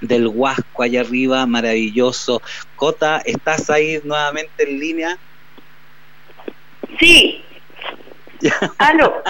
del 0.02 0.28
Huasco, 0.28 0.84
allá 0.84 1.00
arriba, 1.00 1.46
maravilloso. 1.46 2.42
Cota, 2.76 3.22
¿estás 3.24 3.70
ahí 3.70 4.02
nuevamente 4.04 4.70
en 4.70 4.78
línea? 4.78 5.18
Sí. 7.00 7.42
Aló. 8.78 9.24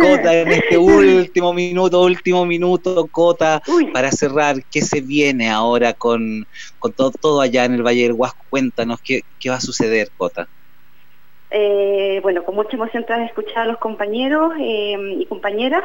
Cota, 0.00 0.32
en 0.32 0.52
este 0.52 0.78
último 0.78 1.52
minuto, 1.52 2.02
último 2.02 2.46
minuto, 2.46 3.08
Cota, 3.08 3.60
para 3.92 4.12
cerrar, 4.12 4.64
¿qué 4.70 4.80
se 4.80 5.00
viene 5.00 5.50
ahora 5.50 5.92
con, 5.92 6.46
con 6.78 6.92
todo, 6.92 7.10
todo 7.10 7.40
allá 7.40 7.64
en 7.64 7.74
el 7.74 7.82
Valle 7.82 8.04
del 8.04 8.12
Huasco? 8.12 8.44
Cuéntanos, 8.48 9.00
¿qué, 9.02 9.22
qué 9.40 9.50
va 9.50 9.56
a 9.56 9.60
suceder, 9.60 10.08
Cota? 10.16 10.48
Eh, 11.50 12.18
bueno, 12.22 12.44
con 12.44 12.56
mucha 12.56 12.76
emoción 12.76 13.04
tras 13.06 13.28
escuchar 13.28 13.58
a 13.58 13.66
los 13.66 13.78
compañeros 13.78 14.52
eh, 14.58 14.96
y 15.18 15.26
compañeras 15.26 15.84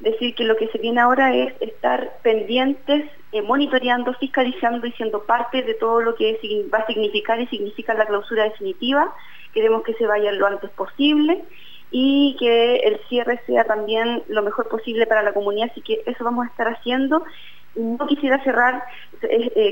decir 0.00 0.34
que 0.34 0.44
lo 0.44 0.56
que 0.56 0.68
se 0.68 0.78
viene 0.78 1.00
ahora 1.00 1.34
es 1.34 1.54
estar 1.60 2.18
pendientes, 2.22 3.10
eh, 3.32 3.42
monitoreando, 3.42 4.12
fiscalizando 4.14 4.86
y 4.86 4.92
siendo 4.92 5.24
parte 5.24 5.62
de 5.62 5.74
todo 5.74 6.02
lo 6.02 6.14
que 6.14 6.38
va 6.72 6.78
a 6.78 6.86
significar 6.86 7.40
y 7.40 7.46
significa 7.46 7.94
la 7.94 8.06
clausura 8.06 8.44
definitiva. 8.44 9.12
Queremos 9.54 9.82
que 9.82 9.94
se 9.94 10.06
vaya 10.06 10.30
lo 10.32 10.46
antes 10.46 10.70
posible 10.70 11.42
y 11.90 12.36
que 12.38 12.76
el 12.76 13.00
cierre 13.08 13.40
sea 13.46 13.64
también 13.64 14.22
lo 14.28 14.42
mejor 14.42 14.68
posible 14.68 15.06
para 15.06 15.22
la 15.22 15.32
comunidad, 15.32 15.70
así 15.70 15.80
que 15.80 16.02
eso 16.04 16.22
vamos 16.22 16.46
a 16.46 16.50
estar 16.50 16.68
haciendo. 16.68 17.24
No 17.74 18.06
quisiera 18.06 18.42
cerrar, 18.44 18.82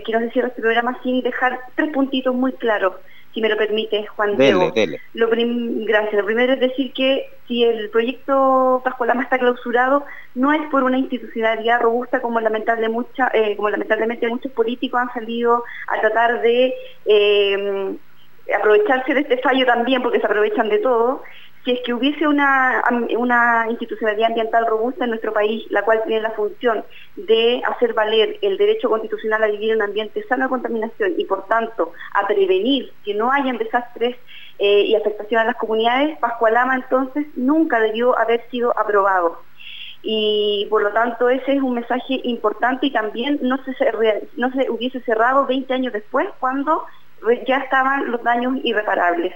quiero 0.04 0.20
decir 0.20 0.44
este 0.44 0.62
programa 0.62 0.98
sin 1.02 1.22
dejar 1.22 1.60
tres 1.74 1.92
puntitos 1.92 2.34
muy 2.34 2.52
claros 2.52 2.94
si 3.36 3.42
me 3.42 3.50
lo 3.50 3.58
permite, 3.58 4.06
Juan 4.06 4.34
Dele, 4.38 4.54
Diego. 4.54 4.70
dele. 4.70 5.00
Lo 5.12 5.28
gracias. 5.28 6.14
Lo 6.14 6.24
primero 6.24 6.54
es 6.54 6.60
decir 6.60 6.90
que 6.94 7.28
si 7.46 7.64
el 7.64 7.90
proyecto 7.90 8.80
Pascualama 8.82 9.24
está 9.24 9.38
clausurado, 9.38 10.06
no 10.34 10.54
es 10.54 10.62
por 10.70 10.84
una 10.84 10.96
institucionalidad 10.96 11.82
robusta 11.82 12.22
como, 12.22 12.40
lamentable 12.40 12.88
mucha, 12.88 13.30
eh, 13.34 13.54
como 13.56 13.68
lamentablemente 13.68 14.26
muchos 14.26 14.50
políticos 14.52 15.02
han 15.02 15.12
salido 15.12 15.62
a 15.88 16.00
tratar 16.00 16.40
de 16.40 16.72
eh, 17.04 17.96
aprovecharse 18.58 19.12
de 19.12 19.20
este 19.20 19.36
fallo 19.38 19.66
también, 19.66 20.02
porque 20.02 20.20
se 20.20 20.24
aprovechan 20.24 20.70
de 20.70 20.78
todo. 20.78 21.22
Si 21.66 21.72
es 21.72 21.80
que 21.84 21.92
hubiese 21.92 22.28
una, 22.28 22.80
una 23.18 23.66
institucionalidad 23.68 24.28
ambiental 24.28 24.68
robusta 24.68 25.02
en 25.02 25.10
nuestro 25.10 25.32
país, 25.32 25.64
la 25.70 25.82
cual 25.82 26.00
tiene 26.06 26.22
la 26.22 26.30
función 26.30 26.84
de 27.16 27.60
hacer 27.66 27.92
valer 27.92 28.38
el 28.40 28.56
derecho 28.56 28.88
constitucional 28.88 29.42
a 29.42 29.48
vivir 29.48 29.70
en 29.70 29.78
un 29.78 29.82
ambiente 29.82 30.22
sano 30.28 30.44
de 30.44 30.50
contaminación 30.50 31.14
y 31.18 31.24
por 31.24 31.48
tanto 31.48 31.92
a 32.14 32.24
prevenir 32.28 32.92
que 33.04 33.14
no 33.14 33.32
hayan 33.32 33.58
desastres 33.58 34.14
eh, 34.60 34.82
y 34.82 34.94
afectación 34.94 35.40
a 35.40 35.44
las 35.44 35.56
comunidades, 35.56 36.16
Pascualama 36.20 36.76
entonces 36.76 37.26
nunca 37.34 37.80
debió 37.80 38.16
haber 38.16 38.48
sido 38.48 38.72
aprobado. 38.78 39.42
Y 40.02 40.68
por 40.70 40.82
lo 40.84 40.92
tanto 40.92 41.28
ese 41.28 41.54
es 41.54 41.60
un 41.60 41.74
mensaje 41.74 42.20
importante 42.22 42.86
y 42.86 42.92
también 42.92 43.40
no 43.42 43.58
se, 43.64 43.72
no 44.36 44.52
se 44.52 44.70
hubiese 44.70 45.00
cerrado 45.00 45.46
20 45.46 45.74
años 45.74 45.92
después 45.92 46.28
cuando 46.38 46.84
ya 47.44 47.56
estaban 47.56 48.08
los 48.08 48.22
daños 48.22 48.54
irreparables. 48.62 49.34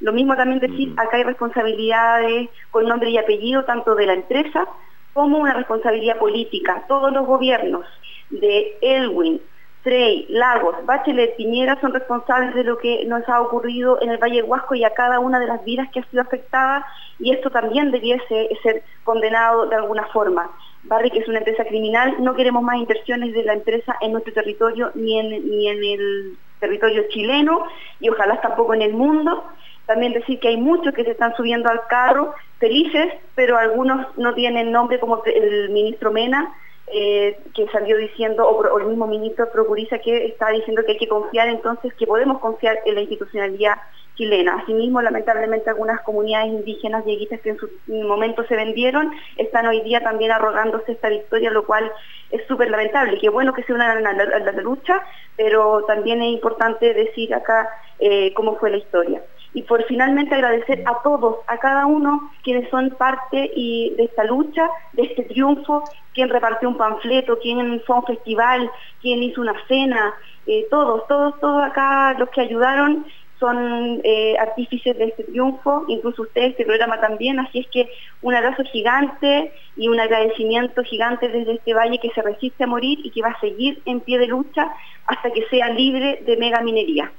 Lo 0.00 0.12
mismo 0.12 0.36
también 0.36 0.60
decir, 0.60 0.92
acá 0.96 1.16
hay 1.16 1.24
responsabilidades 1.24 2.48
con 2.70 2.86
nombre 2.86 3.10
y 3.10 3.18
apellido 3.18 3.64
tanto 3.64 3.94
de 3.94 4.06
la 4.06 4.14
empresa 4.14 4.66
como 5.12 5.38
una 5.38 5.54
responsabilidad 5.54 6.18
política. 6.18 6.84
Todos 6.88 7.12
los 7.12 7.26
gobiernos 7.26 7.86
de 8.30 8.76
Elwin, 8.82 9.40
Frey, 9.82 10.26
Lagos, 10.28 10.74
Bachelet, 10.84 11.36
Piñera 11.36 11.80
son 11.80 11.94
responsables 11.94 12.54
de 12.54 12.64
lo 12.64 12.76
que 12.76 13.04
nos 13.06 13.26
ha 13.28 13.40
ocurrido 13.40 14.02
en 14.02 14.10
el 14.10 14.18
Valle 14.18 14.42
Huasco 14.42 14.74
y 14.74 14.84
a 14.84 14.90
cada 14.90 15.20
una 15.20 15.38
de 15.38 15.46
las 15.46 15.64
vidas 15.64 15.88
que 15.92 16.00
ha 16.00 16.10
sido 16.10 16.22
afectada 16.22 16.84
y 17.18 17.32
esto 17.32 17.50
también 17.50 17.92
debiese 17.92 18.50
ser 18.62 18.82
condenado 19.04 19.66
de 19.66 19.76
alguna 19.76 20.04
forma. 20.08 20.50
Barrick 20.82 21.14
es 21.14 21.28
una 21.28 21.38
empresa 21.38 21.64
criminal, 21.64 22.16
no 22.18 22.34
queremos 22.34 22.62
más 22.62 22.78
inversiones 22.78 23.32
de 23.32 23.44
la 23.44 23.54
empresa 23.54 23.96
en 24.00 24.12
nuestro 24.12 24.34
territorio 24.34 24.90
ni 24.94 25.18
en, 25.18 25.48
ni 25.48 25.68
en 25.68 25.84
el 25.84 26.36
territorio 26.58 27.04
chileno 27.08 27.64
y 28.00 28.08
ojalá 28.08 28.40
tampoco 28.40 28.74
en 28.74 28.82
el 28.82 28.92
mundo. 28.92 29.44
También 29.86 30.12
decir 30.12 30.40
que 30.40 30.48
hay 30.48 30.56
muchos 30.56 30.92
que 30.94 31.04
se 31.04 31.12
están 31.12 31.34
subiendo 31.36 31.70
al 31.70 31.86
carro 31.88 32.34
felices, 32.58 33.12
pero 33.34 33.56
algunos 33.56 34.06
no 34.16 34.34
tienen 34.34 34.72
nombre 34.72 34.98
como 34.98 35.22
el 35.24 35.70
ministro 35.70 36.10
Mena, 36.10 36.54
eh, 36.88 37.38
que 37.54 37.66
salió 37.68 37.96
diciendo, 37.96 38.48
o, 38.48 38.78
el 38.78 38.86
mismo 38.86 39.06
ministro 39.06 39.50
Procuriza 39.50 39.98
que 39.98 40.26
está 40.26 40.50
diciendo 40.50 40.82
que 40.84 40.92
hay 40.92 40.98
que 40.98 41.08
confiar 41.08 41.48
entonces, 41.48 41.92
que 41.94 42.06
podemos 42.06 42.38
confiar 42.38 42.78
en 42.84 42.94
la 42.94 43.00
institucionalidad 43.00 43.74
chilena. 44.14 44.60
Asimismo, 44.62 45.02
lamentablemente 45.02 45.68
algunas 45.68 46.00
comunidades 46.02 46.48
indígenas 46.48 47.04
lleguitas 47.04 47.40
que 47.40 47.50
en 47.50 47.58
su 47.58 47.68
momento 47.88 48.44
se 48.44 48.56
vendieron, 48.56 49.12
están 49.36 49.66
hoy 49.66 49.82
día 49.82 50.00
también 50.00 50.30
arrogándose 50.30 50.92
esta 50.92 51.08
victoria, 51.08 51.50
lo 51.50 51.66
cual 51.66 51.90
es 52.30 52.46
súper 52.46 52.70
lamentable. 52.70 53.18
Qué 53.20 53.28
bueno 53.28 53.52
que 53.52 53.64
se 53.64 53.72
unan 53.72 54.06
a 54.06 54.14
la 54.38 54.52
lucha, 54.52 55.02
pero 55.36 55.84
también 55.86 56.22
es 56.22 56.32
importante 56.32 56.94
decir 56.94 57.34
acá 57.34 57.68
eh, 57.98 58.32
cómo 58.34 58.56
fue 58.56 58.70
la 58.70 58.78
historia 58.78 59.22
y 59.56 59.62
por 59.62 59.82
finalmente 59.84 60.34
agradecer 60.34 60.82
a 60.84 61.02
todos, 61.02 61.36
a 61.46 61.56
cada 61.56 61.86
uno 61.86 62.30
quienes 62.44 62.68
son 62.68 62.90
parte 62.90 63.50
y 63.56 63.94
de 63.96 64.04
esta 64.04 64.24
lucha, 64.24 64.68
de 64.92 65.04
este 65.04 65.22
triunfo, 65.22 65.82
quien 66.12 66.28
repartió 66.28 66.68
un 66.68 66.76
panfleto, 66.76 67.38
quien 67.38 67.80
fue 67.86 67.96
a 67.96 68.00
un 68.00 68.04
festival, 68.04 68.70
quien 69.00 69.22
hizo 69.22 69.40
una 69.40 69.54
cena, 69.66 70.12
eh, 70.46 70.66
todos, 70.70 71.06
todos, 71.08 71.40
todos 71.40 71.64
acá 71.64 72.14
los 72.18 72.28
que 72.28 72.42
ayudaron 72.42 73.06
son 73.40 74.02
eh, 74.04 74.36
artífices 74.38 74.94
de 74.98 75.04
este 75.04 75.24
triunfo, 75.24 75.84
incluso 75.88 76.20
ustedes, 76.20 76.50
este 76.50 76.66
programa 76.66 77.00
también, 77.00 77.40
así 77.40 77.60
es 77.60 77.66
que 77.68 77.88
un 78.20 78.34
abrazo 78.34 78.62
gigante 78.64 79.54
y 79.74 79.88
un 79.88 79.98
agradecimiento 79.98 80.82
gigante 80.84 81.30
desde 81.30 81.54
este 81.54 81.72
valle 81.72 81.98
que 81.98 82.10
se 82.10 82.20
resiste 82.20 82.64
a 82.64 82.66
morir 82.66 82.98
y 83.02 83.10
que 83.10 83.22
va 83.22 83.28
a 83.28 83.40
seguir 83.40 83.80
en 83.86 84.00
pie 84.00 84.18
de 84.18 84.26
lucha 84.26 84.70
hasta 85.06 85.30
que 85.30 85.46
sea 85.48 85.70
libre 85.70 86.22
de 86.26 86.36
mega 86.36 86.60
minería. 86.60 87.10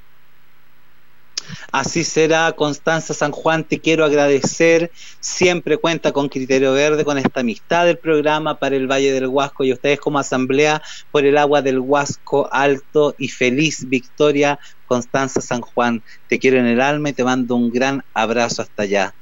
Así 1.72 2.04
será, 2.04 2.52
Constanza 2.54 3.14
San 3.14 3.32
Juan, 3.32 3.68
te 3.68 3.80
quiero 3.80 4.06
agradecer. 4.06 4.92
Siempre 5.20 5.78
cuenta 5.78 6.12
con 6.12 6.30
Criterio 6.30 6.74
Verde, 6.74 7.06
con 7.06 7.18
esta 7.18 7.42
amistad 7.42 7.86
del 7.86 8.00
programa 8.00 8.60
para 8.60 8.76
el 8.76 8.88
Valle 8.90 9.14
del 9.14 9.28
Huasco 9.28 9.64
y 9.64 9.74
ustedes 9.74 10.00
como 10.00 10.20
asamblea 10.20 10.82
por 11.12 11.26
el 11.26 11.38
agua 11.38 11.62
del 11.62 11.80
Huasco 11.80 12.50
Alto 12.52 13.16
y 13.18 13.30
feliz 13.30 13.88
victoria, 13.88 14.60
Constanza 14.86 15.42
San 15.42 15.62
Juan. 15.62 16.04
Te 16.28 16.40
quiero 16.40 16.58
en 16.58 16.66
el 16.66 16.82
alma 16.82 17.10
y 17.10 17.14
te 17.14 17.24
mando 17.24 17.56
un 17.56 17.72
gran 17.72 18.04
abrazo 18.14 18.62
hasta 18.62 18.84
allá. 18.84 19.16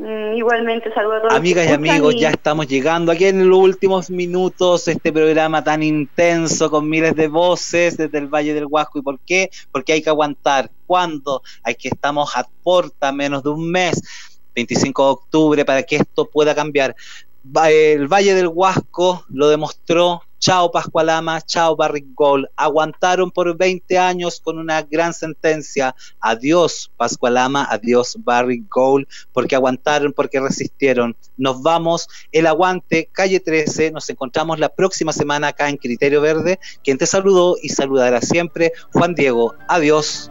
Mm, 0.00 0.34
igualmente, 0.34 0.90
saludos 0.94 1.18
a 1.18 1.20
todos. 1.20 1.34
Amigas 1.34 1.68
y 1.68 1.72
amigos, 1.72 2.14
ya 2.16 2.30
estamos 2.30 2.66
llegando 2.66 3.12
aquí 3.12 3.26
en 3.26 3.50
los 3.50 3.58
últimos 3.58 4.08
minutos 4.08 4.88
este 4.88 5.12
programa 5.12 5.62
tan 5.62 5.82
intenso 5.82 6.70
con 6.70 6.88
miles 6.88 7.14
de 7.14 7.28
voces 7.28 7.98
desde 7.98 8.16
el 8.16 8.26
Valle 8.26 8.54
del 8.54 8.64
Huasco. 8.64 8.98
¿Y 8.98 9.02
por 9.02 9.20
qué? 9.20 9.50
Porque 9.70 9.92
hay 9.92 10.00
que 10.00 10.08
aguantar. 10.08 10.70
¿Cuándo? 10.86 11.42
Hay 11.62 11.74
que 11.74 11.88
estamos 11.88 12.34
a 12.34 12.48
puerta 12.62 13.12
menos 13.12 13.42
de 13.42 13.50
un 13.50 13.70
mes, 13.70 14.00
25 14.54 15.04
de 15.04 15.10
octubre, 15.10 15.64
para 15.66 15.82
que 15.82 15.96
esto 15.96 16.24
pueda 16.24 16.54
cambiar. 16.54 16.96
El 17.68 18.08
Valle 18.08 18.34
del 18.34 18.48
Huasco 18.48 19.24
lo 19.28 19.50
demostró. 19.50 20.22
Chao 20.40 20.70
Pascualama, 20.70 21.42
chao 21.42 21.76
Barrick 21.76 22.14
Gold. 22.14 22.46
Aguantaron 22.56 23.30
por 23.30 23.54
20 23.54 23.98
años 23.98 24.40
con 24.40 24.58
una 24.58 24.80
gran 24.80 25.12
sentencia. 25.12 25.94
Adiós 26.18 26.90
Pascualama, 26.96 27.66
adiós 27.70 28.16
Barrick 28.18 28.64
Gold, 28.74 29.06
porque 29.34 29.54
aguantaron, 29.54 30.14
porque 30.14 30.40
resistieron. 30.40 31.14
Nos 31.36 31.60
vamos, 31.60 32.08
el 32.32 32.46
aguante, 32.46 33.10
calle 33.12 33.38
13. 33.38 33.90
Nos 33.90 34.08
encontramos 34.08 34.58
la 34.58 34.70
próxima 34.70 35.12
semana 35.12 35.48
acá 35.48 35.68
en 35.68 35.76
Criterio 35.76 36.22
Verde. 36.22 36.58
Quien 36.82 36.96
te 36.96 37.04
saludó 37.04 37.56
y 37.60 37.68
saludará 37.68 38.22
siempre, 38.22 38.72
Juan 38.94 39.14
Diego. 39.14 39.54
Adiós. 39.68 40.30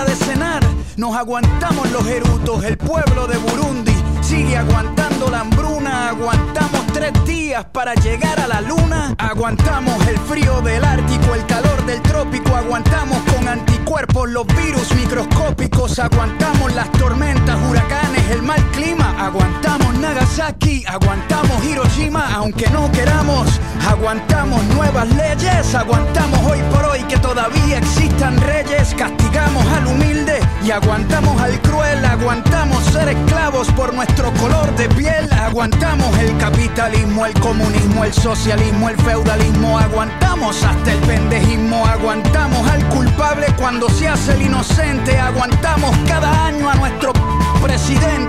de 0.05 0.15
cenar. 0.15 0.63
Nos 0.97 1.15
aguantamos 1.15 1.89
los 1.91 2.05
erutos, 2.07 2.63
el 2.63 2.77
pueblo 2.77 3.27
de 3.27 3.37
Burundi 3.37 3.93
sigue 4.31 4.57
aguantando 4.57 5.29
la 5.29 5.41
hambruna. 5.41 6.09
Aguantamos 6.09 6.85
tres 6.93 7.11
días 7.25 7.65
para 7.65 7.93
llegar 7.95 8.39
a 8.39 8.47
la 8.47 8.61
luna. 8.61 9.13
Aguantamos 9.17 9.95
el 10.07 10.17
frío 10.19 10.61
del 10.61 10.83
Ártico, 10.83 11.35
el 11.35 11.45
calor 11.45 11.85
del 11.85 12.01
trópico. 12.01 12.55
Aguantamos 12.55 13.17
con 13.33 13.47
anticuerpos 13.47 14.29
los 14.29 14.47
virus 14.47 14.93
microscópicos. 14.95 15.99
Aguantamos 15.99 16.73
las 16.73 16.89
tormentas, 16.93 17.57
huracanes, 17.69 18.00
el 18.31 18.41
mal 18.41 18.63
clima. 18.71 19.13
Aguantamos 19.19 19.93
Nagasaki, 19.99 20.83
aguantamos 20.87 21.63
Hiroshima, 21.63 22.33
aunque 22.33 22.69
no 22.69 22.91
queramos. 22.91 23.59
Aguantamos 23.87 24.63
nuevas 24.75 25.07
leyes, 25.15 25.75
aguantamos 25.75 26.39
hoy 26.49 26.59
por 26.71 26.85
hoy 26.85 27.03
que 27.03 27.17
todavía 27.17 27.77
existan 27.77 28.39
reyes. 28.41 28.93
Castigamos 28.95 29.65
al 29.67 29.87
humilde 29.87 30.39
y 30.63 30.71
aguantamos 30.71 31.39
al 31.41 31.59
cruel. 31.61 32.03
Aguantamos 32.05 32.83
ser 32.85 33.09
esclavos 33.09 33.67
por 33.71 33.93
nuestro 33.93 34.31
color 34.33 34.73
de 34.75 34.87
piel. 34.89 35.31
Aguantamos 35.33 36.17
el 36.19 36.37
capitalismo, 36.37 37.25
el 37.25 37.33
comunismo, 37.33 38.05
el 38.05 38.13
socialismo, 38.13 38.89
el 38.89 38.97
feudalismo. 38.97 39.77
Aguantamos 39.79 40.63
hasta 40.63 40.93
el 40.93 40.99
pendejismo. 40.99 41.85
Aguantamos 41.85 42.67
al 42.69 42.87
culpable 42.89 43.47
cuando 43.57 43.89
se 43.89 44.07
hace 44.07 44.33
el 44.33 44.43
inocente. 44.43 45.19
Aguantamos 45.19 45.95
cada 46.07 46.45
año 46.45 46.69
a 46.69 46.75
nuestro 46.75 47.13
presidente 47.61 48.20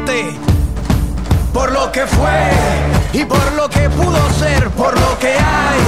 por 1.52 1.70
lo 1.70 1.92
que 1.92 2.06
fue 2.06 2.50
y 3.12 3.24
por 3.24 3.52
lo 3.52 3.68
que 3.68 3.88
pudo 3.90 4.30
ser, 4.38 4.68
por 4.70 4.98
lo 4.98 5.18
que 5.18 5.32
hay, 5.32 5.80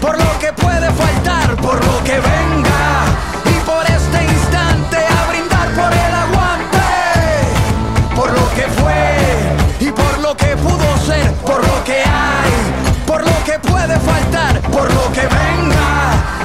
por 0.00 0.16
lo 0.18 0.38
que 0.38 0.52
puede 0.54 0.90
faltar, 0.90 1.54
por 1.56 1.74
lo 1.84 2.04
que 2.04 2.12
venga 2.12 3.04
y 3.44 3.60
por 3.64 3.84
este 3.84 4.24
instante 4.24 4.96
a 4.96 5.28
brindar 5.28 5.68
por 5.74 5.92
el 5.92 6.14
aguante, 6.24 6.88
por 8.16 8.30
lo 8.32 8.50
que 8.54 8.62
fue 8.80 9.86
y 9.86 9.90
por 9.90 10.18
lo 10.20 10.36
que 10.36 10.56
pudo 10.56 10.96
ser, 11.06 11.30
por 11.46 11.60
lo 11.66 11.84
que 11.84 11.98
hay, 12.02 12.52
por 13.06 13.22
lo 13.24 13.44
que 13.44 13.58
puede 13.58 13.98
faltar, 14.00 14.60
por 14.70 14.92
lo 14.92 15.12
que 15.12 15.22
venga 15.22 15.90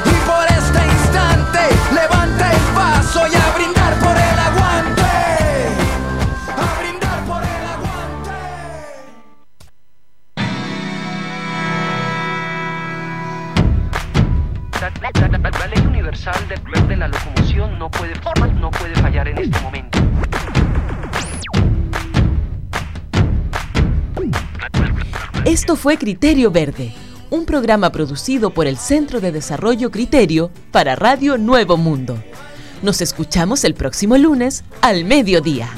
y 0.05 0.15
por 0.29 0.45
este 0.45 0.85
instante 0.85 1.59
le 1.93 2.07
va 2.07 2.16
de, 16.49 16.87
de 16.87 16.97
la 16.97 17.07
locomoción 17.07 17.77
no 17.77 17.91
puede, 17.91 18.13
no 18.59 18.71
puede 18.71 18.95
fallar 18.95 19.27
en 19.27 19.37
este 19.37 19.59
momento. 19.61 19.99
Esto 25.45 25.75
fue 25.75 25.97
Criterio 25.97 26.51
Verde, 26.51 26.91
un 27.29 27.45
programa 27.45 27.91
producido 27.91 28.49
por 28.49 28.67
el 28.67 28.77
Centro 28.77 29.21
de 29.21 29.31
Desarrollo 29.31 29.91
Criterio 29.91 30.51
para 30.71 30.95
Radio 30.95 31.37
Nuevo 31.37 31.77
Mundo. 31.77 32.21
Nos 32.81 33.01
escuchamos 33.01 33.63
el 33.63 33.73
próximo 33.73 34.17
lunes 34.17 34.63
al 34.81 35.05
mediodía. 35.05 35.69